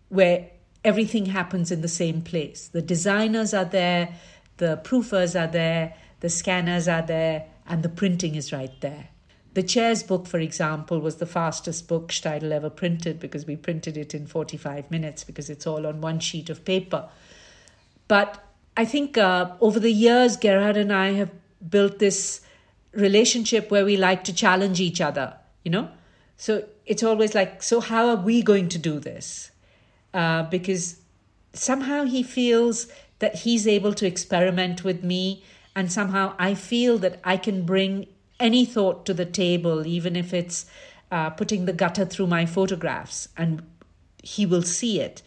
where 0.09 0.49
everything 0.84 1.28
happens 1.28 1.72
in 1.72 1.82
the 1.82 1.88
same 1.88 2.22
place. 2.22 2.67
The 2.67 2.82
designers 2.82 3.53
are 3.53 3.65
there, 3.65 4.15
the 4.57 4.80
proofers 4.84 5.39
are 5.39 5.51
there, 5.51 5.95
the 6.20 6.30
scanners 6.30 6.88
are 6.88 7.01
there, 7.01 7.45
and 7.70 7.84
the 7.84 7.89
printing 7.89 8.36
is 8.36 8.51
right 8.51 8.74
there. 8.82 9.09
The 9.53 9.63
Chairs 9.63 10.03
book, 10.03 10.28
for 10.28 10.39
example, 10.39 10.99
was 10.99 11.17
the 11.17 11.26
fastest 11.26 11.88
book 11.88 12.09
Steidl 12.09 12.51
ever 12.51 12.70
printed 12.70 13.20
because 13.20 13.45
we 13.45 13.55
printed 13.55 13.97
it 13.97 14.13
in 14.13 14.28
45 14.28 14.91
minutes 14.91 15.24
because 15.24 15.49
it's 15.49 15.65
all 15.65 15.88
on 15.88 16.01
one 16.01 16.20
sheet 16.20 16.49
of 16.49 16.65
paper. 16.65 17.09
But 18.07 18.43
I 18.76 18.86
think 18.86 19.17
uh, 19.17 19.55
over 19.61 19.80
the 19.80 19.91
years, 19.91 20.38
Gerhard 20.38 20.78
and 20.78 20.91
I 20.93 21.11
have 21.13 21.32
built 21.67 21.99
this 21.99 22.41
relationship 22.93 23.70
where 23.70 23.86
we 23.86 23.97
like 23.97 24.24
to 24.26 24.34
challenge 24.34 24.80
each 24.80 25.01
other, 25.01 25.36
you 25.63 25.72
know? 25.72 25.89
So 26.38 26.65
it's 26.86 27.03
always 27.03 27.36
like, 27.36 27.61
so 27.61 27.82
how 27.82 28.07
are 28.07 28.15
we 28.15 28.41
going 28.41 28.70
to 28.70 28.78
do 28.78 28.99
this? 28.99 29.51
Uh, 30.13 30.43
because 30.43 31.01
somehow 31.53 32.05
he 32.05 32.24
feels 32.24 32.88
that 33.20 33.36
he's 33.36 33.67
able 33.67 33.93
to 33.93 34.07
experiment 34.07 34.84
with 34.84 35.03
me, 35.03 35.43
and 35.80 35.90
somehow 35.90 36.36
I 36.38 36.56
feel 36.56 36.98
that 36.98 37.22
I 37.24 37.38
can 37.38 37.66
bring 37.66 38.08
any 38.38 38.66
thought 38.66 39.06
to 39.06 39.14
the 39.14 39.26
table, 39.26 39.88
even 39.88 40.18
if 40.18 40.34
it's 40.34 40.66
uh, 41.10 41.30
putting 41.30 41.64
the 41.64 41.72
gutter 41.72 42.04
through 42.04 42.28
my 42.28 42.46
photographs, 42.46 43.30
and 43.38 43.64
he 44.22 44.46
will 44.46 44.62
see 44.62 45.00
it. 45.00 45.22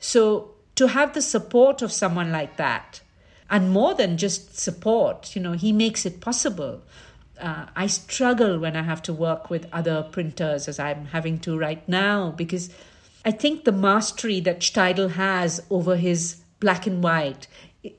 So 0.00 0.50
to 0.74 0.88
have 0.88 1.14
the 1.14 1.22
support 1.22 1.82
of 1.82 1.92
someone 1.92 2.32
like 2.32 2.56
that, 2.56 3.00
and 3.48 3.70
more 3.70 3.94
than 3.94 4.16
just 4.16 4.58
support, 4.58 5.36
you 5.36 5.40
know, 5.40 5.52
he 5.52 5.70
makes 5.70 6.04
it 6.04 6.20
possible. 6.20 6.82
Uh, 7.40 7.66
I 7.76 7.86
struggle 7.86 8.58
when 8.58 8.74
I 8.74 8.82
have 8.82 9.02
to 9.02 9.12
work 9.12 9.50
with 9.50 9.68
other 9.72 10.02
printers 10.02 10.66
as 10.66 10.80
I'm 10.80 11.06
having 11.06 11.38
to 11.40 11.56
right 11.56 11.88
now 11.88 12.32
because 12.32 12.70
I 13.24 13.30
think 13.30 13.62
the 13.62 13.70
mastery 13.70 14.40
that 14.40 14.62
Steidl 14.62 15.12
has 15.12 15.62
over 15.70 15.94
his 15.94 16.42
black 16.58 16.88
and 16.88 17.04
white, 17.04 17.46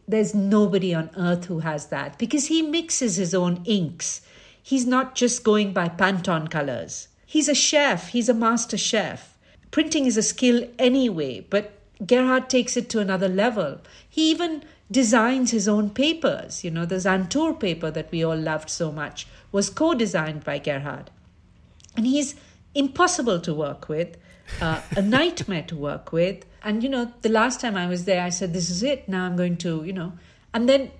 there's 0.07 0.33
nobody 0.33 0.93
on 0.93 1.09
earth 1.17 1.45
who 1.45 1.59
has 1.59 1.87
that 1.87 2.17
because 2.17 2.47
he 2.47 2.61
mixes 2.61 3.17
his 3.17 3.33
own 3.33 3.61
inks. 3.65 4.21
He's 4.61 4.85
not 4.85 5.15
just 5.15 5.43
going 5.43 5.73
by 5.73 5.89
Pantone 5.89 6.49
colors. 6.49 7.09
He's 7.25 7.49
a 7.49 7.55
chef, 7.55 8.09
he's 8.09 8.29
a 8.29 8.33
master 8.33 8.77
chef. 8.77 9.37
Printing 9.71 10.05
is 10.05 10.17
a 10.17 10.23
skill 10.23 10.67
anyway, 10.77 11.45
but 11.49 11.79
Gerhard 12.05 12.49
takes 12.49 12.77
it 12.77 12.89
to 12.89 12.99
another 12.99 13.27
level. 13.27 13.81
He 14.07 14.29
even 14.29 14.63
designs 14.91 15.51
his 15.51 15.67
own 15.67 15.89
papers. 15.89 16.63
You 16.63 16.71
know, 16.71 16.85
the 16.85 16.95
Zantour 16.95 17.59
paper 17.59 17.89
that 17.91 18.11
we 18.11 18.23
all 18.23 18.37
loved 18.37 18.69
so 18.69 18.91
much 18.91 19.27
was 19.51 19.69
co 19.69 19.93
designed 19.93 20.43
by 20.43 20.59
Gerhard. 20.59 21.09
And 21.95 22.05
he's 22.05 22.35
impossible 22.75 23.39
to 23.41 23.53
work 23.53 23.89
with, 23.89 24.17
uh, 24.61 24.81
a 24.95 25.01
nightmare 25.01 25.63
to 25.63 25.75
work 25.75 26.11
with. 26.11 26.45
And, 26.63 26.83
you 26.83 26.89
know, 26.89 27.11
the 27.21 27.29
last 27.29 27.59
time 27.59 27.75
I 27.75 27.87
was 27.87 28.05
there, 28.05 28.23
I 28.23 28.29
said, 28.29 28.53
This 28.53 28.69
is 28.69 28.83
it. 28.83 29.07
Now 29.07 29.25
I'm 29.25 29.35
going 29.35 29.57
to, 29.57 29.83
you 29.83 29.93
know, 29.93 30.13
and 30.53 30.69
then 30.69 30.91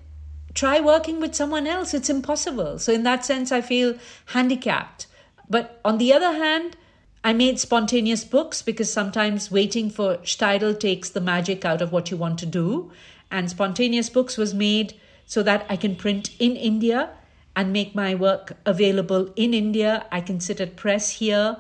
try 0.54 0.80
working 0.80 1.20
with 1.20 1.36
someone 1.36 1.68
else. 1.68 1.94
It's 1.94 2.10
impossible. 2.10 2.80
So, 2.80 2.92
in 2.92 3.04
that 3.04 3.26
sense, 3.26 3.52
I 3.52 3.62
feel 3.62 3.96
handicapped. 4.28 5.08
But 5.50 5.80
on 5.86 5.98
the 5.98 6.14
other 6.14 6.34
hand, 6.34 6.78
I 7.24 7.32
made 7.32 7.60
spontaneous 7.60 8.26
books 8.26 8.62
because 8.62 8.92
sometimes 8.92 9.50
waiting 9.50 9.90
for 9.90 10.18
Steidl 10.18 10.78
takes 10.78 11.10
the 11.10 11.22
magic 11.22 11.64
out 11.64 11.82
of 11.82 11.92
what 11.92 12.12
you 12.12 12.18
want 12.18 12.38
to 12.40 12.46
do. 12.46 12.92
And 13.32 13.50
spontaneous 13.50 14.10
books 14.10 14.38
was 14.38 14.54
made 14.54 14.94
so 15.26 15.42
that 15.44 15.66
I 15.70 15.78
can 15.78 15.96
print 15.96 16.32
in 16.40 16.56
India 16.58 17.12
and 17.56 17.72
make 17.72 17.96
my 17.96 18.14
work 18.14 18.58
available 18.66 19.32
in 19.36 19.54
India. 19.54 20.06
I 20.12 20.22
can 20.22 20.40
sit 20.40 20.60
at 20.60 20.76
press 20.76 21.12
here. 21.12 21.58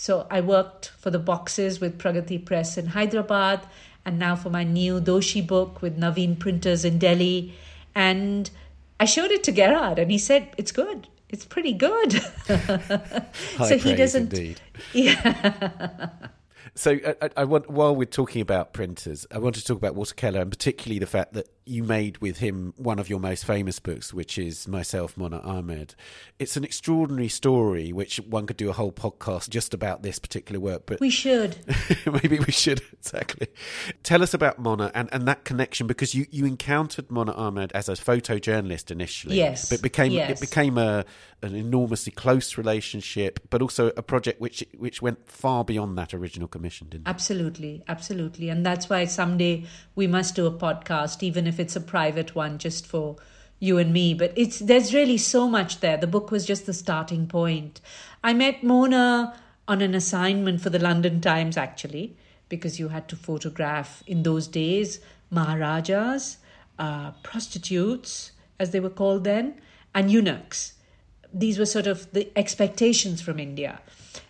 So 0.00 0.26
I 0.30 0.40
worked 0.40 0.92
for 0.98 1.10
the 1.10 1.18
boxes 1.18 1.78
with 1.78 1.98
Pragati 1.98 2.42
Press 2.42 2.78
in 2.78 2.86
Hyderabad 2.86 3.60
and 4.06 4.18
now 4.18 4.34
for 4.34 4.48
my 4.48 4.64
new 4.64 4.98
Doshi 4.98 5.46
book 5.46 5.82
with 5.82 6.00
Naveen 6.00 6.38
Printers 6.38 6.86
in 6.86 6.98
Delhi. 6.98 7.54
And 7.94 8.50
I 8.98 9.04
showed 9.04 9.30
it 9.30 9.44
to 9.44 9.52
Gerhard 9.52 9.98
and 9.98 10.10
he 10.10 10.16
said, 10.16 10.54
It's 10.56 10.72
good. 10.72 11.06
It's 11.28 11.44
pretty 11.44 11.74
good. 11.74 12.12
so 13.58 13.76
he 13.76 13.94
doesn't. 13.94 14.32
Indeed. 14.32 14.62
Yeah. 14.94 16.08
so 16.74 16.98
I, 17.20 17.30
I, 17.36 17.44
want, 17.44 17.68
while 17.68 17.94
we're 17.94 18.06
talking 18.06 18.40
about 18.40 18.72
printers, 18.72 19.26
I 19.30 19.36
want 19.36 19.56
to 19.56 19.64
talk 19.64 19.76
about 19.76 19.96
Walter 19.96 20.14
Keller 20.14 20.40
and 20.40 20.50
particularly 20.50 20.98
the 20.98 21.06
fact 21.06 21.34
that 21.34 21.50
you 21.66 21.84
made 21.84 22.18
with 22.18 22.38
him 22.38 22.72
one 22.76 22.98
of 22.98 23.08
your 23.08 23.20
most 23.20 23.44
famous 23.44 23.78
books, 23.78 24.12
which 24.12 24.38
is 24.38 24.66
Myself, 24.66 25.16
Mona 25.16 25.40
Ahmed. 25.40 25.94
It's 26.38 26.56
an 26.56 26.64
extraordinary 26.64 27.28
story, 27.28 27.92
which 27.92 28.16
one 28.18 28.46
could 28.46 28.56
do 28.56 28.70
a 28.70 28.72
whole 28.72 28.92
podcast 28.92 29.48
just 29.50 29.74
about 29.74 30.02
this 30.02 30.18
particular 30.18 30.58
work. 30.58 30.86
But 30.86 31.00
we 31.00 31.10
should. 31.10 31.56
maybe 32.06 32.38
we 32.38 32.52
should 32.52 32.82
exactly. 32.92 33.48
Tell 34.02 34.22
us 34.22 34.34
about 34.34 34.58
Mona 34.58 34.90
and, 34.94 35.08
and 35.12 35.28
that 35.28 35.44
connection 35.44 35.86
because 35.86 36.14
you, 36.14 36.26
you 36.30 36.44
encountered 36.44 37.10
Mona 37.10 37.32
Ahmed 37.32 37.72
as 37.72 37.88
a 37.88 37.92
photojournalist 37.92 38.90
initially. 38.90 39.36
Yes, 39.36 39.68
but 39.68 39.78
it 39.78 39.82
became 39.82 40.12
yes. 40.12 40.30
it 40.30 40.40
became 40.40 40.78
a 40.78 41.04
an 41.42 41.54
enormously 41.54 42.12
close 42.12 42.58
relationship, 42.58 43.40
but 43.48 43.62
also 43.62 43.92
a 43.96 44.02
project 44.02 44.40
which 44.40 44.64
which 44.76 45.00
went 45.00 45.28
far 45.28 45.64
beyond 45.64 45.96
that 45.98 46.12
original 46.12 46.48
commission, 46.48 46.88
didn't 46.88 47.06
it? 47.06 47.10
Absolutely, 47.10 47.82
absolutely, 47.88 48.48
and 48.48 48.64
that's 48.64 48.88
why 48.88 49.04
someday 49.04 49.64
we 49.94 50.06
must 50.06 50.34
do 50.34 50.46
a 50.46 50.50
podcast, 50.50 51.22
even 51.22 51.46
if 51.46 51.49
it's 51.58 51.76
a 51.76 51.80
private 51.80 52.34
one 52.34 52.58
just 52.58 52.86
for 52.86 53.16
you 53.58 53.76
and 53.78 53.92
me 53.92 54.14
but 54.14 54.32
it's 54.36 54.58
there's 54.58 54.94
really 54.94 55.18
so 55.18 55.48
much 55.48 55.80
there. 55.80 55.96
The 55.96 56.06
book 56.06 56.30
was 56.30 56.46
just 56.46 56.66
the 56.66 56.72
starting 56.72 57.26
point. 57.26 57.80
I 58.22 58.32
met 58.32 58.62
mona 58.62 59.34
on 59.68 59.82
an 59.82 59.94
assignment 59.94 60.60
for 60.60 60.70
the 60.70 60.78
london 60.78 61.20
times 61.20 61.56
actually 61.56 62.16
because 62.48 62.80
you 62.80 62.88
had 62.88 63.08
to 63.08 63.16
photograph 63.16 64.02
in 64.06 64.24
those 64.24 64.48
days 64.48 64.98
maharajas 65.30 66.38
uh, 66.78 67.12
prostitutes 67.22 68.32
as 68.58 68.72
they 68.72 68.80
were 68.80 68.90
called 68.90 69.24
then 69.24 69.54
and 69.94 70.10
eunuchs. 70.10 70.74
These 71.32 71.58
were 71.58 71.66
sort 71.66 71.86
of 71.86 72.10
the 72.12 72.30
expectations 72.36 73.22
from 73.22 73.38
india. 73.38 73.80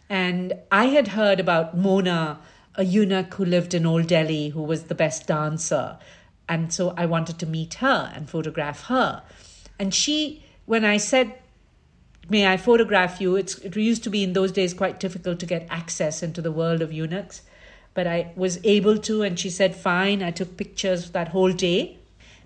And 0.08 0.54
i 0.70 0.86
had 0.86 1.08
heard 1.08 1.40
about 1.40 1.76
mona 1.76 2.40
a 2.74 2.84
eunuch 2.84 3.34
who 3.34 3.44
lived 3.44 3.74
in 3.74 3.86
old 3.86 4.06
delhi 4.06 4.48
who 4.50 4.62
was 4.62 4.84
the 4.84 4.94
best 4.94 5.26
dancer 5.26 5.98
and 6.50 6.72
so 6.72 6.92
I 6.96 7.06
wanted 7.06 7.38
to 7.38 7.46
meet 7.46 7.74
her 7.74 8.12
and 8.14 8.28
photograph 8.28 8.86
her. 8.86 9.22
And 9.78 9.94
she, 9.94 10.44
when 10.66 10.84
I 10.84 10.96
said, 10.96 11.34
May 12.28 12.46
I 12.46 12.58
photograph 12.58 13.20
you? 13.20 13.34
It's, 13.34 13.58
it 13.58 13.74
used 13.74 14.04
to 14.04 14.10
be 14.10 14.22
in 14.22 14.34
those 14.34 14.52
days 14.52 14.72
quite 14.72 15.00
difficult 15.00 15.40
to 15.40 15.46
get 15.46 15.66
access 15.68 16.22
into 16.22 16.40
the 16.40 16.52
world 16.52 16.80
of 16.80 16.92
eunuchs. 16.92 17.42
But 17.92 18.06
I 18.06 18.32
was 18.36 18.60
able 18.62 18.98
to, 18.98 19.22
and 19.22 19.38
she 19.38 19.50
said, 19.50 19.74
Fine. 19.74 20.22
I 20.22 20.30
took 20.30 20.56
pictures 20.56 21.10
that 21.10 21.28
whole 21.28 21.52
day. 21.52 21.98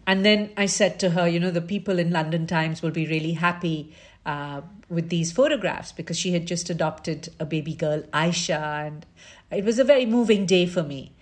And 0.07 0.25
then 0.25 0.51
I 0.57 0.67
said 0.67 1.01
to 1.01 1.11
her, 1.11 1.27
You 1.27 1.41
know, 1.41 1.51
the 1.51 1.61
people 1.61 1.99
in 1.99 2.11
London 2.11 2.47
Times 2.47 2.83
will 2.83 2.93
be 2.93 3.07
really 3.07 3.33
happy 3.33 3.95
uh, 4.25 4.63
with 4.89 5.09
these 5.09 5.33
photographs 5.33 5.93
because 5.93 6.19
she 6.19 6.33
had 6.33 6.47
just 6.47 6.71
adopted 6.71 7.31
a 7.39 7.45
baby 7.45 7.75
girl, 7.75 8.03
Aisha. 8.13 8.87
And 8.87 9.07
it 9.51 9.65
was 9.65 9.79
a 9.79 9.85
very 9.85 10.07
moving 10.07 10.47
day 10.47 10.67
for 10.67 10.83
me. 10.83 11.13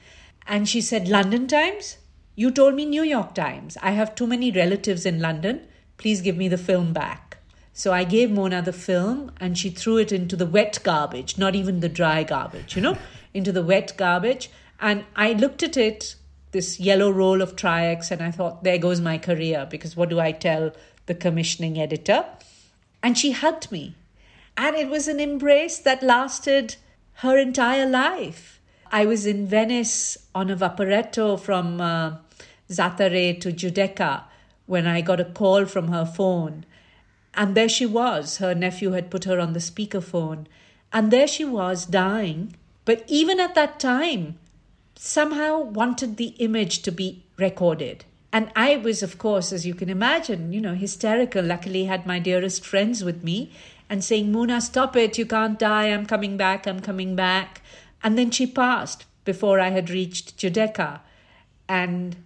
And 0.47 0.69
she 0.69 0.81
said, 0.81 1.09
London 1.09 1.47
Times? 1.47 1.97
You 2.35 2.51
told 2.51 2.75
me 2.75 2.87
New 2.87 3.03
York 3.03 3.35
Times. 3.35 3.77
I 3.83 3.91
have 3.91 4.15
too 4.15 4.27
many 4.27 4.51
relatives 4.51 5.05
in 5.05 5.21
London. 5.21 5.67
Please 5.99 6.23
give 6.23 6.37
me 6.37 6.49
the 6.49 6.57
film 6.57 6.95
back. 6.95 7.37
So 7.75 7.93
I 7.93 8.05
gave 8.05 8.31
Mona 8.31 8.63
the 8.63 8.73
film 8.73 9.33
and 9.39 9.57
she 9.57 9.69
threw 9.69 9.99
it 9.99 10.13
into 10.13 10.35
the 10.37 10.47
wet 10.47 10.79
garbage, 10.83 11.37
not 11.37 11.55
even 11.55 11.81
the 11.81 11.91
dry 11.91 12.23
garbage, 12.23 12.75
you 12.75 12.81
know, 12.81 12.97
into 13.35 13.53
the 13.53 13.63
wet 13.63 13.95
garbage. 13.99 14.51
And 14.81 15.05
I 15.15 15.33
looked 15.33 15.63
at 15.63 15.77
it, 15.77 16.17
this 16.53 16.81
yellow 16.81 17.11
roll 17.11 17.43
of 17.43 17.55
Tri-X, 17.55 18.11
and 18.11 18.23
I 18.23 18.31
thought, 18.31 18.65
there 18.65 18.79
goes 18.79 19.01
my 19.01 19.19
career 19.19 19.67
because 19.71 19.97
what 19.97 20.09
do 20.09 20.19
I 20.19 20.33
tell 20.33 20.73
the 21.07 21.15
commissioning 21.15 21.79
editor? 21.79 22.25
And 23.03 23.17
she 23.19 23.33
hugged 23.33 23.71
me. 23.71 23.95
And 24.57 24.75
it 24.75 24.89
was 24.89 25.07
an 25.07 25.21
embrace 25.21 25.79
that 25.79 26.03
lasted 26.03 26.77
her 27.17 27.37
entire 27.37 27.87
life. 27.87 28.61
I 28.93 29.07
was 29.07 29.25
in 29.25 29.47
Venice 29.47 30.19
on 30.35 30.51
a 30.51 30.57
Vaporetto 30.57 31.41
from 31.41 31.81
uh, 31.81 32.17
Zattere 32.69 33.41
to 33.41 33.51
Giudecca 33.51 34.25
when 34.67 34.87
I 34.87 35.01
got 35.01 35.19
a 35.19 35.25
call 35.25 35.65
from 35.65 35.89
her 35.89 36.05
phone. 36.05 36.67
And 37.35 37.55
there 37.55 37.71
she 37.71 37.87
was. 37.87 38.37
Her 38.37 38.55
nephew 38.55 38.91
had 38.91 39.11
put 39.11 39.25
her 39.25 39.41
on 39.41 39.55
the 39.55 39.61
speakerphone. 39.61 40.45
And 40.93 41.11
there 41.11 41.27
she 41.27 41.45
was 41.45 41.87
dying. 41.87 42.55
But 42.85 43.05
even 43.07 43.41
at 43.41 43.55
that 43.55 43.81
time, 43.81 44.39
somehow 44.95 45.59
wanted 45.61 46.19
the 46.19 46.35
image 46.39 46.83
to 46.83 46.93
be 46.93 47.25
recorded. 47.39 48.05
And 48.31 48.51
I 48.55 48.77
was, 48.77 49.03
of 49.03 49.17
course, 49.17 49.53
as 49.53 49.67
you 49.67 49.75
can 49.75 49.89
imagine, 49.89 50.53
you 50.53 50.61
know, 50.61 50.75
hysterical. 50.75 51.43
Luckily, 51.43 51.85
had 51.85 52.07
my 52.07 52.19
dearest 52.19 52.65
friends 52.65 53.03
with 53.03 53.25
me 53.25 53.53
and 53.89 54.05
saying, 54.05 54.33
Mona, 54.33 54.61
stop 54.61 54.97
it. 54.97 55.17
You 55.17 55.25
can't 55.27 55.59
die. 55.59 55.87
I'm 55.87 56.05
coming 56.07 56.37
back. 56.37 56.67
I'm 56.67 56.81
coming 56.81 57.17
back. 57.17 57.63
And 58.03 58.19
then 58.19 58.31
she 58.31 58.47
passed 58.47 59.05
before 59.25 59.61
I 59.61 59.71
had 59.71 59.91
reached 59.91 60.37
Giudecca. 60.37 61.01
And 61.69 62.17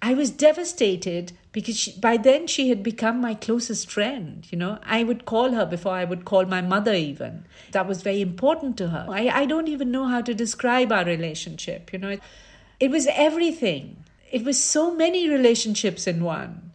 I 0.00 0.14
was 0.14 0.30
devastated 0.30 1.32
because 1.52 1.76
she, 1.76 1.98
by 1.98 2.16
then 2.16 2.46
she 2.46 2.68
had 2.68 2.82
become 2.82 3.20
my 3.20 3.34
closest 3.34 3.90
friend. 3.90 4.46
You 4.50 4.58
know, 4.58 4.78
I 4.84 5.04
would 5.04 5.24
call 5.24 5.52
her 5.52 5.66
before 5.66 5.94
I 5.94 6.04
would 6.04 6.24
call 6.24 6.46
my 6.46 6.60
mother, 6.60 6.94
even. 6.94 7.44
That 7.72 7.86
was 7.86 8.02
very 8.02 8.20
important 8.20 8.76
to 8.78 8.88
her. 8.88 9.06
I, 9.08 9.28
I 9.28 9.46
don't 9.46 9.68
even 9.68 9.90
know 9.90 10.06
how 10.06 10.20
to 10.22 10.34
describe 10.34 10.92
our 10.92 11.04
relationship. 11.04 11.92
You 11.92 11.98
know, 11.98 12.08
it, 12.10 12.22
it 12.80 12.90
was 12.90 13.06
everything 13.10 14.02
it 14.32 14.44
was 14.44 14.62
so 14.62 14.92
many 14.92 15.28
relationships 15.28 16.06
in 16.06 16.24
one 16.24 16.72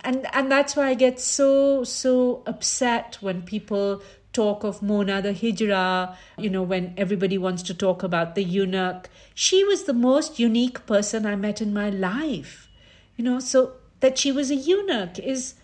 and 0.00 0.26
and 0.32 0.50
that's 0.50 0.74
why 0.74 0.88
i 0.88 0.94
get 0.94 1.20
so 1.20 1.84
so 1.84 2.42
upset 2.46 3.18
when 3.20 3.42
people 3.42 4.02
talk 4.34 4.64
of 4.64 4.82
mona 4.82 5.20
the 5.22 5.32
hijra 5.40 6.14
you 6.36 6.50
know 6.50 6.62
when 6.62 6.92
everybody 6.96 7.38
wants 7.38 7.62
to 7.62 7.74
talk 7.82 8.02
about 8.02 8.34
the 8.34 8.44
eunuch 8.44 9.08
she 9.34 9.62
was 9.64 9.84
the 9.84 9.98
most 10.04 10.38
unique 10.38 10.84
person 10.86 11.24
i 11.32 11.34
met 11.36 11.60
in 11.66 11.72
my 11.72 11.88
life 11.90 12.68
you 13.16 13.24
know 13.24 13.38
so 13.38 13.72
that 14.00 14.18
she 14.18 14.32
was 14.32 14.50
a 14.50 14.56
eunuch 14.56 15.18
is 15.18 15.54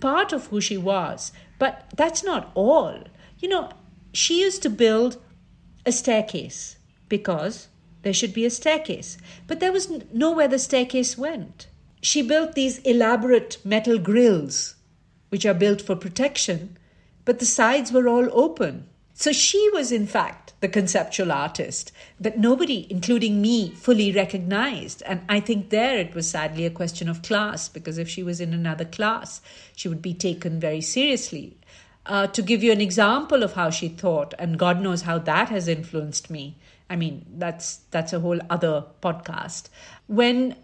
part 0.00 0.32
of 0.32 0.46
who 0.48 0.60
she 0.60 0.76
was 0.76 1.30
but 1.58 1.84
that's 1.96 2.24
not 2.24 2.50
all 2.54 3.04
you 3.38 3.48
know 3.48 3.68
she 4.12 4.40
used 4.40 4.62
to 4.62 4.70
build 4.70 5.18
a 5.86 5.92
staircase 5.92 6.76
because 7.08 7.68
there 8.04 8.12
should 8.12 8.34
be 8.34 8.44
a 8.44 8.50
staircase. 8.50 9.16
But 9.46 9.60
there 9.60 9.72
was 9.72 9.90
nowhere 10.12 10.46
the 10.46 10.58
staircase 10.58 11.18
went. 11.18 11.66
She 12.02 12.20
built 12.22 12.54
these 12.54 12.78
elaborate 12.80 13.58
metal 13.64 13.98
grills, 13.98 14.76
which 15.30 15.46
are 15.46 15.54
built 15.54 15.80
for 15.80 15.96
protection, 15.96 16.76
but 17.24 17.38
the 17.38 17.46
sides 17.46 17.92
were 17.92 18.08
all 18.08 18.28
open. 18.32 18.88
So 19.16 19.32
she 19.32 19.70
was, 19.72 19.92
in 19.92 20.06
fact, 20.08 20.54
the 20.60 20.68
conceptual 20.68 21.30
artist 21.30 21.92
that 22.18 22.38
nobody, 22.38 22.86
including 22.90 23.40
me, 23.40 23.70
fully 23.70 24.10
recognized. 24.10 25.02
And 25.06 25.22
I 25.28 25.38
think 25.38 25.70
there 25.70 25.98
it 25.98 26.14
was 26.14 26.28
sadly 26.28 26.66
a 26.66 26.70
question 26.70 27.08
of 27.08 27.22
class, 27.22 27.68
because 27.68 27.96
if 27.96 28.08
she 28.08 28.24
was 28.24 28.40
in 28.40 28.52
another 28.52 28.84
class, 28.84 29.40
she 29.76 29.88
would 29.88 30.02
be 30.02 30.14
taken 30.14 30.58
very 30.58 30.80
seriously. 30.80 31.56
Uh, 32.06 32.26
to 32.26 32.42
give 32.42 32.62
you 32.62 32.72
an 32.72 32.80
example 32.80 33.42
of 33.42 33.54
how 33.54 33.70
she 33.70 33.88
thought, 33.88 34.34
and 34.38 34.58
God 34.58 34.80
knows 34.80 35.02
how 35.02 35.18
that 35.18 35.48
has 35.48 35.68
influenced 35.68 36.28
me, 36.28 36.58
I 36.90 36.96
mean, 36.96 37.24
that's 37.38 37.76
that's 37.90 38.12
a 38.12 38.20
whole 38.20 38.40
other 38.50 38.84
podcast. 39.00 39.68
When 40.06 40.56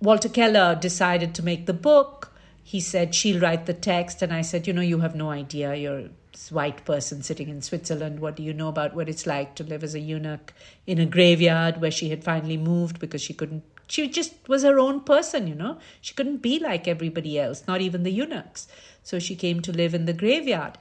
Walter 0.00 0.28
Keller 0.28 0.76
decided 0.76 1.34
to 1.34 1.42
make 1.42 1.66
the 1.66 1.72
book, 1.72 2.33
he 2.64 2.80
said 2.80 3.14
she'll 3.14 3.40
write 3.40 3.66
the 3.66 3.74
text, 3.74 4.22
and 4.22 4.32
I 4.32 4.40
said, 4.40 4.66
you 4.66 4.72
know, 4.72 4.82
you 4.82 5.00
have 5.00 5.14
no 5.14 5.30
idea. 5.30 5.74
You're 5.74 6.08
white 6.50 6.84
person 6.84 7.22
sitting 7.22 7.48
in 7.48 7.62
Switzerland. 7.62 8.18
What 8.18 8.34
do 8.34 8.42
you 8.42 8.52
know 8.52 8.68
about 8.68 8.94
what 8.94 9.08
it's 9.08 9.26
like 9.26 9.54
to 9.56 9.64
live 9.64 9.84
as 9.84 9.94
a 9.94 10.00
eunuch 10.00 10.52
in 10.86 10.98
a 10.98 11.06
graveyard 11.06 11.80
where 11.80 11.92
she 11.92 12.10
had 12.10 12.24
finally 12.24 12.56
moved 12.56 12.98
because 12.98 13.22
she 13.22 13.34
couldn't. 13.34 13.62
She 13.86 14.08
just 14.08 14.34
was 14.48 14.64
her 14.64 14.80
own 14.80 15.00
person, 15.02 15.46
you 15.46 15.54
know. 15.54 15.78
She 16.00 16.14
couldn't 16.14 16.38
be 16.38 16.58
like 16.58 16.88
everybody 16.88 17.38
else, 17.38 17.64
not 17.68 17.82
even 17.82 18.02
the 18.02 18.10
eunuchs. 18.10 18.66
So 19.02 19.18
she 19.18 19.36
came 19.36 19.60
to 19.60 19.70
live 19.70 19.94
in 19.94 20.06
the 20.06 20.12
graveyard. 20.14 20.78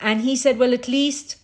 And 0.00 0.22
he 0.22 0.36
said, 0.36 0.58
well, 0.58 0.72
at 0.72 0.88
least 0.88 1.36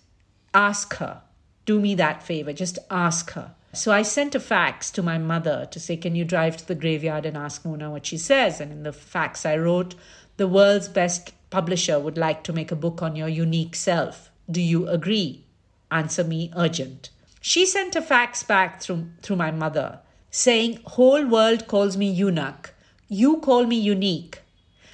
ask 0.55 0.95
her 0.95 1.23
do 1.69 1.79
me 1.79 1.95
that 1.95 2.23
favor, 2.23 2.53
just 2.55 2.79
ask 2.91 3.33
her. 3.33 3.55
So 3.73 3.93
I 3.93 4.03
sent 4.03 4.35
a 4.35 4.41
fax 4.41 4.91
to 4.93 5.03
my 5.03 5.19
mother 5.19 5.69
to 5.71 5.81
say, 5.81 5.97
Can 5.97 6.15
you 6.15 6.25
drive 6.25 6.57
to 6.57 6.67
the 6.67 6.75
graveyard 6.75 7.27
and 7.27 7.37
ask 7.37 7.65
Mona 7.65 7.91
what 7.91 8.07
she 8.07 8.17
says? 8.17 8.61
And 8.61 8.73
in 8.73 8.83
the 8.83 8.93
fax 8.93 9.45
I 9.45 9.57
wrote, 9.57 9.95
The 10.37 10.49
world's 10.49 10.89
best 10.89 11.33
publisher 11.51 11.99
would 11.99 12.19
like 12.19 12.43
to 12.45 12.53
make 12.53 12.73
a 12.73 12.77
book 12.77 13.03
on 13.03 13.17
your 13.17 13.29
unique 13.29 13.77
self. 13.77 14.31
Do 14.51 14.61
you 14.61 14.89
agree? 14.89 15.45
Answer 15.91 16.25
me 16.25 16.51
urgent. 16.57 17.11
She 17.41 17.67
sent 17.67 17.97
a 17.97 18.03
fax 18.03 18.43
back 18.43 18.81
through, 18.81 19.09
through 19.23 19.37
my 19.37 19.51
mother 19.51 20.01
saying, 20.31 20.81
Whole 20.85 21.27
world 21.27 21.67
calls 21.67 21.97
me 21.97 22.11
eunuch. 22.11 22.75
You 23.09 23.39
call 23.39 23.67
me 23.67 23.77
unique. 23.77 24.43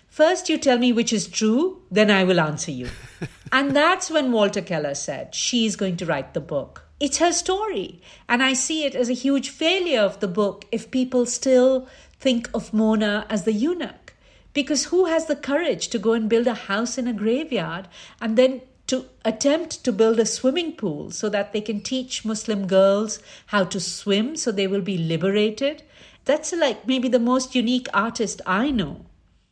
First, 0.08 0.48
you 0.48 0.58
tell 0.58 0.78
me 0.78 0.92
which 0.92 1.12
is 1.12 1.26
true, 1.26 1.82
then 1.90 2.10
I 2.10 2.22
will 2.24 2.38
answer 2.38 2.70
you. 2.70 2.88
and 3.52 3.74
that's 3.74 4.10
when 4.10 4.30
Walter 4.30 4.62
Keller 4.62 4.94
said, 4.94 5.34
She's 5.34 5.76
going 5.76 5.96
to 5.98 6.06
write 6.06 6.34
the 6.34 6.40
book. 6.40 6.83
It's 7.04 7.18
her 7.18 7.32
story. 7.32 8.00
And 8.30 8.42
I 8.42 8.54
see 8.54 8.84
it 8.84 8.94
as 8.94 9.10
a 9.10 9.20
huge 9.24 9.50
failure 9.50 10.00
of 10.00 10.20
the 10.20 10.26
book 10.26 10.64
if 10.72 10.90
people 10.90 11.26
still 11.26 11.86
think 12.18 12.48
of 12.54 12.72
Mona 12.72 13.26
as 13.28 13.44
the 13.44 13.52
eunuch. 13.52 14.14
Because 14.54 14.86
who 14.86 15.04
has 15.04 15.26
the 15.26 15.36
courage 15.36 15.88
to 15.88 15.98
go 15.98 16.14
and 16.14 16.30
build 16.30 16.46
a 16.46 16.54
house 16.54 16.96
in 16.96 17.06
a 17.06 17.12
graveyard 17.12 17.88
and 18.22 18.38
then 18.38 18.62
to 18.86 19.04
attempt 19.22 19.84
to 19.84 19.92
build 19.92 20.18
a 20.18 20.24
swimming 20.24 20.72
pool 20.76 21.10
so 21.10 21.28
that 21.28 21.52
they 21.52 21.60
can 21.60 21.82
teach 21.82 22.24
Muslim 22.24 22.66
girls 22.66 23.18
how 23.48 23.64
to 23.64 23.80
swim 23.80 24.34
so 24.34 24.50
they 24.50 24.66
will 24.66 24.80
be 24.80 24.96
liberated? 24.96 25.82
That's 26.24 26.54
like 26.54 26.88
maybe 26.88 27.08
the 27.08 27.18
most 27.18 27.54
unique 27.54 27.88
artist 27.92 28.40
I 28.46 28.70
know 28.70 29.04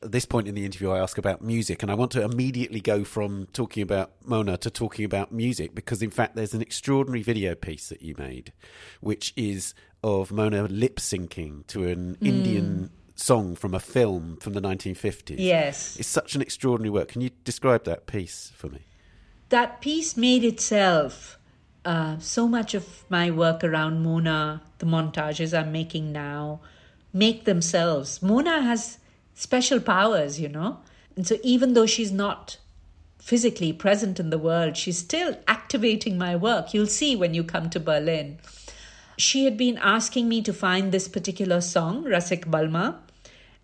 at 0.03 0.13
this 0.13 0.25
point 0.25 0.49
in 0.49 0.55
the 0.55 0.65
interview, 0.65 0.91
I 0.91 0.99
ask 0.99 1.19
about 1.19 1.43
music, 1.43 1.83
and 1.83 1.91
I 1.91 1.95
want 1.95 2.11
to 2.13 2.23
immediately 2.23 2.81
go 2.81 3.05
from 3.05 3.47
talking 3.53 3.83
about 3.83 4.13
Mona 4.25 4.57
to 4.59 4.71
talking 4.71 5.05
about 5.05 5.33
music 5.33 5.75
because, 5.75 6.03
in 6.03 6.11
fact, 6.11 6.37
there's 6.37 6.55
an 6.55 6.63
extraordinary 6.63 7.23
video 7.23 7.55
piece 7.55 7.89
that 7.89 8.03
you 8.03 8.15
made, 8.19 8.53
which 9.01 9.33
is 9.37 9.75
of 10.03 10.33
Mona 10.33 10.65
lip 10.65 10.97
syncing 10.97 11.67
to 11.69 11.87
an 11.87 12.17
mm. 12.21 12.27
Indian 12.27 12.91
song 13.15 13.55
from 13.55 13.75
a 13.75 13.81
film 13.81 14.37
from 14.41 14.55
the 14.55 14.61
1950s. 14.61 15.37
Yes. 15.39 15.97
It's 15.99 16.09
such 16.09 16.35
an 16.35 16.43
extraordinary 16.43 16.91
work. 16.91 17.09
Can 17.09 17.21
you 17.21 17.31
describe 17.45 17.85
that 17.85 18.07
piece 18.07 18.53
for 18.57 18.69
me? 18.69 18.81
That 19.51 19.81
piece 19.81 20.17
made 20.17 20.45
itself. 20.45 21.39
Uh, 21.85 22.19
so 22.19 22.49
much 22.49 22.75
of 22.75 23.05
my 23.09 23.31
work 23.31 23.65
around 23.65 24.03
Mona, 24.03 24.63
the 24.79 24.87
montages 24.87 25.57
I'm 25.57 25.73
making 25.73 26.13
now, 26.13 26.61
make 27.13 27.45
themselves. 27.45 28.23
Mona 28.23 28.63
has 28.63 28.99
special 29.35 29.81
powers, 29.81 30.41
you 30.41 30.49
know. 30.49 30.79
And 31.17 31.27
so 31.27 31.37
even 31.43 31.75
though 31.75 31.87
she's 31.87 32.13
not 32.13 32.59
physically 33.19 33.73
present 33.73 34.19
in 34.19 34.31
the 34.31 34.39
world, 34.39 34.77
she's 34.77 34.99
still 34.99 35.37
activating 35.47 36.19
my 36.19 36.35
work. 36.35 36.75
You'll 36.75 36.87
see 36.87 37.15
when 37.15 37.35
you 37.35 37.45
come 37.45 37.71
to 37.71 37.81
Berlin. 37.81 38.39
She 39.17 39.45
had 39.45 39.57
been 39.57 39.79
asking 39.79 40.29
me 40.29 40.43
to 40.43 40.53
find 40.53 40.91
this 40.91 41.07
particular 41.07 41.61
song, 41.61 42.05
Rasik 42.05 42.47
Balma, 42.47 42.97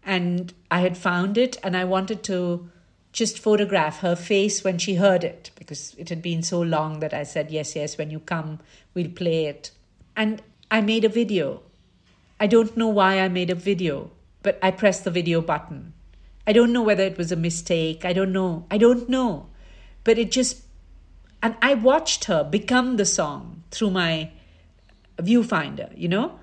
and 0.05 0.55
I 0.71 0.81
had 0.81 0.97
found 0.97 1.37
it 1.37 1.57
and 1.63 1.77
I 1.77 1.85
wanted 1.85 2.23
to 2.25 2.71
just 3.13 3.39
photograph 3.39 4.01
her 4.01 4.15
face 4.15 4.63
when 4.63 4.79
she 4.79 4.95
heard 4.95 5.25
it 5.25 5.51
because 5.57 5.95
it 5.99 6.09
had 6.09 6.23
been 6.23 6.43
so 6.43 6.61
long 6.61 7.01
that 7.01 7.13
I 7.13 7.25
said, 7.25 7.51
Yes, 7.51 7.75
yes, 7.75 7.99
when 7.99 8.11
you 8.11 8.21
come, 8.21 8.61
we'll 8.95 9.11
play 9.11 9.47
it. 9.47 9.73
And 10.17 10.41
I 10.71 10.81
made 10.83 11.05
a 11.05 11.09
video. 11.09 11.63
I 12.39 12.47
don't 12.47 12.77
know 12.77 12.89
why 12.89 13.19
I 13.19 13.29
made 13.29 13.51
a 13.51 13.55
video 13.55 14.13
but 14.43 14.59
I 14.63 14.71
pressed 14.71 15.05
the 15.05 15.11
video 15.11 15.41
button. 15.41 15.93
I 16.47 16.53
don't 16.53 16.73
know 16.73 16.83
whether 16.83 17.05
it 17.05 17.19
was 17.19 17.31
a 17.31 17.37
mistake. 17.37 18.05
I 18.05 18.13
don't 18.13 18.33
know. 18.33 18.67
I 18.71 18.79
don't 18.79 19.09
know. 19.09 19.49
But 20.05 20.19
it 20.19 20.31
just, 20.31 20.63
and 21.43 21.57
I 21.61 21.75
watched 21.75 22.25
her 22.25 22.43
become 22.43 22.97
the 22.97 23.05
song 23.05 23.65
through 23.71 23.91
my 23.91 24.31
viewfinder, 25.19 25.93
you 25.97 26.09
know? 26.09 26.41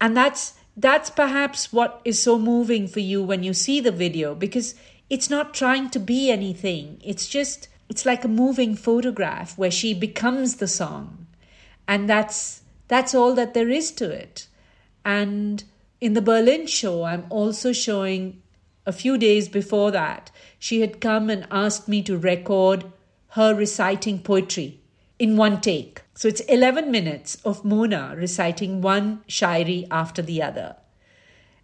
And 0.00 0.16
that's, 0.16 0.54
that's 0.76 1.10
perhaps 1.10 1.72
what 1.72 2.00
is 2.04 2.20
so 2.20 2.38
moving 2.38 2.86
for 2.86 3.00
you 3.00 3.22
when 3.22 3.42
you 3.42 3.54
see 3.54 3.80
the 3.80 3.92
video 3.92 4.34
because 4.34 4.74
it's 5.08 5.30
not 5.30 5.54
trying 5.54 5.90
to 5.90 5.98
be 5.98 6.30
anything. 6.30 7.00
It's 7.04 7.28
just, 7.28 7.68
it's 7.88 8.04
like 8.04 8.24
a 8.24 8.28
moving 8.28 8.74
photograph 8.74 9.56
where 9.56 9.70
she 9.70 9.94
becomes 9.94 10.56
the 10.56 10.68
song. 10.68 11.26
And 11.86 12.08
that's, 12.08 12.62
that's 12.88 13.14
all 13.14 13.34
that 13.34 13.54
there 13.54 13.68
is 13.68 13.92
to 13.92 14.10
it. 14.10 14.46
And 15.04 15.64
in 16.02 16.14
the 16.14 16.20
Berlin 16.20 16.66
show, 16.66 17.04
I'm 17.04 17.26
also 17.30 17.72
showing 17.72 18.42
a 18.84 18.90
few 18.90 19.16
days 19.16 19.48
before 19.48 19.92
that, 19.92 20.32
she 20.58 20.80
had 20.80 21.00
come 21.00 21.30
and 21.30 21.46
asked 21.48 21.86
me 21.86 22.02
to 22.02 22.18
record 22.18 22.84
her 23.28 23.54
reciting 23.54 24.18
poetry 24.18 24.80
in 25.20 25.36
one 25.36 25.60
take. 25.60 26.02
So 26.14 26.26
it's 26.26 26.40
11 26.40 26.90
minutes 26.90 27.36
of 27.44 27.64
Mona 27.64 28.16
reciting 28.16 28.80
one 28.80 29.22
shairi 29.28 29.86
after 29.92 30.22
the 30.22 30.42
other. 30.42 30.74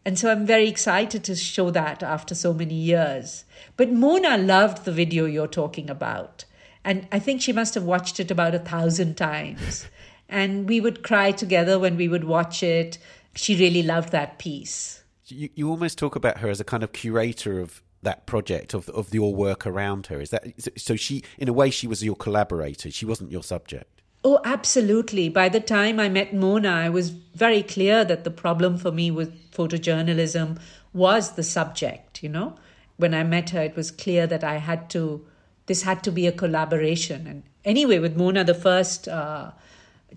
And 0.04 0.16
so 0.16 0.30
I'm 0.30 0.46
very 0.46 0.68
excited 0.68 1.24
to 1.24 1.34
show 1.34 1.72
that 1.72 2.04
after 2.04 2.36
so 2.36 2.54
many 2.54 2.76
years. 2.76 3.44
But 3.76 3.90
Mona 3.90 4.38
loved 4.38 4.84
the 4.84 4.92
video 4.92 5.24
you're 5.24 5.48
talking 5.48 5.90
about. 5.90 6.44
And 6.84 7.08
I 7.10 7.18
think 7.18 7.42
she 7.42 7.52
must 7.52 7.74
have 7.74 7.82
watched 7.82 8.20
it 8.20 8.30
about 8.30 8.54
a 8.54 8.60
thousand 8.60 9.16
times. 9.16 9.88
And 10.28 10.68
we 10.68 10.80
would 10.80 11.02
cry 11.02 11.32
together 11.32 11.76
when 11.78 11.96
we 11.96 12.06
would 12.06 12.22
watch 12.22 12.62
it 12.62 12.98
she 13.38 13.56
really 13.56 13.82
loved 13.82 14.10
that 14.12 14.38
piece. 14.38 15.02
You, 15.26 15.48
you 15.54 15.70
almost 15.70 15.98
talk 15.98 16.16
about 16.16 16.38
her 16.38 16.48
as 16.48 16.60
a 16.60 16.64
kind 16.64 16.82
of 16.82 16.92
curator 16.92 17.60
of 17.60 17.82
that 18.02 18.26
project 18.26 18.74
of 18.74 18.88
of 18.90 19.12
your 19.12 19.34
work 19.34 19.66
around 19.66 20.06
her. 20.06 20.20
Is 20.20 20.30
that 20.30 20.44
so? 20.76 20.96
She, 20.96 21.22
in 21.36 21.48
a 21.48 21.52
way, 21.52 21.70
she 21.70 21.86
was 21.86 22.02
your 22.02 22.16
collaborator. 22.16 22.90
She 22.90 23.06
wasn't 23.06 23.30
your 23.30 23.42
subject. 23.42 24.02
Oh, 24.24 24.40
absolutely. 24.44 25.28
By 25.28 25.48
the 25.48 25.60
time 25.60 26.00
I 26.00 26.08
met 26.08 26.34
Mona, 26.34 26.70
I 26.70 26.88
was 26.88 27.10
very 27.10 27.62
clear 27.62 28.04
that 28.04 28.24
the 28.24 28.30
problem 28.30 28.76
for 28.76 28.90
me 28.90 29.10
with 29.12 29.52
photojournalism 29.52 30.58
was 30.92 31.32
the 31.32 31.44
subject, 31.44 32.22
you 32.22 32.28
know. 32.28 32.56
When 32.96 33.14
I 33.14 33.22
met 33.22 33.50
her, 33.50 33.62
it 33.62 33.76
was 33.76 33.92
clear 33.92 34.26
that 34.26 34.42
I 34.42 34.56
had 34.56 34.90
to, 34.90 35.24
this 35.66 35.82
had 35.82 36.02
to 36.02 36.10
be 36.10 36.26
a 36.26 36.32
collaboration. 36.32 37.28
And 37.28 37.42
anyway, 37.64 38.00
with 38.00 38.16
Mona, 38.16 38.42
the 38.42 38.54
first 38.54 39.06
uh, 39.06 39.52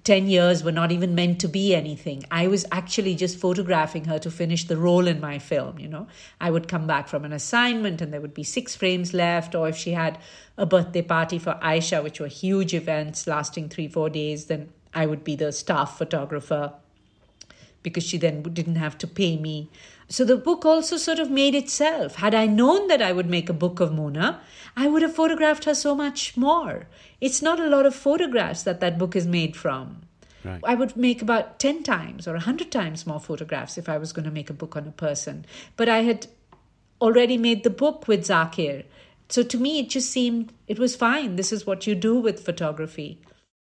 10 0.04 0.28
years 0.28 0.64
were 0.64 0.72
not 0.72 0.92
even 0.92 1.14
meant 1.14 1.40
to 1.42 1.48
be 1.48 1.76
anything. 1.76 2.24
I 2.32 2.48
was 2.48 2.66
actually 2.72 3.14
just 3.14 3.38
photographing 3.38 4.06
her 4.06 4.18
to 4.20 4.32
finish 4.32 4.66
the 4.66 4.78
role 4.78 5.08
in 5.08 5.20
my 5.20 5.38
film, 5.38 5.78
you 5.78 5.88
know. 5.88 6.08
I 6.40 6.50
would 6.50 6.68
come 6.68 6.88
back 6.88 7.08
from 7.08 7.24
an 7.24 7.34
assignment 7.34 8.02
and 8.02 8.12
there 8.12 8.22
would 8.22 8.34
be 8.34 8.44
six 8.44 8.76
frames 8.76 9.14
left, 9.14 9.54
or 9.54 9.70
if 9.70 9.78
she 9.78 9.92
had 9.92 10.18
a 10.58 10.66
birthday 10.66 11.04
party 11.04 11.38
for 11.38 11.60
Aisha, 11.62 12.04
which 12.04 12.20
were 12.20 12.28
huge 12.28 12.74
events 12.74 13.28
lasting 13.28 13.70
three, 13.70 13.88
four 13.88 14.10
days, 14.10 14.46
then 14.46 14.70
I 14.94 15.06
would 15.06 15.24
be 15.24 15.36
the 15.36 15.52
staff 15.52 15.98
photographer 15.98 16.74
because 17.84 18.04
she 18.04 18.18
then 18.18 18.42
didn't 18.42 18.76
have 18.76 18.98
to 19.00 19.08
pay 19.08 19.38
me. 19.38 19.70
So 20.12 20.26
the 20.26 20.36
book 20.36 20.66
also 20.66 20.98
sort 20.98 21.20
of 21.20 21.32
made 21.32 21.56
itself. 21.56 22.16
Had 22.16 22.36
I 22.36 22.46
known 22.46 22.88
that 22.88 23.02
I 23.02 23.14
would 23.14 23.30
make 23.30 23.50
a 23.50 23.54
book 23.54 23.80
of 23.80 23.94
Mona, 23.94 24.42
I 24.76 24.90
would 24.90 25.04
have 25.04 25.16
photographed 25.16 25.64
her 25.64 25.74
so 25.74 25.96
much 25.96 26.36
more. 26.36 26.88
It's 27.22 27.42
not 27.42 27.62
a 27.62 27.70
lot 27.70 27.86
of 27.86 27.96
photographs 27.96 28.64
that 28.64 28.82
that 28.82 28.98
book 28.98 29.16
is 29.16 29.26
made 29.26 29.56
from. 29.56 30.02
Right. 30.44 30.60
I 30.66 30.76
would 30.76 30.98
make 30.98 31.22
about 31.22 31.60
10 31.60 31.84
times 31.84 32.28
or 32.28 32.34
100 32.34 32.72
times 32.72 33.08
more 33.08 33.22
photographs 33.22 33.78
if 33.78 33.88
I 33.88 33.98
was 33.98 34.12
going 34.12 34.26
to 34.26 34.32
make 34.32 34.50
a 34.50 34.54
book 34.54 34.76
on 34.76 34.86
a 34.86 34.92
person. 34.92 35.46
But 35.78 35.88
I 35.88 36.00
had 36.00 36.28
already 37.00 37.38
made 37.38 37.64
the 37.64 37.70
book 37.70 38.06
with 38.10 38.28
Zakir. 38.28 38.84
So 39.30 39.44
to 39.44 39.58
me, 39.58 39.80
it 39.80 39.90
just 39.90 40.10
seemed 40.10 40.52
it 40.68 40.78
was 40.78 40.94
fine. 40.94 41.38
This 41.38 41.54
is 41.54 41.66
what 41.66 41.88
you 41.88 41.96
do 41.96 42.20
with 42.20 42.44
photography 42.44 43.22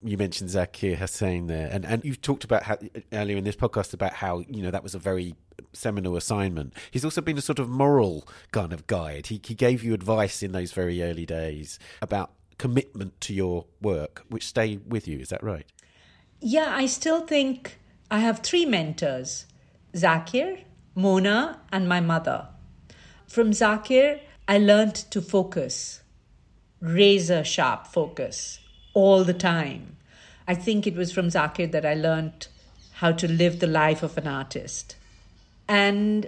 you 0.03 0.17
mentioned 0.17 0.49
Zakir 0.49 0.97
Hussain 0.97 1.47
there, 1.47 1.69
and, 1.71 1.85
and 1.85 2.03
you've 2.03 2.21
talked 2.21 2.43
about 2.43 2.63
how, 2.63 2.77
earlier 3.11 3.37
in 3.37 3.43
this 3.43 3.55
podcast 3.55 3.93
about 3.93 4.13
how 4.13 4.39
you 4.47 4.61
know 4.61 4.71
that 4.71 4.83
was 4.83 4.95
a 4.95 4.99
very 4.99 5.35
seminal 5.71 6.17
assignment. 6.17 6.73
He's 6.91 7.05
also 7.05 7.21
been 7.21 7.37
a 7.37 7.41
sort 7.41 7.59
of 7.59 7.69
moral 7.69 8.27
kind 8.51 8.73
of 8.73 8.85
guide. 8.87 9.27
He 9.27 9.39
he 9.43 9.55
gave 9.55 9.83
you 9.83 9.93
advice 9.93 10.43
in 10.43 10.51
those 10.51 10.71
very 10.73 11.01
early 11.01 11.25
days 11.25 11.79
about 12.01 12.31
commitment 12.57 13.19
to 13.21 13.33
your 13.33 13.65
work, 13.81 14.23
which 14.29 14.45
stay 14.45 14.77
with 14.85 15.07
you. 15.07 15.19
Is 15.19 15.29
that 15.29 15.43
right? 15.43 15.65
Yeah, 16.39 16.73
I 16.75 16.85
still 16.85 17.21
think 17.21 17.79
I 18.11 18.19
have 18.19 18.39
three 18.39 18.65
mentors: 18.65 19.45
Zakir, 19.93 20.63
Mona, 20.95 21.61
and 21.71 21.87
my 21.87 22.01
mother. 22.01 22.49
From 23.27 23.51
Zakir, 23.51 24.19
I 24.47 24.57
learned 24.57 24.95
to 25.11 25.21
focus, 25.21 26.01
razor 26.81 27.43
sharp 27.43 27.87
focus 27.87 28.59
all 28.93 29.23
the 29.23 29.33
time. 29.33 29.97
I 30.47 30.55
think 30.55 30.85
it 30.85 30.95
was 30.95 31.11
from 31.11 31.27
Zakir 31.27 31.71
that 31.71 31.85
I 31.85 31.93
learned 31.93 32.47
how 32.93 33.11
to 33.11 33.27
live 33.27 33.59
the 33.59 33.67
life 33.67 34.03
of 34.03 34.17
an 34.17 34.27
artist. 34.27 34.95
And 35.67 36.27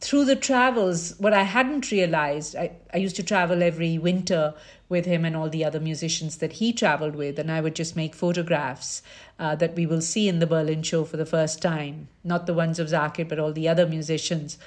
through 0.00 0.24
the 0.24 0.36
travels, 0.36 1.14
what 1.18 1.34
I 1.34 1.42
hadn't 1.42 1.90
realized, 1.90 2.56
I, 2.56 2.72
I 2.92 2.96
used 2.96 3.16
to 3.16 3.22
travel 3.22 3.62
every 3.62 3.98
winter 3.98 4.54
with 4.88 5.04
him 5.04 5.24
and 5.24 5.36
all 5.36 5.48
the 5.48 5.64
other 5.64 5.78
musicians 5.78 6.38
that 6.38 6.54
he 6.54 6.72
traveled 6.72 7.14
with, 7.14 7.38
and 7.38 7.50
I 7.50 7.60
would 7.60 7.76
just 7.76 7.96
make 7.96 8.14
photographs 8.14 9.02
uh, 9.38 9.54
that 9.56 9.74
we 9.74 9.86
will 9.86 10.00
see 10.00 10.26
in 10.26 10.38
the 10.40 10.46
Berlin 10.46 10.82
show 10.82 11.04
for 11.04 11.16
the 11.16 11.26
first 11.26 11.62
time. 11.62 12.08
Not 12.24 12.46
the 12.46 12.54
ones 12.54 12.78
of 12.78 12.88
Zakir, 12.88 13.28
but 13.28 13.38
all 13.38 13.52
the 13.52 13.68
other 13.68 13.86
musicians. 13.86 14.58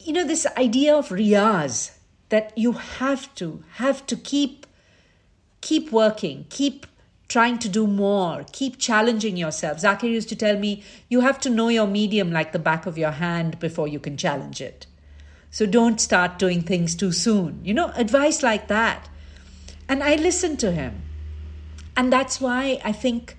You 0.00 0.14
know, 0.14 0.24
this 0.24 0.46
idea 0.56 0.96
of 0.96 1.10
riyaz, 1.10 1.92
that 2.30 2.56
you 2.56 2.72
have 2.72 3.32
to, 3.36 3.62
have 3.74 4.04
to 4.06 4.16
keep 4.16 4.66
keep 5.66 5.90
working, 5.90 6.46
keep 6.48 6.86
trying 7.26 7.58
to 7.58 7.68
do 7.68 7.88
more, 7.88 8.44
keep 8.52 8.78
challenging 8.78 9.36
yourself. 9.36 9.78
Zakir 9.78 10.08
used 10.08 10.28
to 10.28 10.36
tell 10.36 10.56
me, 10.56 10.84
you 11.08 11.22
have 11.22 11.40
to 11.40 11.50
know 11.50 11.68
your 11.68 11.88
medium 11.88 12.30
like 12.30 12.52
the 12.52 12.58
back 12.60 12.86
of 12.86 12.96
your 12.96 13.10
hand 13.10 13.58
before 13.58 13.88
you 13.88 13.98
can 13.98 14.16
challenge 14.16 14.60
it. 14.60 14.86
So 15.50 15.66
don't 15.66 16.00
start 16.00 16.38
doing 16.38 16.62
things 16.62 16.94
too 16.94 17.10
soon. 17.10 17.64
You 17.64 17.74
know, 17.74 17.90
advice 17.96 18.44
like 18.44 18.68
that. 18.68 19.08
And 19.88 20.04
I 20.04 20.14
listened 20.14 20.60
to 20.60 20.70
him. 20.70 21.02
And 21.96 22.12
that's 22.12 22.40
why 22.40 22.80
I 22.84 22.92
think 22.92 23.36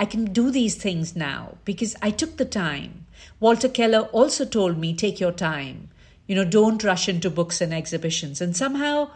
I 0.00 0.04
can 0.04 0.32
do 0.32 0.50
these 0.50 0.74
things 0.74 1.14
now 1.14 1.58
because 1.64 1.94
I 2.02 2.10
took 2.10 2.38
the 2.38 2.44
time. 2.44 3.06
Walter 3.38 3.68
Keller 3.68 4.08
also 4.10 4.44
told 4.44 4.78
me, 4.78 4.94
take 4.94 5.20
your 5.20 5.32
time. 5.32 5.90
You 6.26 6.34
know, 6.34 6.44
don't 6.44 6.82
rush 6.82 7.08
into 7.08 7.30
books 7.30 7.60
and 7.60 7.72
exhibitions. 7.72 8.40
And 8.40 8.56
somehow, 8.56 9.10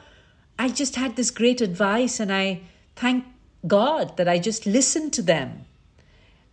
I 0.62 0.68
just 0.68 0.94
had 0.94 1.16
this 1.16 1.32
great 1.32 1.60
advice, 1.60 2.20
and 2.20 2.32
I 2.32 2.60
thank 2.94 3.24
God 3.66 4.16
that 4.16 4.28
I 4.28 4.38
just 4.38 4.64
listened 4.64 5.12
to 5.14 5.22
them. 5.22 5.64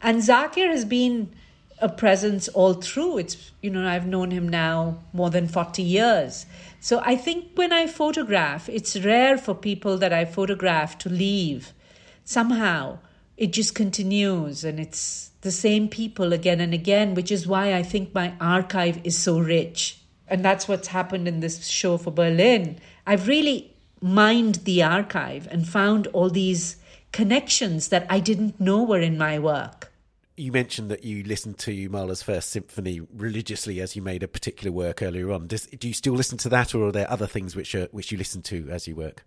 And 0.02 0.24
Zakir 0.24 0.68
has 0.68 0.84
been 0.84 1.32
a 1.80 1.90
presence 1.90 2.48
all 2.48 2.74
through. 2.74 3.20
It's, 3.20 3.52
you 3.62 3.70
know, 3.70 3.88
I've 3.88 4.08
known 4.08 4.32
him 4.32 4.50
now 4.50 4.98
more 5.14 5.30
than 5.30 5.48
40 5.48 5.84
years. 5.84 6.48
So 6.80 7.04
I 7.06 7.18
think 7.18 7.52
when 7.54 7.72
I 7.72 7.86
photograph, 7.86 8.68
it's 8.68 9.00
rare 9.00 9.38
for 9.38 9.54
people 9.54 10.00
that 10.00 10.12
I 10.12 10.26
photograph 10.26 10.98
to 11.00 11.10
leave. 11.10 11.72
Somehow 12.26 12.98
it 13.38 13.54
just 13.54 13.76
continues 13.76 14.64
and 14.64 14.80
it's 14.80 15.30
the 15.42 15.52
same 15.52 15.88
people 15.88 16.34
again 16.34 16.60
and 16.60 16.74
again, 16.74 17.14
which 17.14 17.32
is 17.32 17.46
why 17.46 17.76
I 17.76 17.84
think 17.84 18.16
my 18.16 18.34
archive 18.42 19.00
is 19.04 19.16
so 19.16 19.38
rich. 19.38 20.00
And 20.28 20.44
that's 20.44 20.68
what's 20.68 20.88
happened 20.88 21.28
in 21.28 21.42
this 21.42 21.68
show 21.68 21.98
for 21.98 22.10
Berlin. 22.10 22.80
I've 23.06 23.28
really 23.28 23.69
mined 24.02 24.56
the 24.56 24.84
archive 24.84 25.48
and 25.52 25.68
found 25.68 26.08
all 26.08 26.30
these 26.30 26.78
connections 27.12 27.90
that 27.90 28.06
I 28.10 28.20
didn't 28.20 28.60
know 28.60 28.84
were 28.84 29.00
in 29.00 29.18
my 29.18 29.40
work. 29.40 29.92
You 30.38 30.52
mentioned 30.54 30.90
that 30.90 31.04
you 31.04 31.24
listened 31.24 31.58
to 31.60 31.90
Mahler's 31.90 32.24
First 32.24 32.50
Symphony 32.50 33.02
religiously 33.14 33.82
as 33.82 33.96
you 33.96 34.02
made 34.02 34.24
a 34.24 34.28
particular 34.28 34.72
work 34.72 35.02
earlier 35.02 35.32
on. 35.32 35.48
Does, 35.48 35.66
do 35.66 35.88
you 35.88 35.94
still 35.94 36.14
listen 36.14 36.38
to 36.38 36.50
that, 36.50 36.74
or 36.74 36.88
are 36.88 36.92
there 36.94 37.12
other 37.12 37.28
things 37.28 37.58
which 37.58 37.76
are, 37.76 37.88
which 37.92 38.12
you 38.12 38.18
listen 38.18 38.42
to 38.44 38.70
as 38.70 38.88
you 38.88 38.96
work? 38.96 39.26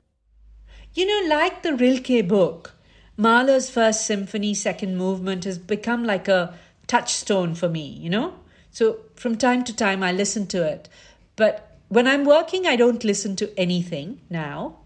You 0.95 1.07
know, 1.07 1.35
like 1.35 1.63
the 1.63 1.75
Rilke 1.75 2.27
book, 2.27 2.73
Mahler's 3.17 3.69
First 3.69 4.07
Symphony, 4.07 4.55
Second 4.55 4.97
Movement 4.97 5.45
has 5.45 5.59
become 5.59 6.05
like 6.05 6.29
a 6.29 6.55
touchstone 6.87 7.55
for 7.55 7.69
me, 7.69 7.87
you 7.87 8.09
know? 8.09 8.35
So 8.71 9.01
from 9.15 9.37
time 9.37 9.65
to 9.65 9.77
time 9.77 10.03
I 10.03 10.13
listen 10.13 10.47
to 10.49 10.67
it. 10.67 10.89
But 11.37 11.72
when 11.93 12.09
I'm 12.09 12.25
working, 12.25 12.67
I 12.67 12.77
don't 12.77 13.05
listen 13.05 13.37
to 13.37 13.53
anything 13.61 14.19
now. 14.31 14.79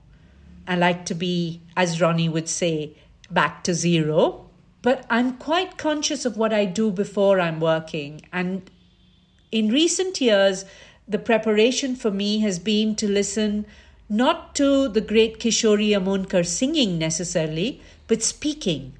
I 0.66 0.74
like 0.74 1.06
to 1.06 1.14
be, 1.14 1.60
as 1.76 2.00
Roni 2.00 2.28
would 2.28 2.48
say, 2.48 2.96
back 3.30 3.62
to 3.62 3.74
zero. 3.74 4.50
But 4.82 5.06
I'm 5.08 5.36
quite 5.36 5.78
conscious 5.78 6.24
of 6.24 6.36
what 6.36 6.52
I 6.52 6.64
do 6.64 6.90
before 6.90 7.38
I'm 7.38 7.60
working. 7.60 8.22
And 8.32 8.68
in 9.52 9.68
recent 9.68 10.20
years, 10.20 10.64
the 11.06 11.20
preparation 11.20 11.94
for 11.94 12.10
me 12.10 12.40
has 12.40 12.58
been 12.58 12.96
to 12.96 13.06
listen 13.06 13.66
not 14.08 14.56
to 14.56 14.88
the 14.88 15.00
great 15.00 15.38
Kishori 15.38 15.90
Amonkar 15.90 16.44
singing 16.44 16.98
necessarily, 16.98 17.80
but 18.08 18.20
speaking 18.20 18.94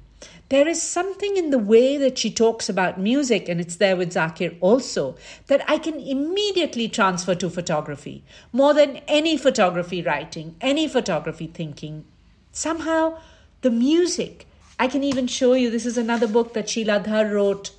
there 0.49 0.67
is 0.67 0.81
something 0.81 1.35
in 1.35 1.49
the 1.49 1.59
way 1.59 1.97
that 1.97 2.17
she 2.17 2.31
talks 2.31 2.69
about 2.69 2.99
music, 2.99 3.49
and 3.49 3.59
it's 3.59 3.75
there 3.75 3.97
with 3.97 4.13
Zakir 4.13 4.55
also, 4.61 5.15
that 5.47 5.63
I 5.69 5.77
can 5.77 5.99
immediately 5.99 6.87
transfer 6.87 7.35
to 7.35 7.49
photography. 7.49 8.23
More 8.53 8.73
than 8.73 9.01
any 9.07 9.37
photography 9.37 10.01
writing, 10.01 10.55
any 10.61 10.87
photography 10.87 11.47
thinking. 11.47 12.05
Somehow, 12.51 13.19
the 13.61 13.71
music, 13.71 14.47
I 14.79 14.87
can 14.87 15.03
even 15.03 15.27
show 15.27 15.53
you 15.53 15.69
this 15.69 15.85
is 15.85 15.97
another 15.97 16.27
book 16.27 16.53
that 16.53 16.69
Sheila 16.69 17.01
Dhar 17.01 17.33
wrote 17.33 17.71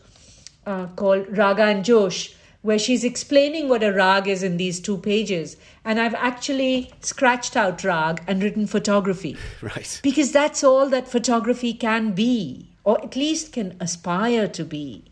uh, 0.67 0.87
called 0.89 1.37
Raga 1.37 1.63
and 1.63 1.85
Josh 1.85 2.35
where 2.63 2.79
she's 2.79 3.05
explaining 3.05 3.69
what 3.69 3.83
a 3.83 3.93
rag 3.93 4.27
is 4.27 4.43
in 4.43 4.57
these 4.57 4.81
two 4.81 4.99
pages. 4.99 5.57
And 5.85 6.01
I've 6.01 6.15
actually 6.15 6.93
scratched 7.01 7.57
out 7.57 7.85
rag 7.85 8.23
and 8.27 8.43
written 8.43 8.67
photography. 8.67 9.37
Right. 9.63 10.01
Because 10.03 10.33
that's 10.33 10.65
all 10.65 10.89
that 10.89 11.09
photography 11.09 11.73
can 11.73 12.13
be, 12.13 12.71
or 12.85 13.03
at 13.03 13.17
least 13.17 13.53
can 13.53 13.77
aspire 13.81 14.49
to 14.49 14.65
be, 14.65 15.05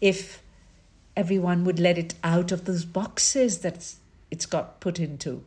if 0.00 0.42
everyone 1.16 1.64
would 1.64 1.78
let 1.78 1.98
it 1.98 2.14
out 2.22 2.52
of 2.52 2.64
those 2.64 2.84
boxes 2.84 3.58
that 3.58 3.94
it's 4.30 4.46
got 4.46 4.80
put 4.80 4.98
into. 4.98 5.44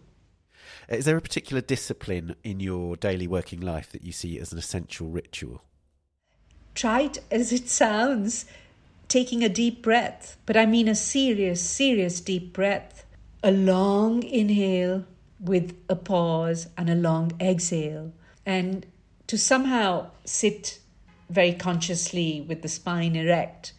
Is 0.90 1.06
there 1.06 1.18
a 1.18 1.22
particular 1.22 1.62
discipline 1.62 2.36
in 2.44 2.60
your 2.60 2.96
daily 2.96 3.28
working 3.28 3.60
life 3.60 3.92
that 3.92 4.04
you 4.04 4.14
see 4.14 4.40
as 4.40 4.54
an 4.54 4.58
essential 4.58 5.10
ritual? 5.10 5.62
Trite 6.76 7.20
as 7.30 7.52
it 7.52 7.68
sounds, 7.68 8.46
taking 9.08 9.44
a 9.44 9.50
deep 9.50 9.82
breath, 9.82 10.38
but 10.46 10.58
I 10.58 10.66
mean 10.66 10.88
a 10.88 10.96
serious, 10.96 11.62
serious 11.62 12.22
deep 12.22 12.54
breath. 12.54 13.06
A 13.44 13.52
long 13.52 14.24
inhale 14.24 15.06
with 15.40 15.76
a 15.88 15.96
pause 15.96 16.68
and 16.78 16.90
a 16.90 16.96
long 16.96 17.32
exhale. 17.40 18.12
And 18.46 18.86
to 19.28 19.38
somehow 19.38 20.12
sit 20.26 20.80
very 21.30 21.54
consciously 21.54 22.42
with 22.42 22.62
the 22.62 22.68
spine 22.68 23.16
erect, 23.16 23.74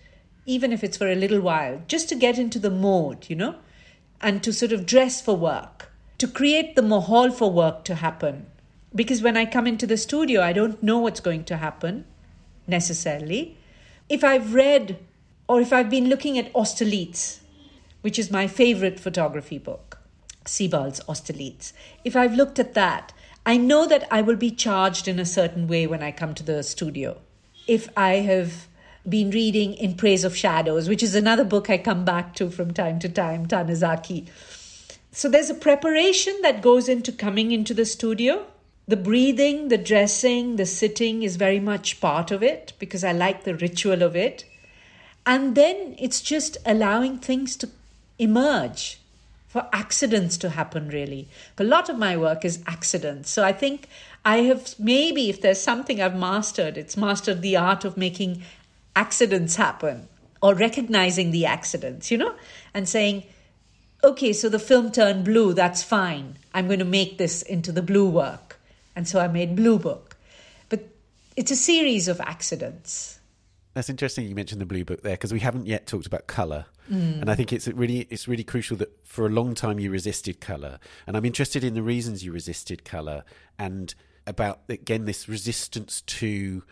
even 0.46 0.72
if 0.72 0.84
it's 0.84 0.96
for 0.96 1.10
a 1.10 1.14
little 1.16 1.40
while, 1.40 1.82
just 1.88 2.08
to 2.08 2.14
get 2.14 2.38
into 2.38 2.58
the 2.58 2.70
mode, 2.70 3.28
you 3.28 3.36
know, 3.36 3.56
and 4.20 4.42
to 4.42 4.52
sort 4.52 4.72
of 4.72 4.86
dress 4.86 5.20
for 5.20 5.36
work, 5.36 5.90
to 6.18 6.28
create 6.28 6.76
the 6.76 6.82
mahal 6.82 7.30
for 7.30 7.50
work 7.50 7.84
to 7.84 7.96
happen. 7.96 8.46
Because 8.94 9.22
when 9.22 9.36
I 9.36 9.44
come 9.44 9.66
into 9.66 9.86
the 9.86 9.96
studio, 9.96 10.40
I 10.42 10.52
don't 10.52 10.82
know 10.82 10.98
what's 10.98 11.20
going 11.20 11.44
to 11.44 11.56
happen. 11.56 12.04
necessarily. 12.68 13.56
If 14.08 14.22
I've 14.22 14.54
read 14.54 14.98
or 15.48 15.60
if 15.60 15.72
I've 15.72 15.90
been 15.90 16.08
looking 16.08 16.38
at 16.38 16.52
Austerlitz, 16.54 17.40
which 18.02 18.18
is 18.18 18.30
my 18.30 18.46
favorite 18.46 19.00
photography 19.00 19.58
book, 19.58 19.98
Sebald's 20.44 21.00
Austerlitz, 21.08 21.72
if 22.04 22.14
I've 22.14 22.34
looked 22.34 22.58
at 22.58 22.74
that, 22.74 23.12
I 23.46 23.56
know 23.56 23.86
that 23.86 24.06
I 24.10 24.20
will 24.20 24.36
be 24.36 24.50
charged 24.50 25.08
in 25.08 25.18
a 25.18 25.24
certain 25.24 25.66
way 25.66 25.86
when 25.86 26.02
I 26.02 26.12
come 26.12 26.34
to 26.34 26.42
the 26.42 26.62
studio. 26.62 27.16
If 27.66 27.88
I 27.96 28.16
have 28.16 28.68
been 29.08 29.30
reading 29.30 29.72
In 29.74 29.94
Praise 29.94 30.24
of 30.24 30.36
Shadows, 30.36 30.88
which 30.88 31.02
is 31.02 31.14
another 31.14 31.44
book 31.44 31.70
I 31.70 31.78
come 31.78 32.04
back 32.04 32.34
to 32.34 32.50
from 32.50 32.72
time 32.72 32.98
to 32.98 33.08
time, 33.08 33.46
Tanizaki. 33.46 34.28
So 35.12 35.28
there's 35.30 35.48
a 35.48 35.54
preparation 35.54 36.36
that 36.42 36.60
goes 36.60 36.88
into 36.88 37.10
coming 37.10 37.52
into 37.52 37.72
the 37.72 37.86
studio. 37.86 38.44
The 38.86 38.96
breathing, 38.96 39.68
the 39.68 39.78
dressing, 39.78 40.56
the 40.56 40.66
sitting 40.66 41.22
is 41.22 41.36
very 41.36 41.60
much 41.60 42.00
part 42.00 42.30
of 42.30 42.42
it 42.42 42.74
because 42.78 43.02
I 43.02 43.12
like 43.12 43.44
the 43.44 43.54
ritual 43.54 44.02
of 44.02 44.14
it. 44.14 44.44
And 45.28 45.54
then 45.54 45.94
it's 45.98 46.22
just 46.22 46.56
allowing 46.64 47.18
things 47.18 47.54
to 47.58 47.68
emerge, 48.18 48.98
for 49.46 49.68
accidents 49.74 50.38
to 50.38 50.48
happen, 50.48 50.88
really. 50.88 51.28
A 51.58 51.64
lot 51.64 51.90
of 51.90 51.98
my 51.98 52.16
work 52.16 52.46
is 52.46 52.62
accidents. 52.66 53.28
So 53.30 53.44
I 53.44 53.52
think 53.52 53.88
I 54.24 54.38
have 54.38 54.74
maybe, 54.78 55.28
if 55.28 55.42
there's 55.42 55.60
something 55.60 56.00
I've 56.00 56.16
mastered, 56.16 56.78
it's 56.78 56.96
mastered 56.96 57.42
the 57.42 57.58
art 57.58 57.84
of 57.84 57.98
making 57.98 58.42
accidents 58.96 59.56
happen 59.56 60.08
or 60.40 60.54
recognizing 60.54 61.30
the 61.30 61.44
accidents, 61.44 62.10
you 62.10 62.16
know, 62.16 62.34
and 62.72 62.88
saying, 62.88 63.24
okay, 64.02 64.32
so 64.32 64.48
the 64.48 64.58
film 64.58 64.90
turned 64.90 65.26
blue, 65.26 65.52
that's 65.52 65.82
fine. 65.82 66.36
I'm 66.54 66.68
going 66.68 66.78
to 66.78 66.86
make 66.86 67.18
this 67.18 67.42
into 67.42 67.70
the 67.70 67.82
blue 67.82 68.08
work. 68.08 68.58
And 68.96 69.06
so 69.06 69.20
I 69.20 69.28
made 69.28 69.54
Blue 69.54 69.78
Book. 69.78 70.16
But 70.70 70.88
it's 71.36 71.50
a 71.50 71.56
series 71.56 72.08
of 72.08 72.18
accidents. 72.20 73.17
That's 73.78 73.88
interesting 73.88 74.26
you 74.26 74.34
mentioned 74.34 74.60
the 74.60 74.66
blue 74.66 74.84
book 74.84 75.02
there 75.02 75.12
because 75.12 75.32
we 75.32 75.38
haven't 75.38 75.66
yet 75.66 75.86
talked 75.86 76.04
about 76.04 76.26
color. 76.26 76.66
Mm. 76.90 77.20
And 77.20 77.30
I 77.30 77.36
think 77.36 77.52
it's 77.52 77.68
really 77.68 78.08
it's 78.10 78.26
really 78.26 78.42
crucial 78.42 78.76
that 78.78 79.06
for 79.06 79.24
a 79.24 79.28
long 79.28 79.54
time 79.54 79.78
you 79.78 79.88
resisted 79.92 80.40
color. 80.40 80.80
And 81.06 81.16
I'm 81.16 81.24
interested 81.24 81.62
in 81.62 81.74
the 81.74 81.82
reasons 81.84 82.24
you 82.24 82.32
resisted 82.32 82.84
color 82.84 83.22
and 83.56 83.94
about 84.26 84.62
again 84.68 85.04
this 85.04 85.28
resistance 85.28 86.00
to 86.00 86.64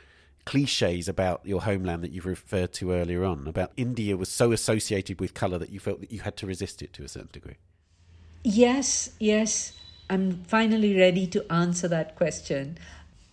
cliches 0.46 1.06
about 1.06 1.42
your 1.44 1.62
homeland 1.62 2.02
that 2.02 2.10
you've 2.10 2.26
referred 2.26 2.72
to 2.72 2.90
earlier 2.90 3.24
on 3.24 3.46
about 3.46 3.70
India 3.76 4.16
was 4.16 4.28
so 4.28 4.50
associated 4.50 5.20
with 5.20 5.32
color 5.32 5.58
that 5.58 5.70
you 5.70 5.78
felt 5.78 6.00
that 6.00 6.10
you 6.10 6.22
had 6.22 6.36
to 6.38 6.44
resist 6.44 6.82
it 6.82 6.92
to 6.94 7.04
a 7.04 7.08
certain 7.08 7.30
degree. 7.30 7.58
Yes, 8.42 9.10
yes. 9.20 9.74
I'm 10.10 10.42
finally 10.48 10.98
ready 10.98 11.28
to 11.28 11.52
answer 11.52 11.86
that 11.86 12.16
question. 12.16 12.78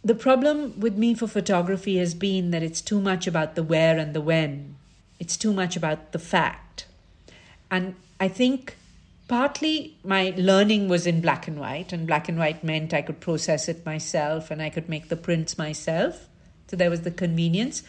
The 0.05 0.15
problem 0.15 0.79
with 0.81 0.97
me 0.97 1.13
for 1.13 1.27
photography 1.27 1.97
has 1.97 2.13
been 2.13 2.51
that 2.51 2.61
it's 2.61 2.81
too 2.81 2.99
much 2.99 3.25
about 3.25 3.55
the 3.55 3.63
where 3.63 3.97
and 3.97 4.13
the 4.13 4.19
when. 4.19 4.75
It's 5.17 5.37
too 5.37 5.53
much 5.53 5.77
about 5.77 6.11
the 6.11 6.19
fact. 6.19 6.85
And 7.71 7.95
I 8.19 8.27
think 8.27 8.75
partly 9.29 9.95
my 10.03 10.33
learning 10.35 10.89
was 10.89 11.07
in 11.07 11.21
black 11.21 11.47
and 11.47 11.57
white, 11.57 11.93
and 11.93 12.05
black 12.05 12.27
and 12.27 12.37
white 12.37 12.65
meant 12.65 12.93
I 12.93 13.01
could 13.01 13.21
process 13.21 13.69
it 13.69 13.85
myself 13.85 14.51
and 14.51 14.61
I 14.61 14.69
could 14.69 14.89
make 14.89 15.07
the 15.07 15.15
prints 15.15 15.57
myself. 15.57 16.27
So 16.67 16.75
there 16.75 16.89
was 16.89 17.01
the 17.01 17.11
convenience. 17.11 17.83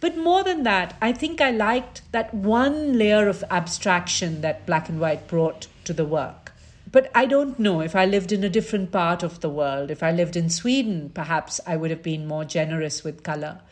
But 0.00 0.18
more 0.18 0.44
than 0.44 0.64
that, 0.64 0.96
I 1.00 1.12
think 1.12 1.40
I 1.40 1.50
liked 1.50 2.02
that 2.12 2.34
one 2.34 2.98
layer 2.98 3.26
of 3.26 3.42
abstraction 3.50 4.42
that 4.42 4.66
black 4.66 4.90
and 4.90 5.00
white 5.00 5.26
brought 5.28 5.66
to 5.84 5.94
the 5.94 6.04
work. 6.04 6.43
But 6.94 7.10
I 7.12 7.26
don't 7.26 7.58
know 7.58 7.80
if 7.80 7.96
I 7.96 8.06
lived 8.06 8.30
in 8.30 8.44
a 8.44 8.48
different 8.48 8.92
part 8.92 9.24
of 9.24 9.40
the 9.40 9.48
world. 9.48 9.90
If 9.90 10.00
I 10.00 10.12
lived 10.12 10.36
in 10.36 10.48
Sweden, 10.48 11.10
perhaps 11.12 11.60
I 11.66 11.74
would 11.74 11.90
have 11.90 12.04
been 12.04 12.24
more 12.24 12.44
generous 12.44 13.02
with 13.02 13.24
color. 13.24 13.62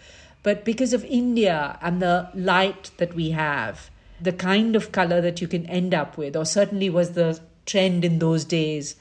But 0.43 0.65
because 0.65 0.93
of 0.93 1.05
India 1.05 1.79
and 1.81 2.03
the 2.03 2.31
light 2.35 2.91
that 2.97 3.15
we 3.15 3.31
have, 3.31 3.91
the 4.21 4.33
kind 4.33 4.75
of 4.75 4.91
color 4.91 5.21
that 5.21 5.41
you 5.41 5.47
can 5.47 5.67
end 5.67 5.95
up 5.95 6.19
with, 6.19 6.35
or 6.35 6.45
certainly 6.45 6.91
was 6.91 7.13
the 7.13 7.39
trend 7.65 8.05
in 8.05 8.19
those 8.19 8.45
days, 8.45 8.97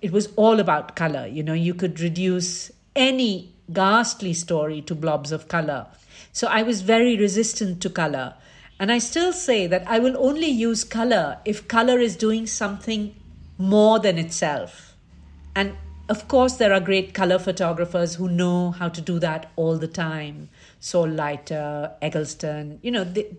it 0.00 0.12
was 0.12 0.28
all 0.36 0.60
about 0.60 0.94
color. 0.94 1.26
You 1.26 1.42
know, 1.42 1.52
you 1.52 1.74
could 1.74 1.98
reduce 1.98 2.70
any 2.94 3.52
ghastly 3.72 4.32
story 4.32 4.80
to 4.82 4.94
blobs 4.94 5.32
of 5.32 5.48
color. 5.48 5.88
So 6.32 6.46
I 6.46 6.62
was 6.62 6.82
very 6.82 7.16
resistant 7.16 7.82
to 7.82 7.90
color. 7.90 8.34
And 8.78 8.92
I 8.92 8.98
still 8.98 9.32
say 9.32 9.66
that 9.66 9.82
I 9.88 9.98
will 9.98 10.16
only 10.24 10.46
use 10.46 10.84
color 10.84 11.38
if 11.44 11.66
color 11.66 11.98
is 11.98 12.14
doing 12.14 12.46
something 12.46 13.12
more 13.58 13.98
than 13.98 14.18
itself. 14.18 14.96
And 15.54 15.76
of 16.08 16.28
course, 16.28 16.54
there 16.54 16.72
are 16.72 16.80
great 16.80 17.14
color 17.14 17.38
photographers 17.38 18.14
who 18.14 18.28
know 18.28 18.70
how 18.70 18.88
to 18.88 19.00
do 19.00 19.18
that 19.18 19.50
all 19.56 19.76
the 19.76 19.88
time. 19.88 20.48
Saul 20.78 21.08
Leiter, 21.08 21.92
Eggleston, 22.00 22.78
you 22.82 22.90
know, 22.90 23.04
they, 23.04 23.34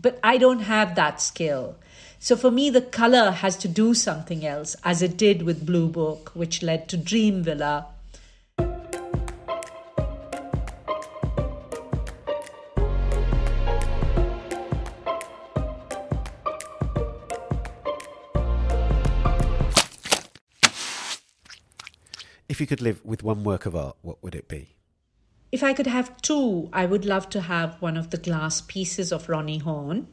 but 0.00 0.18
I 0.22 0.38
don't 0.38 0.60
have 0.60 0.94
that 0.96 1.20
skill. 1.20 1.76
So 2.18 2.36
for 2.36 2.50
me, 2.50 2.68
the 2.68 2.82
color 2.82 3.30
has 3.30 3.56
to 3.58 3.68
do 3.68 3.94
something 3.94 4.44
else, 4.44 4.76
as 4.84 5.02
it 5.02 5.16
did 5.16 5.42
with 5.42 5.64
Blue 5.64 5.88
Book, 5.88 6.32
which 6.34 6.62
led 6.62 6.88
to 6.88 6.96
Dream 6.96 7.42
Villa, 7.42 7.86
if 22.60 22.64
you 22.70 22.76
could 22.76 22.82
live 22.82 23.00
with 23.06 23.22
one 23.22 23.42
work 23.42 23.64
of 23.64 23.74
art, 23.74 23.96
what 24.02 24.22
would 24.22 24.34
it 24.34 24.46
be? 24.46 24.76
If 25.50 25.62
I 25.62 25.72
could 25.72 25.86
have 25.86 26.20
two, 26.20 26.68
I 26.74 26.84
would 26.84 27.06
love 27.06 27.30
to 27.30 27.40
have 27.40 27.80
one 27.80 27.96
of 27.96 28.10
the 28.10 28.18
glass 28.18 28.60
pieces 28.60 29.12
of 29.12 29.28
Roni 29.28 29.62
Horn. 29.62 30.08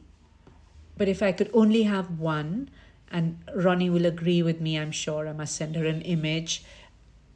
But 0.97 1.09
if 1.09 1.21
I 1.21 1.33
could 1.33 1.51
only 1.53 1.83
have 1.83 2.19
one, 2.19 2.69
and 3.11 3.37
Roni 3.53 3.91
will 3.91 4.05
agree 4.05 4.41
with 4.41 4.61
me, 4.61 4.79
I'm 4.79 4.93
sure, 4.93 5.27
I 5.27 5.33
must 5.33 5.57
send 5.57 5.75
her 5.75 5.85
an 5.85 6.01
image 6.03 6.63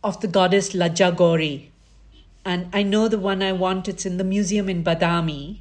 of 0.01 0.21
the 0.21 0.29
goddess 0.29 0.69
Lajja 0.69 1.13
Gauri. 1.13 1.73
And 2.45 2.69
I 2.71 2.81
know 2.81 3.09
the 3.09 3.19
one 3.19 3.43
I 3.43 3.51
want, 3.51 3.89
it's 3.89 4.05
in 4.05 4.15
the 4.15 4.23
museum 4.23 4.69
in 4.69 4.81
Badami. 4.81 5.57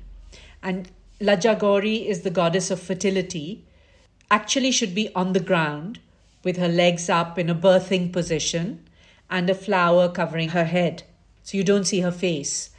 And 0.63 0.93
Lajja 1.21 1.59
Gauri 1.59 2.09
is 2.09 2.21
the 2.21 2.31
goddess 2.31 2.71
of 2.71 2.81
fertility, 2.81 3.65
actually 4.31 4.71
should 4.71 4.95
be 4.95 5.13
on 5.17 5.33
the 5.33 5.41
ground 5.41 5.99
with 6.45 6.57
her 6.57 6.69
legs 6.69 7.11
up 7.11 7.37
in 7.37 7.51
a 7.51 7.55
birthing 7.55 8.13
position 8.13 8.87
and 9.31 9.49
a 9.49 9.55
flower 9.55 10.09
covering 10.09 10.51
her 10.51 10.65
head. 10.65 11.05
So 11.43 11.57
you 11.57 11.65
don't 11.65 11.85
see 11.85 12.01
her 12.01 12.11
face. 12.11 12.71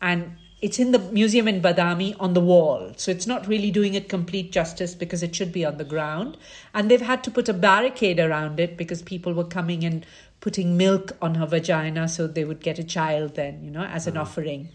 And 0.00 0.36
it's 0.62 0.78
in 0.78 0.92
the 0.92 0.98
museum 0.98 1.46
in 1.48 1.60
Badami 1.60 2.16
on 2.18 2.32
the 2.32 2.40
wall. 2.40 2.92
So 2.96 3.10
it's 3.10 3.26
not 3.26 3.46
really 3.46 3.70
doing 3.70 3.94
it 3.94 4.08
complete 4.08 4.52
justice 4.52 4.94
because 4.94 5.22
it 5.22 5.34
should 5.34 5.52
be 5.52 5.64
on 5.64 5.76
the 5.76 5.84
ground. 5.84 6.36
And 6.72 6.90
they've 6.90 7.00
had 7.00 7.22
to 7.24 7.30
put 7.30 7.48
a 7.48 7.52
barricade 7.52 8.18
around 8.18 8.58
it 8.58 8.76
because 8.76 9.02
people 9.02 9.34
were 9.34 9.44
coming 9.44 9.84
and 9.84 10.06
putting 10.40 10.76
milk 10.76 11.12
on 11.20 11.34
her 11.34 11.46
vagina 11.46 12.08
so 12.08 12.26
they 12.26 12.44
would 12.44 12.60
get 12.60 12.78
a 12.78 12.84
child 12.84 13.34
then, 13.34 13.62
you 13.62 13.70
know, 13.70 13.84
as 13.84 14.06
an 14.06 14.14
mm. 14.14 14.20
offering. 14.20 14.68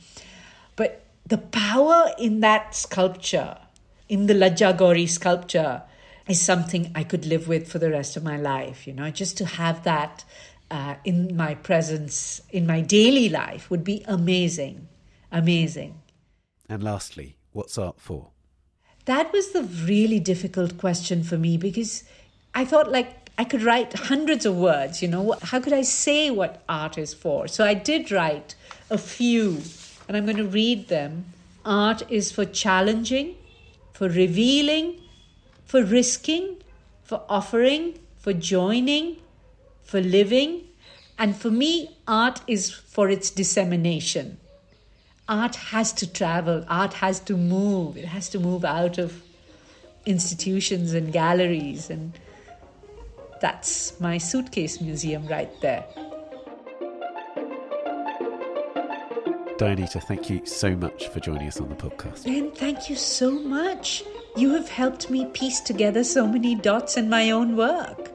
But 0.75 1.03
the 1.25 1.37
power 1.37 2.11
in 2.19 2.41
that 2.41 2.75
sculpture, 2.75 3.57
in 4.07 4.27
the 4.27 4.33
Lajja 4.33 4.77
Gauri 4.77 5.07
sculpture, 5.07 5.83
is 6.27 6.39
something 6.39 6.91
I 6.93 7.03
could 7.03 7.25
live 7.25 7.47
with 7.47 7.71
for 7.71 7.79
the 7.79 7.89
rest 7.89 8.15
of 8.15 8.23
my 8.23 8.37
life, 8.37 8.85
you 8.85 8.93
know, 8.93 9.09
just 9.09 9.37
to 9.37 9.45
have 9.45 9.83
that 9.83 10.23
uh, 10.71 10.95
in 11.03 11.35
my 11.35 11.53
presence 11.53 12.41
in 12.49 12.65
my 12.65 12.81
daily 12.81 13.29
life 13.29 13.69
would 13.69 13.83
be 13.83 14.03
amazing. 14.07 14.87
Amazing. 15.31 16.01
And 16.67 16.81
lastly, 16.81 17.35
what's 17.51 17.77
art 17.77 17.99
for? 17.99 18.29
That 19.05 19.31
was 19.33 19.51
the 19.51 19.63
really 19.63 20.19
difficult 20.19 20.77
question 20.77 21.23
for 21.23 21.37
me 21.37 21.57
because 21.57 22.03
I 22.55 22.65
thought 22.65 22.91
like 22.91 23.29
I 23.37 23.43
could 23.43 23.63
write 23.63 23.93
hundreds 23.93 24.45
of 24.45 24.55
words, 24.55 25.01
you 25.01 25.07
know, 25.07 25.35
how 25.41 25.59
could 25.59 25.73
I 25.73 25.81
say 25.81 26.29
what 26.31 26.63
art 26.69 26.97
is 26.97 27.13
for? 27.13 27.47
So 27.47 27.65
I 27.65 27.73
did 27.73 28.11
write 28.11 28.55
a 28.89 28.97
few 28.97 29.61
and 30.07 30.15
I'm 30.15 30.25
going 30.25 30.37
to 30.37 30.47
read 30.47 30.87
them. 30.87 31.25
Art 31.65 32.03
is 32.09 32.31
for 32.31 32.45
challenging, 32.45 33.35
for 33.93 34.07
revealing, 34.07 35.01
for 35.65 35.83
risking, 35.83 36.57
for 37.03 37.23
offering, 37.29 37.99
for 38.17 38.33
joining, 38.33 39.17
for 39.83 40.01
living. 40.01 40.63
And 41.17 41.35
for 41.35 41.51
me, 41.51 41.97
art 42.07 42.41
is 42.47 42.71
for 42.71 43.09
its 43.09 43.29
dissemination. 43.29 44.37
Art 45.27 45.55
has 45.55 45.93
to 45.93 46.11
travel, 46.11 46.65
art 46.67 46.93
has 46.93 47.19
to 47.21 47.37
move, 47.37 47.95
it 47.95 48.05
has 48.05 48.27
to 48.29 48.39
move 48.39 48.65
out 48.65 48.97
of 48.97 49.21
institutions 50.05 50.93
and 50.93 51.13
galleries. 51.13 51.89
And 51.89 52.17
that's 53.39 53.99
my 53.99 54.17
suitcase 54.17 54.81
museum 54.81 55.27
right 55.27 55.49
there. 55.61 55.85
Dayanita, 59.57 60.03
thank 60.03 60.27
you 60.27 60.43
so 60.43 60.75
much 60.75 61.07
for 61.09 61.19
joining 61.19 61.47
us 61.47 61.61
on 61.61 61.69
the 61.69 61.75
podcast. 61.75 62.25
Ben, 62.25 62.51
thank 62.51 62.89
you 62.89 62.95
so 62.95 63.31
much. 63.31 64.03
You 64.35 64.55
have 64.55 64.67
helped 64.69 65.11
me 65.11 65.27
piece 65.27 65.61
together 65.61 66.03
so 66.03 66.25
many 66.25 66.55
dots 66.55 66.97
in 66.97 67.09
my 67.09 67.29
own 67.29 67.55
work. 67.55 68.10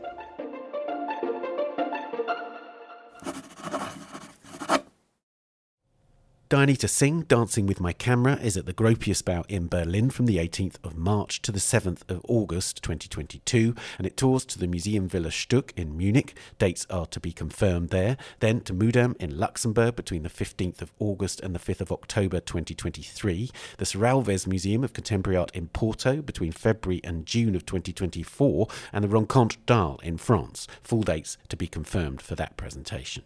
Dayanita 6.49 6.89
Singh, 6.89 7.23
Dancing 7.23 7.67
with 7.67 7.81
My 7.81 7.93
Camera, 7.93 8.37
is 8.37 8.57
at 8.57 8.67
the 8.67 8.73
Gropius 8.73 9.21
Bau 9.21 9.43
in 9.49 9.67
Berlin 9.67 10.11
from 10.11 10.27
the 10.27 10.37
18th 10.37 10.77
of 10.85 10.97
March 10.97 11.43
to 11.43 11.51
the 11.51 11.59
7th 11.59 12.09
of 12.09 12.21
August 12.29 12.85
2022, 12.85 13.75
and 13.99 14.07
it 14.07 14.17
tours 14.17 14.45
to 14.45 14.57
the 14.57 14.69
Museum 14.69 15.09
Villa 15.09 15.33
Stuck 15.33 15.73
in 15.77 15.97
Munich. 15.97 16.37
Dates 16.61 16.87
are 16.89 17.07
to 17.07 17.19
be 17.19 17.33
confirmed 17.33 17.89
there. 17.89 18.17
Then 18.39 18.61
to 18.61 18.73
Mudam 18.73 19.17
in 19.17 19.37
Luxembourg 19.37 19.97
between 19.97 20.23
the 20.23 20.29
15th 20.29 20.81
of 20.81 20.93
August 21.01 21.41
and 21.41 21.53
the 21.53 21.59
5th 21.59 21.81
of 21.81 21.91
October 21.91 22.39
2023. 22.39 23.51
The 23.79 23.85
Serralves 23.85 24.47
Museum 24.47 24.85
of 24.85 24.93
Contemporary 24.93 25.37
Art 25.37 25.51
in 25.53 25.67
Porto 25.67 26.23
between 26.23 26.53
February 26.53 27.01
and 27.03 27.27
June 27.27 27.57
of 27.57 27.67
2024, 27.67 28.69
and 28.93 29.03
the 29.03 29.09
Rencontres 29.09 29.59
d'Arles 29.67 29.99
in 30.05 30.17
France. 30.17 30.69
Full 30.85 31.03
dates 31.03 31.39
to 31.49 31.57
be 31.57 31.67
confirmed 31.67 32.23
for 32.23 32.37
that 32.37 32.57
presentation. 32.57 33.25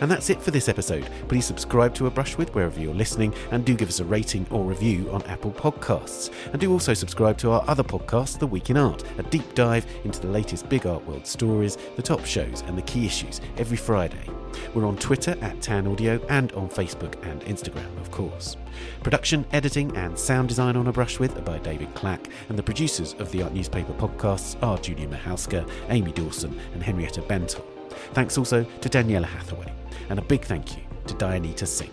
And 0.00 0.10
that's 0.10 0.30
it 0.30 0.40
for 0.40 0.50
this 0.50 0.68
episode. 0.68 1.08
Please 1.28 1.44
subscribe 1.44 1.94
to 1.94 2.06
A 2.06 2.10
Brush 2.10 2.36
With 2.36 2.54
wherever 2.54 2.80
you're 2.80 2.94
listening 2.94 3.34
and 3.50 3.64
do 3.64 3.74
give 3.74 3.88
us 3.88 4.00
a 4.00 4.04
rating 4.04 4.46
or 4.50 4.64
review 4.64 5.10
on 5.10 5.22
Apple 5.24 5.52
Podcasts. 5.52 6.30
And 6.52 6.60
do 6.60 6.72
also 6.72 6.94
subscribe 6.94 7.36
to 7.38 7.50
our 7.50 7.64
other 7.68 7.82
podcast, 7.82 8.38
The 8.38 8.46
Week 8.46 8.70
in 8.70 8.76
Art, 8.76 9.04
a 9.18 9.22
deep 9.24 9.54
dive 9.54 9.86
into 10.04 10.20
the 10.20 10.28
latest 10.28 10.68
big 10.68 10.86
art 10.86 11.06
world 11.06 11.26
stories, 11.26 11.76
the 11.96 12.02
top 12.02 12.24
shows, 12.24 12.62
and 12.66 12.76
the 12.76 12.82
key 12.82 13.06
issues 13.06 13.40
every 13.58 13.76
Friday. 13.76 14.26
We're 14.74 14.86
on 14.86 14.96
Twitter 14.96 15.36
at 15.40 15.60
Tan 15.60 15.86
Audio 15.86 16.20
and 16.28 16.52
on 16.52 16.68
Facebook 16.68 17.22
and 17.30 17.42
Instagram, 17.42 17.96
of 18.00 18.10
course. 18.10 18.56
Production, 19.02 19.44
editing, 19.52 19.94
and 19.96 20.18
sound 20.18 20.48
design 20.48 20.76
on 20.76 20.86
A 20.86 20.92
Brush 20.92 21.18
With 21.18 21.36
are 21.36 21.42
by 21.42 21.58
David 21.58 21.94
Clack, 21.94 22.28
and 22.48 22.58
the 22.58 22.62
producers 22.62 23.14
of 23.18 23.30
the 23.32 23.42
Art 23.42 23.52
Newspaper 23.52 23.92
podcasts 23.94 24.60
are 24.62 24.78
Julia 24.78 25.08
Michalska, 25.08 25.68
Amy 25.88 26.12
Dawson, 26.12 26.58
and 26.72 26.82
Henrietta 26.82 27.22
Bentel. 27.22 27.64
Thanks 28.12 28.36
also 28.36 28.64
to 28.64 28.88
Daniela 28.88 29.24
Hathaway 29.24 29.72
and 30.08 30.18
a 30.18 30.22
big 30.22 30.44
thank 30.44 30.76
you 30.76 30.82
to 31.06 31.14
Dayanita 31.14 31.66
Singh. 31.66 31.90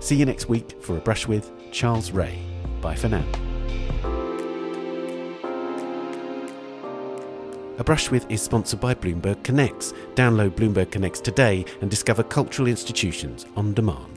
See 0.00 0.16
you 0.16 0.26
next 0.26 0.48
week 0.48 0.82
for 0.82 0.96
A 0.96 1.00
Brush 1.00 1.26
with 1.26 1.50
Charles 1.72 2.10
Ray. 2.10 2.38
Bye 2.80 2.94
for 2.94 3.08
now. 3.08 3.24
A 7.78 7.84
Brush 7.84 8.10
With 8.10 8.24
is 8.30 8.40
sponsored 8.40 8.80
by 8.80 8.94
Bloomberg 8.94 9.42
Connects. 9.44 9.92
Download 10.14 10.50
Bloomberg 10.50 10.90
Connects 10.90 11.20
today 11.20 11.64
and 11.82 11.90
discover 11.90 12.22
cultural 12.22 12.68
institutions 12.68 13.44
on 13.54 13.74
demand. 13.74 14.15